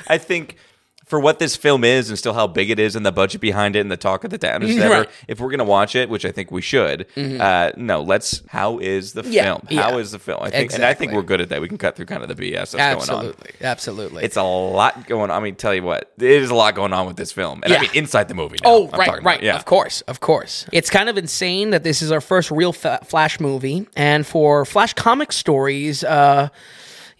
[0.07, 0.57] I think.
[1.05, 3.75] For what this film is, and still how big it is, and the budget behind
[3.75, 5.09] it, and the talk of the town, is ever, Right.
[5.27, 8.41] if we're gonna watch it, which I think we should, uh, no, let's.
[8.47, 9.67] How is the Yeah, film?
[9.69, 9.83] yeah.
[9.83, 10.39] How is the film?
[10.41, 11.61] I think, and I think we're good at that.
[11.61, 12.97] We can cut through kind of the BS that's going on.
[12.97, 14.23] absolutely, absolutely.
[14.23, 15.37] It's a lot going on.
[15.37, 17.61] I mean, tell you what, it is a lot going on with this film.
[17.63, 18.57] And I mean, inside the movie.
[18.63, 19.19] now, Oh, I'm right, right.
[19.21, 19.43] about.
[19.43, 19.55] Yeah.
[19.57, 20.65] Of course, of course.
[20.71, 24.65] It's kind of insane that this is our first real fa- Flash movie, and for
[24.65, 26.49] Flash comic stories, uh,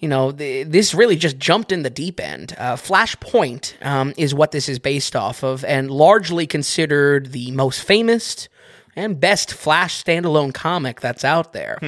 [0.05, 2.55] you know, th- this really just jumped in the deep end.
[2.59, 7.81] Uh, Flashpoint um, is what this is based off of, and largely considered the most
[7.81, 8.47] famous
[8.95, 11.79] and best Flash standalone comic that's out there.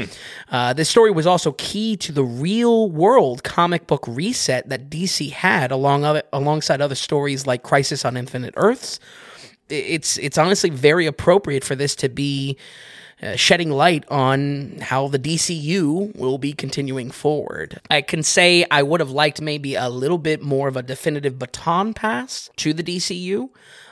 [0.50, 5.30] Uh, this story was also key to the real world comic book reset that DC
[5.30, 9.00] had along other, alongside other stories like Crisis on Infinite Earths.
[9.70, 12.58] It's it's honestly very appropriate for this to be
[13.22, 17.80] uh, shedding light on how the DCU will be continuing forward.
[17.90, 21.40] I can say I would have liked maybe a little bit more of a definitive
[21.40, 23.50] baton pass to the DCU.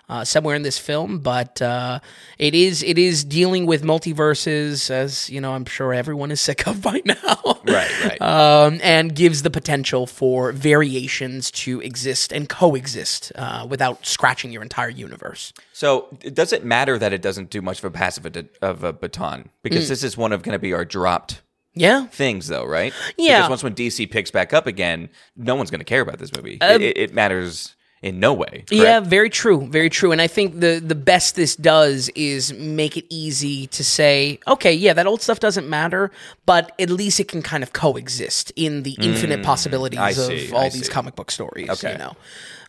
[0.07, 1.99] Uh, somewhere in this film, but uh,
[2.37, 5.53] it is it is dealing with multiverses, as you know.
[5.53, 8.21] I'm sure everyone is sick of by now, Right, right.
[8.21, 14.61] um, and gives the potential for variations to exist and coexist uh, without scratching your
[14.61, 15.53] entire universe.
[15.73, 18.25] so, does it matter that it doesn't do much of a passive
[18.61, 19.49] of a baton?
[19.63, 19.89] Because Mm.
[19.89, 21.41] this is one of going to be our dropped
[21.73, 22.93] Yeah, things, though, right?
[23.17, 23.39] Yeah.
[23.39, 26.31] Because once when DC picks back up again, no one's going to care about this
[26.35, 26.61] movie.
[26.61, 27.74] Um, it, it matters
[28.05, 28.63] in no way.
[28.67, 28.71] correct?
[28.71, 30.11] Yeah, very true, very true.
[30.13, 34.73] And I think the the best this does is make it easy to say, okay,
[34.73, 36.11] yeah, that old stuff doesn't matter,
[36.45, 40.15] but at least it can kind of coexist in the infinite possibilities Mm, I of
[40.15, 40.91] see, all I these see.
[40.91, 41.69] comic book stories.
[41.69, 41.93] Okay.
[41.93, 42.15] You know.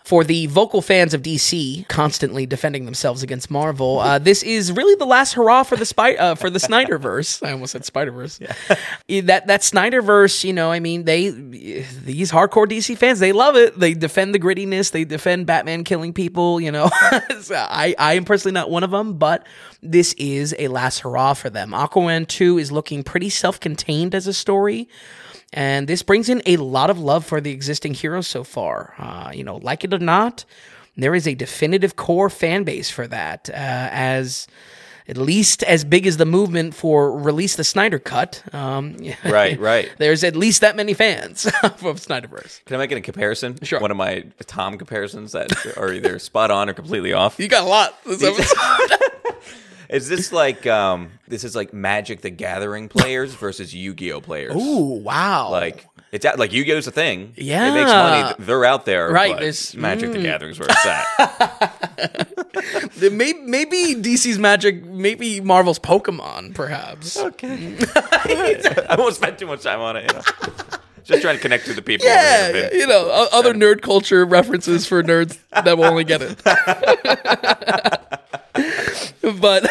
[0.07, 4.95] For the vocal fans of DC, constantly defending themselves against Marvel, uh, this is really
[4.95, 7.43] the last hurrah for the spy- uh, for the Snyderverse.
[7.45, 8.39] I almost said Spiderverse.
[8.39, 9.23] Yeah.
[9.23, 13.81] that that Snyderverse, you know, I mean, they these hardcore DC fans, they love it.
[13.81, 14.93] They defend the grittiness.
[14.93, 16.61] They defend Batman killing people.
[16.61, 16.89] You know,
[17.41, 19.45] So I I am personally not one of them, but
[19.83, 21.73] this is a last hurrah for them.
[21.73, 24.89] Aquaman two is looking pretty self contained as a story.
[25.57, 28.95] And this brings in a lot of love for the existing heroes so far.
[28.99, 30.45] Uh, you know, like it or not,
[30.97, 33.49] there is a definitive core fan base for that.
[33.51, 34.47] Uh, as
[35.09, 38.43] at least as big as the movement for release the Snyder cut.
[38.53, 39.91] Um, Right, right.
[39.99, 42.65] There's at least that many fans of Snyderverse.
[42.65, 43.59] Can I make it a comparison?
[43.63, 43.81] Sure.
[43.81, 47.39] One of my Tom comparisons that are either spot on or completely off.
[47.47, 48.57] You got a lot this episode.
[49.89, 54.55] Is this like um this is like Magic the Gathering players versus Yu-Gi-Oh players?
[54.57, 55.51] Ooh, wow!
[55.51, 57.33] Like it's out, like Yu-Gi-Oh's a thing.
[57.37, 57.71] Yeah.
[57.71, 58.35] It makes money.
[58.39, 59.11] They're out there.
[59.11, 59.81] Right, but there's- mm.
[59.81, 62.29] Magic the Gathering's where it's at.
[63.13, 67.19] maybe, maybe DC's Magic, maybe Marvel's Pokemon, perhaps.
[67.19, 67.77] okay.
[68.89, 70.11] I won't spend too much time on it.
[70.11, 70.23] You know?
[71.05, 72.07] Just trying to connect to the people.
[72.07, 75.85] Yeah, that have yeah, been- you know, other nerd culture references for nerds that will
[75.85, 76.39] only get it.
[79.41, 79.67] but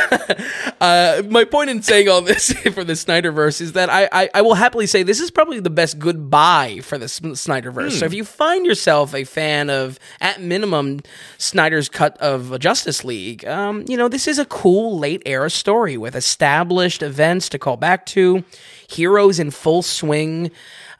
[0.81, 4.41] uh, my point in saying all this for the Snyderverse is that I, I, I
[4.41, 7.99] will happily say this is probably the best goodbye for the S- Snyderverse.
[7.99, 11.01] So if you find yourself a fan of, at minimum,
[11.37, 15.97] Snyder's cut of Justice League, um, you know, this is a cool late era story
[15.97, 18.43] with established events to call back to,
[18.87, 20.51] heroes in full swing.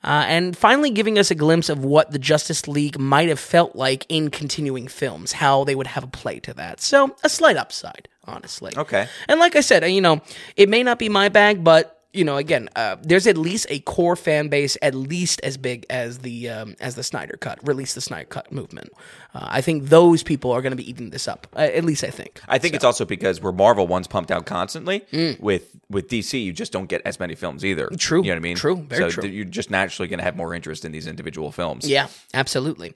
[0.06, 3.76] Uh, and finally giving us a glimpse of what the Justice League might have felt
[3.76, 6.80] like in continuing films, how they would have a play to that.
[6.80, 8.72] So, a slight upside, honestly.
[8.78, 9.08] Okay.
[9.28, 10.22] And like I said, you know,
[10.56, 13.80] it may not be my bag, but you know, again, uh, there's at least a
[13.80, 17.94] core fan base, at least as big as the um, as the Snyder Cut, release
[17.94, 18.92] the Snyder Cut movement.
[19.34, 21.48] Uh, I think those people are going to be eating this up.
[21.56, 22.42] Uh, at least I think.
[22.48, 25.06] I think it's also because where Marvel one's pumped out constantly
[25.40, 27.88] with with DC, you just don't get as many films either.
[27.88, 28.00] Mm.
[28.00, 28.24] True.
[28.24, 28.56] You know what I mean?
[28.56, 28.78] True.
[28.78, 29.30] Very so true.
[29.30, 31.88] you're just naturally going to have more interest in these individual films.
[31.88, 32.94] Yeah, absolutely.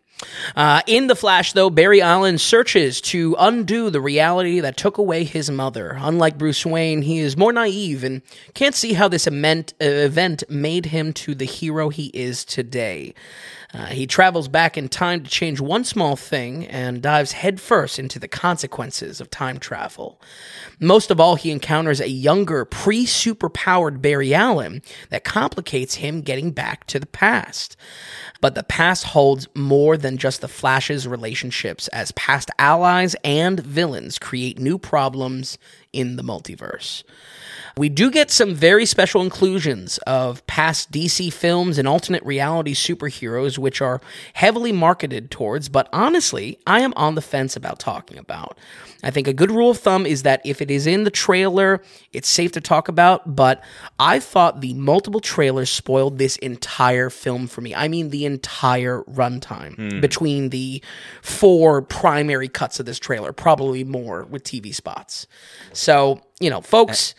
[0.56, 5.24] Uh, in The Flash, though, Barry Allen searches to undo the reality that took away
[5.24, 5.98] his mother.
[6.00, 8.22] Unlike Bruce Wayne, he is more naive and
[8.54, 13.14] can't see how this event, uh, event made him to the hero he is today.
[13.72, 18.18] Uh, he travels back in time to change one small thing and dives headfirst into
[18.18, 20.20] the consequences of time travel.
[20.80, 26.52] Most of all, he encounters a younger, pre superpowered Barry Allen that complicates him getting
[26.52, 27.78] back to the past.
[28.42, 34.18] But the past holds more than just the Flash's relationships, as past allies and villains
[34.18, 35.60] create new problems
[35.94, 37.04] in the multiverse.
[37.78, 43.58] We do get some very special inclusions of past DC films and alternate reality superheroes,
[43.58, 44.02] which are
[44.34, 48.58] heavily marketed towards, but honestly, I am on the fence about talking about.
[49.02, 51.82] I think a good rule of thumb is that if it is in the trailer,
[52.12, 53.64] it's safe to talk about, but
[53.98, 57.74] I thought the multiple trailers spoiled this entire film for me.
[57.74, 60.02] I mean, the entire runtime hmm.
[60.02, 60.84] between the
[61.22, 65.28] four primary cuts of this trailer, probably more with TV spots.
[65.80, 67.16] So, you know, folks.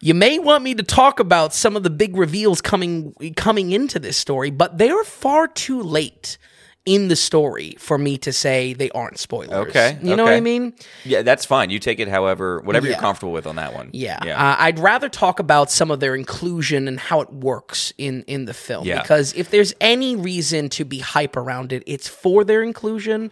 [0.00, 3.98] You may want me to talk about some of the big reveals coming coming into
[3.98, 6.36] this story, but they are far too late
[6.84, 9.68] in the story for me to say they aren't spoilers.
[9.68, 10.74] Okay, you know what I mean?
[11.04, 11.70] Yeah, that's fine.
[11.70, 12.92] You take it however, whatever Yeah.
[12.94, 13.88] you're comfortable with on that one.
[13.94, 14.36] Yeah, Yeah.
[14.36, 18.44] Uh, I'd rather talk about some of their inclusion and how it works in in
[18.44, 19.00] the film Yeah.
[19.00, 23.30] because if there's any reason to be hype around it, it's for their inclusion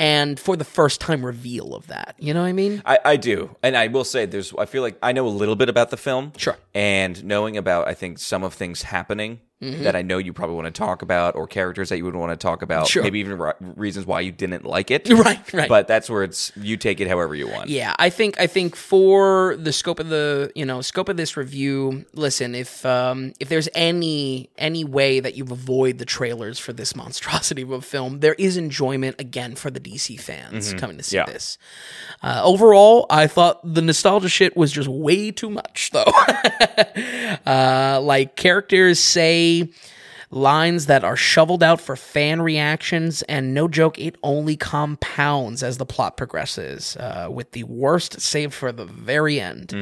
[0.00, 2.16] and for the first time reveal of that.
[2.18, 2.82] You know what I mean?
[2.86, 4.52] I, I do, and I will say, there's.
[4.58, 6.56] I feel like I know a little bit about the film, Sure.
[6.74, 10.66] and knowing about, I think some of things happening that I know you probably want
[10.66, 13.02] to talk about, or characters that you would want to talk about, Sure.
[13.02, 15.06] maybe even re- reasons why you didn't like it.
[15.20, 15.68] Right, right.
[15.68, 17.68] But that's where it's you take it however you want.
[17.68, 21.36] Yeah, I think I think for the scope of the you know scope of this
[21.36, 26.72] review, listen, if um, if there's any any way that you avoid the trailers for
[26.72, 31.02] this monstrosity of a film, there is enjoyment again for the DC fans coming to
[31.02, 31.28] see Mm-hmm.
[31.28, 31.32] Yeah.
[31.34, 31.58] this.
[32.22, 36.04] Uh, overall, I thought the nostalgia shit was just way too much, though.
[37.46, 39.49] uh, like characters say
[40.32, 45.78] lines that are shoveled out for fan reactions, and no joke, it only compounds as
[45.78, 49.74] the plot progresses, uh, with the worst saved for the very end.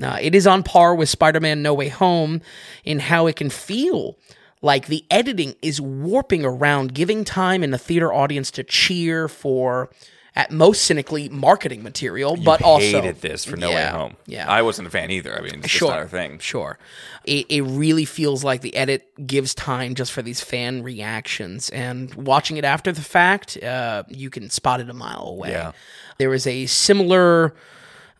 [0.00, 2.40] Uh, it is on par with Spider Man No Way Home
[2.84, 4.16] in how it can feel.
[4.62, 9.90] Like the editing is warping around, giving time in the theater audience to cheer for,
[10.34, 14.16] at most cynically, marketing material, but also hated this for No Way Home.
[14.26, 15.36] Yeah, I wasn't a fan either.
[15.36, 15.92] I mean, it's Sure.
[15.92, 16.38] our thing.
[16.38, 16.78] Sure.
[17.24, 21.68] It, it really feels like the edit gives time just for these fan reactions.
[21.70, 25.50] And watching it after the fact, uh, you can spot it a mile away.
[25.50, 25.72] Yeah.
[26.18, 27.54] There is a similar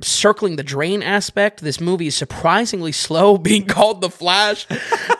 [0.02, 1.60] circling the drain aspect.
[1.60, 4.66] This movie is surprisingly slow, being called The Flash,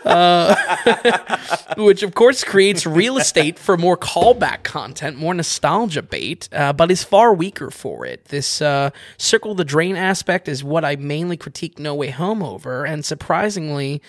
[0.05, 1.39] uh,
[1.77, 6.91] which of course creates real estate for more callback content, more nostalgia bait, uh, but
[6.91, 8.27] is far weaker for it.
[8.27, 12.85] This uh, circle the drain aspect is what I mainly critique No Way Home over,
[12.85, 14.03] and surprisingly.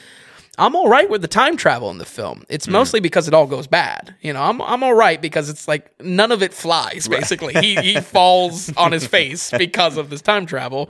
[0.58, 2.44] I'm all right with the time travel in the film.
[2.48, 2.74] It's hmm.
[2.74, 4.16] mostly because it all goes bad.
[4.22, 7.08] You know, I'm I'm all right because it's like none of it flies.
[7.08, 10.90] Basically, he he falls on his face because of this time travel.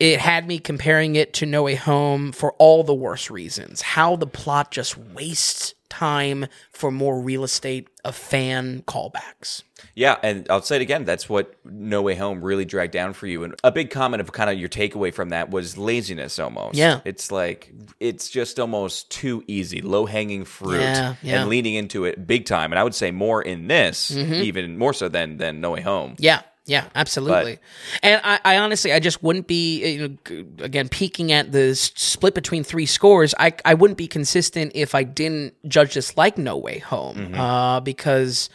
[0.00, 3.80] It had me comparing it to No Way Home for all the worst reasons.
[3.80, 9.62] How the plot just wastes time for more real estate of fan callbacks.
[9.94, 11.04] Yeah, and I'll say it again.
[11.04, 13.44] That's what No Way Home really dragged down for you.
[13.44, 16.76] And a big comment of kind of your takeaway from that was laziness almost.
[16.76, 17.00] Yeah.
[17.04, 21.40] It's like, it's just almost too easy, low hanging fruit, Yeah, yeah.
[21.40, 22.72] and leaning into it big time.
[22.72, 24.32] And I would say more in this, Mm-hmm.
[24.34, 26.14] even more so than, than No Way Home.
[26.18, 27.58] Yeah, yeah, absolutely.
[28.02, 31.92] and I, I honestly, I just wouldn't be, you know, again, peeking at the s-
[31.94, 33.34] split between three scores.
[33.38, 37.80] I, I wouldn't be consistent if I didn't judge this like No Way Home, uh,
[37.80, 38.48] because.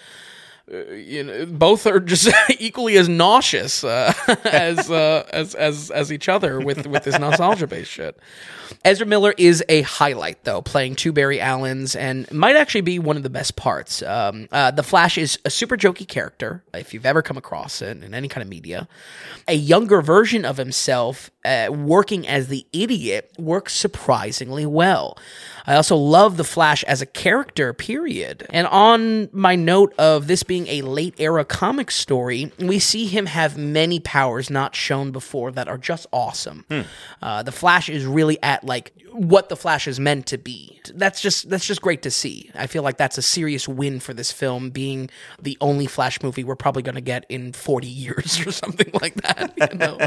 [0.72, 4.14] Uh, You know, both are just equally as nauseous uh,
[4.46, 8.18] as, uh, as as as each other with with this nostalgia based shit.
[8.86, 13.18] Ezra Miller is a highlight, though, playing two Barry Allens, and might actually be one
[13.18, 14.02] of the best parts.
[14.04, 18.02] Um, uh, the Flash is a super jokey character, if you've ever come across it
[18.04, 18.88] in any kind of media.
[19.48, 25.18] A younger version of himself, uh, working as the idiot, works surprisingly well.
[25.66, 28.46] I also love the Flash as a character, period.
[28.50, 33.28] And on my note of this being a late era comic story, we see him
[33.28, 36.66] have many powers not shown before that are just awesome.
[37.22, 40.80] Uh, the Flash is really at like what the Flash is meant to be.
[40.94, 42.52] That's just that's just great to see.
[42.56, 45.10] I feel like that's a serious win for this film, being
[45.42, 49.16] the only Flash movie we're probably going to get in 40 years or something like
[49.16, 49.54] that.
[49.60, 49.98] You know?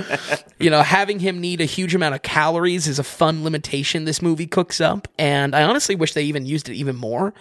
[0.59, 4.23] you know, having him need a huge amount of calories is a fun limitation this
[4.23, 7.35] movie cooks up, and I honestly wish they even used it even more.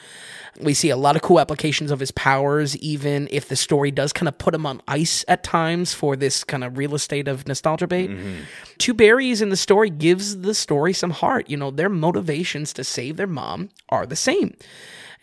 [0.59, 4.11] We see a lot of cool applications of his powers, even if the story does
[4.11, 7.47] kind of put him on ice at times for this kind of real estate of
[7.47, 8.09] nostalgia bait.
[8.09, 8.41] Mm-hmm.
[8.77, 11.49] Two Barrys in the story gives the story some heart.
[11.51, 14.55] You know, their motivations to save their mom are the same.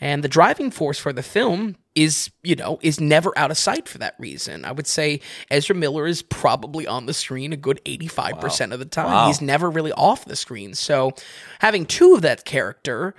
[0.00, 3.88] And the driving force for the film is, you know, is never out of sight
[3.88, 4.64] for that reason.
[4.64, 5.20] I would say
[5.50, 9.06] Ezra Miller is probably on the screen a good 85% of the time.
[9.06, 9.26] Wow.
[9.26, 10.74] He's never really off the screen.
[10.74, 11.14] So
[11.58, 13.16] having two of that character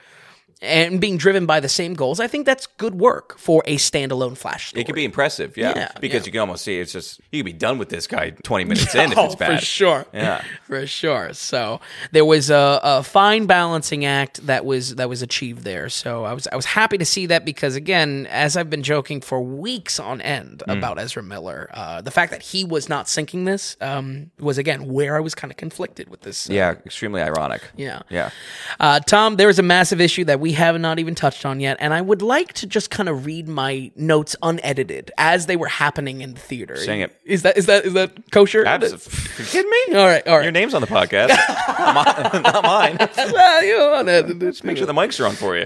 [0.62, 4.38] and being driven by the same goals, I think that's good work for a standalone
[4.38, 4.82] Flash story.
[4.82, 6.26] It could be impressive, yeah, Yeah, because yeah.
[6.26, 8.94] you can almost see it's just you could be done with this guy twenty minutes
[8.94, 9.60] in if Oh, it's bad.
[9.60, 10.06] For sure.
[10.14, 10.44] Yeah.
[10.66, 11.34] For sure.
[11.34, 11.80] So
[12.12, 15.90] there was a, a fine balancing act that was that was achieved there.
[15.90, 19.22] So I was I was happy to see that because again, as I've been joking
[19.22, 20.72] for weeks on end Hmm.
[20.72, 24.92] about Ezra Miller, uh, the fact that he was not sinking this um, was again
[24.92, 26.50] where I was kind of conflicted with this.
[26.50, 27.62] uh, Yeah, extremely ironic.
[27.78, 28.02] Yeah.
[28.10, 28.32] yeah.
[28.80, 31.78] Uh, Tom, there is a massive issue that we have not even touched on yet,
[31.80, 35.68] and I would like to just kind of read my notes unedited as they were
[35.68, 36.76] happening in the theater.
[36.78, 37.16] Sing it.
[37.26, 38.66] Is that is that is that kosher?
[38.66, 38.92] Abs-
[39.40, 39.96] you kidding me?
[39.96, 40.44] All right, all right.
[40.44, 41.30] Your name's on the podcast,
[42.44, 42.98] not mine.
[43.34, 44.64] Well, you unedited.
[44.64, 45.66] Make sure the mics are on for you.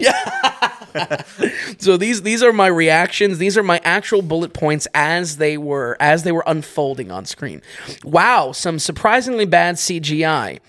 [1.80, 3.38] So these these are my reactions.
[3.38, 7.62] These are my actual bullet points as they were as they were unfolding on screen.
[8.04, 10.60] Wow, some surprisingly bad CGI.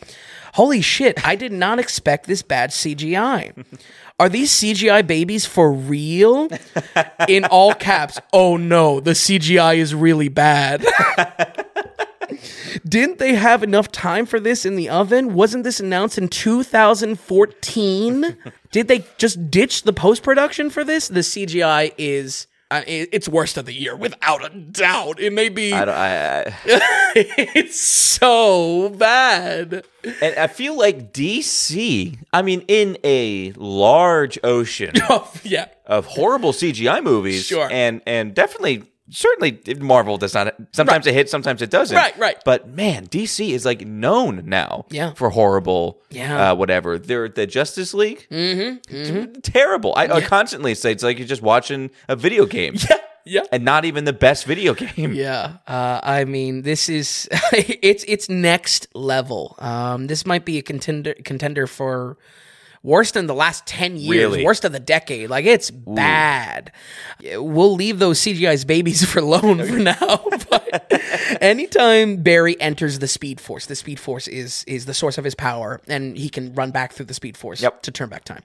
[0.55, 3.65] Holy shit, I did not expect this bad CGI.
[4.21, 6.49] Are these CGI babies for real?
[7.29, 8.19] In all caps.
[8.33, 10.87] Oh no, the CGI is really bad.
[12.89, 15.35] Didn't they have enough time for this in the oven?
[15.35, 18.37] Wasn't this announced in 2014?
[18.71, 21.09] Did they just ditch the post production for this?
[21.09, 22.47] The CGI is.
[22.87, 25.21] It's worst of the year without a doubt.
[25.21, 25.73] It may be.
[25.73, 26.55] I don't, I, I,
[27.55, 29.85] it's so bad.
[30.21, 32.17] and I feel like DC.
[32.33, 35.67] I mean, in a large ocean Oh, yeah.
[35.87, 37.69] of horrible CGI movies, Sure.
[37.71, 38.85] and and definitely.
[39.11, 40.55] Certainly, Marvel does not.
[40.73, 41.95] Sometimes it hits, sometimes it doesn't.
[41.97, 42.37] Right, right.
[42.45, 45.13] But man, DC is like known now Yeah.
[45.13, 46.53] for horrible, Yeah.
[46.53, 46.99] uh, whatever.
[46.99, 49.93] They're the Justice League, mm-hmm, terrible.
[49.97, 52.77] I, I constantly say it's like you're just watching a video game,
[53.27, 53.43] Yeah.
[53.53, 55.13] and not even the best video game.
[55.13, 59.55] Yeah, uh, I mean, this is it's it's next level.
[59.59, 62.17] Um, this might be a contender contender for
[62.85, 64.45] worst in the last ten years, Really?
[64.45, 65.29] worst of the decade.
[65.31, 66.71] Like it's bad.
[67.35, 70.25] We'll leave those CGI's babies for loan for now.
[70.51, 70.87] But
[71.41, 75.35] anytime Barry enters the Speed Force, the Speed Force is is the source of his
[75.35, 77.83] power, and he can run back through the Speed Force Yep.
[77.83, 78.43] to turn back time.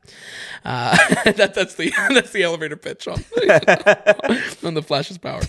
[0.65, 3.23] Uh, that, that's the that's the elevator pitch on
[4.63, 5.41] on the Flash's power.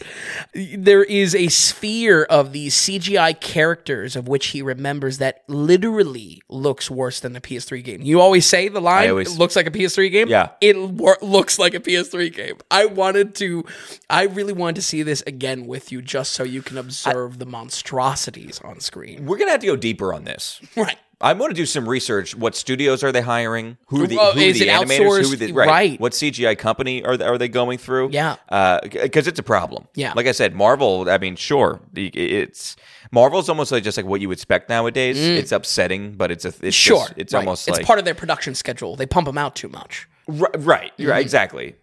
[0.55, 6.91] There is a sphere of these CGI characters of which he remembers that literally looks
[6.91, 8.03] worse than the PS3 game.
[8.03, 10.51] You always say the line, always- "It looks like a PS3 game." Yeah.
[10.61, 12.57] it wor- looks like a PS3 game.
[12.71, 13.65] I wanted to,
[14.09, 17.47] I really wanted to see this again with you, just so you can observe the
[17.47, 19.27] monstrosities on screen.
[19.27, 20.61] We're gonna have to go deeper on this.
[20.77, 20.97] Right.
[21.21, 22.35] I'm going to do some research.
[22.35, 23.77] What studios are they hiring?
[23.89, 25.27] Who are the, who are the animators?
[25.27, 25.69] Who are the, right.
[25.69, 26.01] Right.
[26.01, 28.11] What CGI company are they, are they going through?
[28.13, 28.37] Yeah.
[28.83, 29.87] Because it's a problem.
[29.95, 30.13] Yeah.
[30.15, 31.09] Like I said, Marvel.
[31.11, 32.77] I mean, sure, it's
[33.13, 35.19] Marvel's almost like just like what you would expect nowadays.
[35.19, 36.73] It's upsetting, but it's a it's Mm.
[36.73, 37.41] Sure, just- it's right.
[37.41, 38.97] almost it's like part of their production schedule.
[38.97, 40.09] They pump them out too much.
[40.27, 40.93] Ri- right.
[40.97, 41.11] Mm-hmm.
[41.11, 41.21] Right.
[41.21, 41.75] Exactly.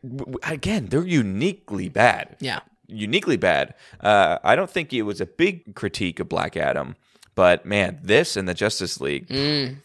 [0.43, 2.37] Again, they're uniquely bad.
[2.39, 2.59] Yeah.
[2.87, 3.73] Uniquely bad.
[3.99, 6.95] Uh, I don't think it was a big critique of Black Adam,
[7.37, 9.27] but man, this and the Justice League.
[9.27, 9.75] Mm.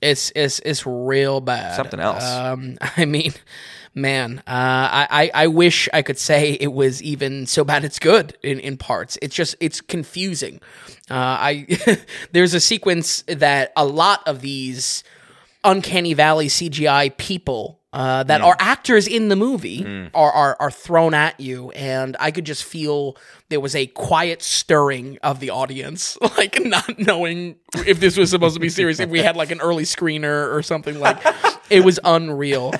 [0.00, 1.76] It's it's it's real bad.
[1.76, 2.24] Something else.
[2.24, 3.34] Um, I mean,
[3.94, 8.36] man, uh, I, I wish I could say it was even so bad it's good
[8.42, 9.18] in in parts.
[9.20, 10.60] It's just it's confusing.
[11.10, 11.98] Uh, I
[12.32, 15.04] there's a sequence that a lot of these
[15.64, 17.78] uncanny valley CGI people.
[17.92, 22.30] Uh, that are actors in the movie are, are are thrown at you, and I
[22.30, 23.16] could just feel
[23.48, 27.56] there was a quiet stirring of the audience, like not knowing
[27.86, 29.00] if this was supposed to be serious.
[29.00, 31.18] If we had like an early screener or something like,
[31.70, 32.72] it was unreal.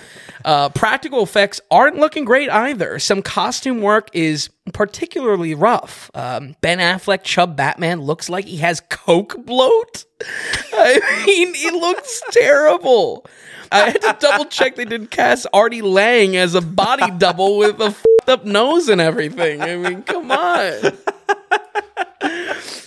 [0.45, 2.99] Uh, practical effects aren't looking great either.
[2.99, 6.11] Some costume work is particularly rough.
[6.15, 10.05] Um, ben Affleck Chub Batman looks like he has coke bloat.
[10.73, 13.27] I mean, he looks terrible.
[13.73, 17.81] I had to double check they didn't cast Artie Lange as a body double with
[17.81, 17.91] a
[18.27, 19.63] fed up nose and everything.
[19.63, 20.93] I mean, come on.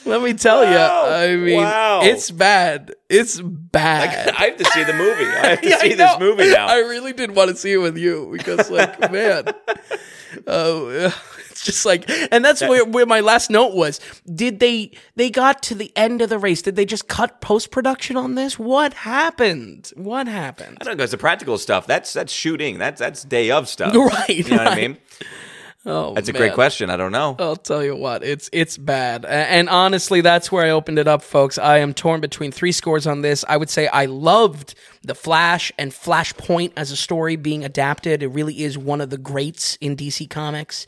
[0.05, 0.77] Let me tell you.
[0.77, 2.01] I mean, Wow.
[2.03, 2.95] it's bad.
[3.09, 4.29] It's bad.
[4.29, 5.25] I have to see the movie.
[5.25, 6.67] I have to Yeah, see this movie now.
[6.67, 9.45] I really did want to see it with you because, like, man,
[10.47, 11.13] oh,
[11.59, 13.99] it's just like, and that's where, where my last note was.
[14.33, 16.61] Did they they got to the end of the race?
[16.61, 18.57] Did they just cut post production on this?
[18.57, 19.91] What happened?
[19.95, 20.77] What happened?
[20.81, 22.77] I don't know, It's the practical stuff, that's that's shooting.
[22.77, 23.93] That's that's day of stuff.
[24.09, 24.97] Right, You know what I mean?
[25.85, 26.41] Oh, That's a man.
[26.41, 26.89] great question.
[26.89, 27.37] I don't know.
[27.39, 29.23] I'll tell you what, it's it's bad.
[29.25, 31.57] And honestly, that's where I opened it up, folks.
[31.57, 33.45] I am torn between three scores on this.
[33.47, 34.75] I would say I loved
[35.09, 38.21] The Flash and Flashpoint as a story being adapted.
[38.21, 40.85] It really is one of the greats in DC Comics.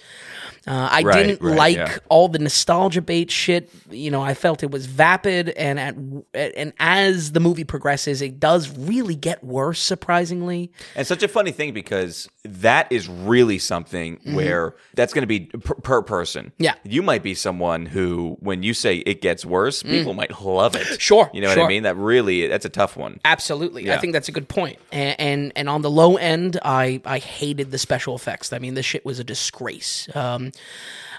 [0.67, 1.97] Uh, I Right, didn't right, like yeah.
[2.07, 3.71] all the nostalgia bait shit.
[3.89, 5.95] You know, I felt it was vapid, and at
[6.35, 9.79] and as the movie progresses, it does really get worse.
[9.79, 15.27] Surprisingly, And such a funny thing because that is really something where that's going to
[15.27, 16.45] be per, per person.
[16.45, 16.63] Mm-hmm.
[16.63, 16.75] Yeah.
[16.83, 20.85] You might be someone who, when you say it gets worse, people might love it.
[20.85, 20.99] Mm.
[20.99, 21.57] Sure, You know what.
[21.65, 21.83] I mean?
[21.83, 23.19] That really, that's a tough one.
[23.25, 24.01] Absolutely, I Yeah.
[24.11, 24.77] Think that's a good point.
[24.91, 28.51] And, and and on the low end, I I hated the special effects.
[28.51, 30.13] I mean, this shit was a disgrace.
[30.15, 30.51] Um,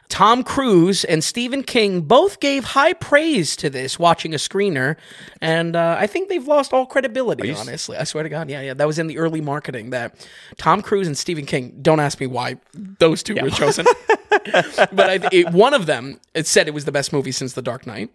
[0.09, 4.97] Tom Cruise and Stephen King both gave high praise to this watching a screener,
[5.41, 7.51] and uh, I think they've lost all credibility.
[7.55, 10.29] honestly, I swear to God, yeah, yeah, that was in the early marketing that
[10.59, 11.79] Tom Cruise and Stephen King.
[11.81, 13.87] Don't ask me why those two were chosen,
[14.93, 17.63] but I, it, one of them it said it was the best movie since The
[17.63, 18.15] Dark Knight.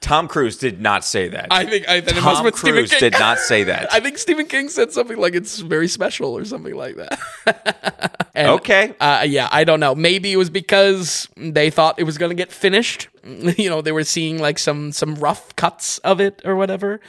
[0.00, 1.48] Tom Cruise did not say that.
[1.50, 3.00] I think I then it Tom Stephen Cruise King.
[3.00, 3.88] did not say that.
[3.92, 8.18] I think Stephen King said something like it's very special or something like that.
[8.34, 8.94] And, okay.
[8.98, 9.94] Uh, yeah, I don't know.
[9.94, 13.08] Maybe it was because they thought it was going to get finished.
[13.62, 17.00] You know, they were seeing like some some rough cuts of it or whatever.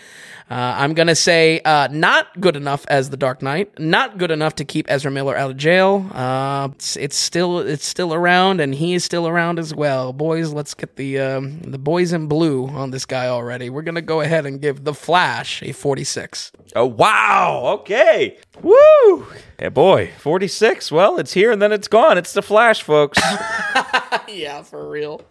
[0.49, 3.79] Uh, I'm gonna say uh, not good enough as the Dark Knight.
[3.79, 6.09] Not good enough to keep Ezra Miller out of jail.
[6.13, 10.13] Uh, it's, it's still it's still around, and he is still around as well.
[10.13, 13.69] Boys, let's get the um, the boys in blue on this guy already.
[13.69, 16.51] We're gonna go ahead and give the Flash a 46.
[16.75, 17.61] Oh wow!
[17.79, 19.27] Okay, woo!
[19.59, 20.91] Yeah, boy, forty six.
[20.91, 22.17] Well, it's here and then it's gone.
[22.17, 23.19] It's the Flash, folks.
[24.27, 25.21] yeah, for real,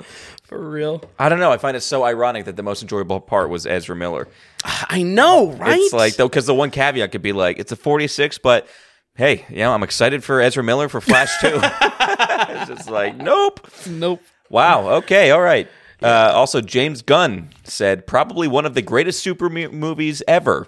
[0.45, 1.03] for real.
[1.19, 1.53] I don't know.
[1.53, 4.29] I find it so ironic that the most enjoyable part was Ezra Miller.
[4.65, 5.79] I know, right?
[5.79, 8.67] It's like though, because the one caveat could be like, it's a forty six, but
[9.15, 11.59] hey, you know, I'm excited for Ezra Miller for Flash too.
[11.63, 13.67] it's just like, nope.
[13.89, 14.23] nope.
[14.49, 14.89] Wow.
[14.97, 15.31] Okay.
[15.31, 15.69] All right.
[16.03, 20.67] Uh, also, James Gunn said probably one of the greatest super movies ever.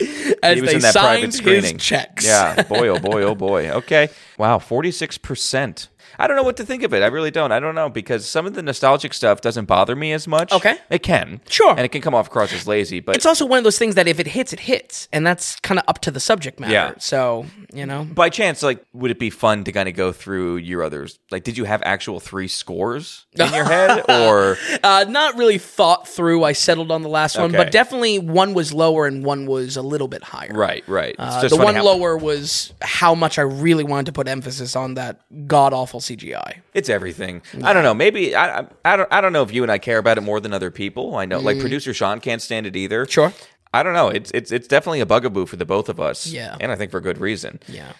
[0.42, 1.74] As He was they in that signed private screening.
[1.74, 2.24] his checks.
[2.26, 3.70] Yeah, boy, oh boy, oh boy.
[3.70, 4.08] Okay.
[4.38, 5.88] Wow, 46%.
[6.20, 7.02] I don't know what to think of it.
[7.02, 7.50] I really don't.
[7.50, 10.52] I don't know because some of the nostalgic stuff doesn't bother me as much.
[10.52, 10.76] Okay.
[10.90, 11.40] It can.
[11.48, 11.70] Sure.
[11.70, 13.94] And it can come off across as lazy, but It's also one of those things
[13.94, 16.72] that if it hits, it hits, and that's kind of up to the subject matter.
[16.72, 16.94] Yeah.
[16.98, 20.56] So you know, by chance, like, would it be fun to kind of go through
[20.56, 21.18] your others?
[21.30, 26.06] Like, did you have actual three scores in your head, or uh, not really thought
[26.06, 26.44] through.
[26.44, 29.82] I settled on the last one, but definitely one was lower and one was a
[29.82, 30.52] little bit higher.
[30.52, 31.14] right, right?
[31.18, 35.20] Uh, the one lower was how much I really wanted to put emphasis on that
[35.46, 36.60] god awful CGI.
[36.74, 37.42] It's everything.
[37.62, 37.94] I don't know.
[37.94, 40.22] Maybe I, I I don't I don't know if you and I care about it
[40.22, 41.16] more than other people.
[41.16, 43.06] I know, like producer Sean can't stand it either.
[43.06, 43.10] Mm.
[43.10, 43.32] Sure.
[43.72, 44.08] I don't know.
[44.08, 46.26] It's it's it's definitely a bugaboo for the both of us.
[46.26, 46.56] Yeah.
[46.60, 47.60] and I think for good reason.
[47.68, 47.92] Yeah.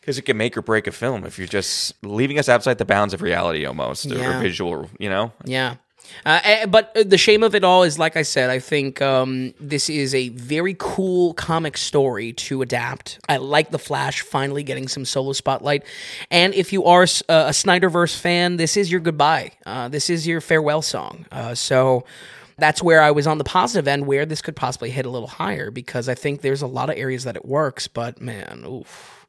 [0.00, 2.84] Because it can make or break a film if you're just leaving us outside the
[2.84, 4.38] bounds of reality almost Yeah.
[4.38, 4.90] or visual.
[4.98, 5.32] You know.
[5.44, 5.76] Yeah.
[6.24, 9.02] Uh, eh, but uh, the shame of it all is, like I said, I think
[9.02, 13.18] um, this is a very cool comic story to adapt.
[13.28, 15.84] I like The Flash finally getting some solo spotlight.
[16.30, 19.52] And if you are uh, a Snyderverse fan, this is your goodbye.
[19.66, 21.26] Uh, this is your farewell song.
[21.30, 22.04] Uh, so
[22.56, 25.28] that's where I was on the positive end, where this could possibly hit a little
[25.28, 27.88] higher, because I think there's a lot of areas that it works.
[27.88, 29.23] But man, oof.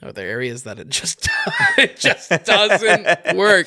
[0.00, 1.28] Are there areas that it just
[1.78, 3.66] it just doesn't work?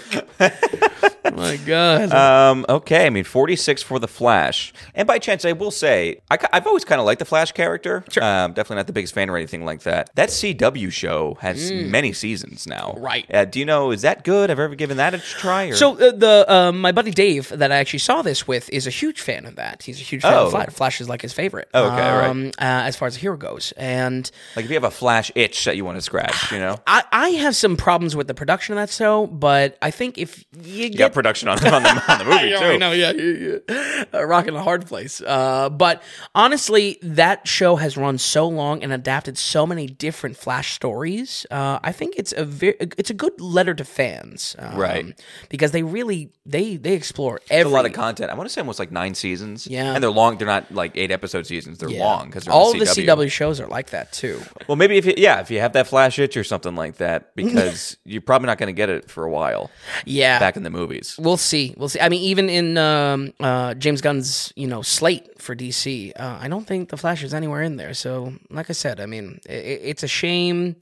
[1.36, 2.12] My God.
[2.14, 4.74] Um, okay, I mean, 46 for The Flash.
[4.96, 8.04] And by chance, I will say, I, have always kind of liked the Flash character.
[8.10, 8.24] Sure.
[8.24, 10.10] Um, definitely not the biggest fan or anything like that.
[10.16, 12.96] That CW show has many seasons now.
[12.98, 13.02] Mm.
[13.04, 13.34] Right.
[13.34, 14.50] Uh, do you know, is that good?
[14.50, 15.66] Have I ever given that a try?
[15.68, 15.76] Or?
[15.76, 18.92] So uh, the uh, my buddy Dave that I actually saw this with is a
[18.92, 19.84] huge fan of that.
[19.84, 20.46] He's a huge fan Oh.
[20.46, 20.70] of Flash.
[20.70, 21.70] Flash is like his favorite.
[21.74, 22.26] Okay, right.
[22.28, 25.32] um, uh, as far as a hero goes, and like, if you have a Flash
[25.36, 26.21] itch that you want to scratch,
[26.52, 26.78] you know?
[26.88, 30.44] I, I have some problems with the production of that show, but I think if
[30.56, 32.66] you You get got production on, on, the, on the movie, too.
[32.66, 34.04] I know, yeah, yeah, yeah.
[34.14, 35.22] Uh, rocking a hard place.
[35.22, 36.02] Uh, but
[36.36, 41.46] honestly, that show has run so long and adapted so many different Flash stories.
[41.52, 45.22] Uh, I think it's a very, it's a good letter to fans, um, Right.
[45.50, 48.32] Because they really they they explore every a lot of content.
[48.32, 49.68] I want to say almost like nine seasons.
[49.68, 49.94] Yeah.
[49.94, 50.38] and they're long.
[50.38, 51.78] They're not like eight episode seasons.
[51.78, 52.04] They're Yeah.
[52.04, 53.06] long because all the CW.
[53.06, 54.42] CW shows are like that too.
[54.68, 57.36] Well, maybe if you, yeah, if you have that flash itch or something like that,
[57.36, 59.70] because you're probably not going to get it for a while
[60.06, 61.16] Yeah, back in the movies.
[61.20, 61.74] We'll see.
[61.78, 62.00] We'll see.
[62.00, 66.48] I mean, even in um, uh, James Gunn's you know slate for DC, uh, I
[66.48, 67.94] don't think the Flash is anywhere in there.
[67.94, 70.76] So, like I said, I mean, i it's a shame.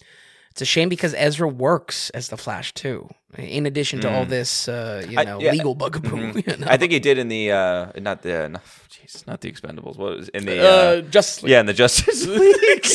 [0.51, 3.07] It's a shame because Ezra works as the Flash too.
[3.38, 5.41] In addition to all this, uh, you know, Mm.
[5.43, 5.51] yeah.
[5.51, 6.34] legal bugaboo.
[6.47, 6.68] You know?
[6.68, 9.95] I think he did in the uh, not the jeez, not the Expendables.
[9.97, 11.51] What was in the uh, uh, Justice League.
[11.51, 12.85] yeah in the Justice League.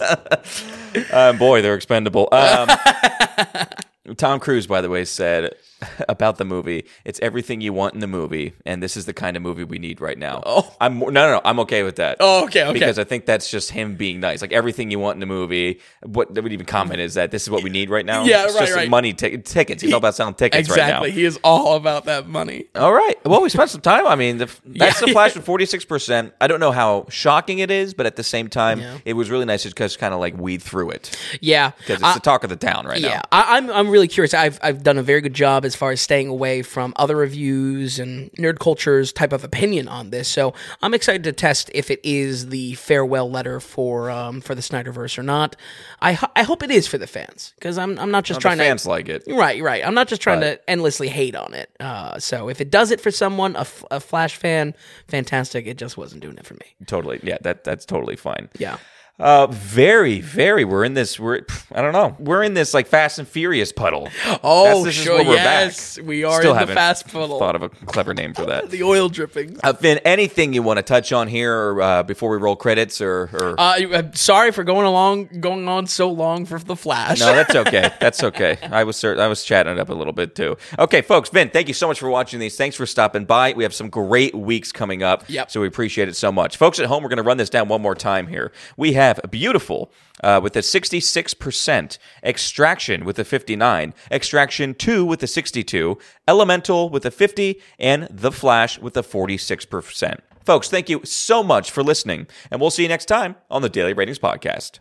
[1.12, 2.28] um, boy, they're expendable.
[2.32, 2.68] Um,
[4.16, 5.54] Tom Cruise, by the way, said
[6.08, 9.36] about the movie, "It's everything you want in the movie, and this is the kind
[9.36, 10.74] of movie we need right now." Oh.
[10.80, 11.40] I'm no, no, no.
[11.44, 12.16] I'm okay with that.
[12.20, 12.72] Oh, okay, okay.
[12.72, 14.40] Because I think that's just him being nice.
[14.40, 15.80] Like everything you want in the movie.
[16.04, 18.24] What they would even comment is that this is what we need right now.
[18.24, 18.88] Yeah, it's right, just right.
[18.88, 19.82] Money t- tickets.
[19.82, 20.84] He's all about selling tickets right now.
[20.86, 21.10] Exactly.
[21.10, 22.64] He is all about that money.
[22.76, 23.14] All right.
[23.26, 24.06] Well, we spent some time.
[24.06, 25.06] I mean, the, that's Yeah.
[25.06, 26.32] the Flash with forty six percent.
[26.40, 28.98] I don't know how shocking it is, but at the same time, Yeah.
[29.04, 31.72] it was really nice to just kind of like weed through it Yeah.
[31.78, 33.22] because it's the talk of the town right yeah, now.
[33.32, 34.34] I, I'm I'm really curious.
[34.34, 37.98] I've I've done a very good job as far as staying away from other reviews
[37.98, 40.28] and nerd culture's type of opinion on this.
[40.28, 44.60] So I'm excited to test if it is the farewell letter for um for the
[44.62, 45.56] Snyderverse or not.
[46.00, 48.42] I ho- I hope it is for the fans because I'm I'm not just The
[48.42, 48.88] trying fans to.
[48.90, 49.24] like it.
[49.26, 49.86] Right, right.
[49.86, 51.70] I'm not just trying But- to endlessly hate on it.
[51.80, 54.74] Uh, so if it does it for someone, a, f- a Flash fan,
[55.08, 55.66] fantastic.
[55.66, 56.74] It just wasn't doing it for me.
[56.86, 57.20] Totally.
[57.22, 58.48] Yeah, that that's totally fine.
[58.58, 58.76] Yeah.
[59.18, 60.64] Uh, very, very.
[60.64, 61.18] We're in this.
[61.18, 61.40] We're.
[61.74, 62.14] I don't know.
[62.20, 64.08] We're in this like Fast and Furious puddle.
[64.44, 65.22] Oh, That's- sure.
[65.22, 67.38] yes, we are Still in the fast puddle.
[67.40, 68.70] Thought of a clever name for that.
[68.70, 69.58] the oil drippings.
[69.64, 73.00] Uh, Finn, anything you want to touch on here or, uh, before we roll credits
[73.00, 73.28] or?
[73.32, 77.18] or Uh, I'm sorry for going along, going on so long for the Flash.
[77.18, 77.90] no, that's okay.
[78.00, 78.58] That's okay.
[78.70, 80.56] I was I was chatting it up a little bit too.
[80.78, 82.56] Okay, folks, Vin, thank you so much for watching these.
[82.56, 83.52] Thanks for stopping by.
[83.54, 85.24] We have some great weeks coming up.
[85.28, 85.50] Yep.
[85.50, 86.56] So we appreciate it so much.
[86.56, 88.52] Folks at home, we're going to run this down one more time here.
[88.76, 89.90] We have Biutiful
[90.22, 97.04] uh, with a 66%, Extraction with a 59, Extraction 2 with a 62, Elemental with
[97.06, 100.20] a 50, and The Flash with a 46%.
[100.44, 103.68] Folks, thank you so much for listening, and we'll see you next time on the
[103.68, 104.78] Daily Ratings Podcast.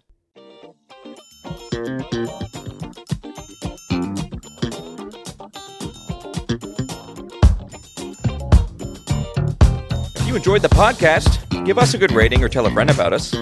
[10.15, 13.11] If you enjoyed the podcast, give us a good rating or tell a friend about
[13.11, 13.35] us.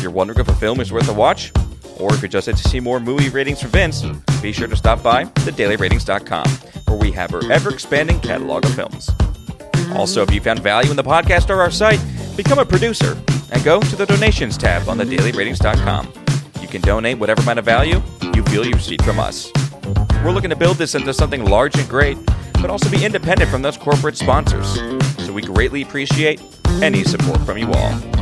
[0.00, 1.52] If you're wondering if a film is worth a watch,
[1.98, 4.02] or if you're just interested to see more movie ratings from Vince,
[4.40, 6.48] be sure to stop by thedailyratings.com,
[6.86, 9.10] where we have our ever expanding catalog of films.
[9.94, 12.02] Also, if you found value in the podcast or our site,
[12.34, 13.22] become a producer
[13.52, 16.10] and go to the donations tab on thedailyratings.com.
[16.62, 18.00] You can donate whatever amount of value
[18.34, 19.52] you feel you received from us.
[20.24, 22.16] We're looking to build this into something large and great,
[22.54, 24.76] but also be independent from those corporate sponsors.
[25.18, 26.40] So we greatly appreciate
[26.80, 28.19] any support from you all.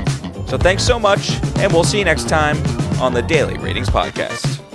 [0.49, 2.57] So thanks so much, and we'll see you next time
[3.01, 4.68] on the Daily Ratings Podcast.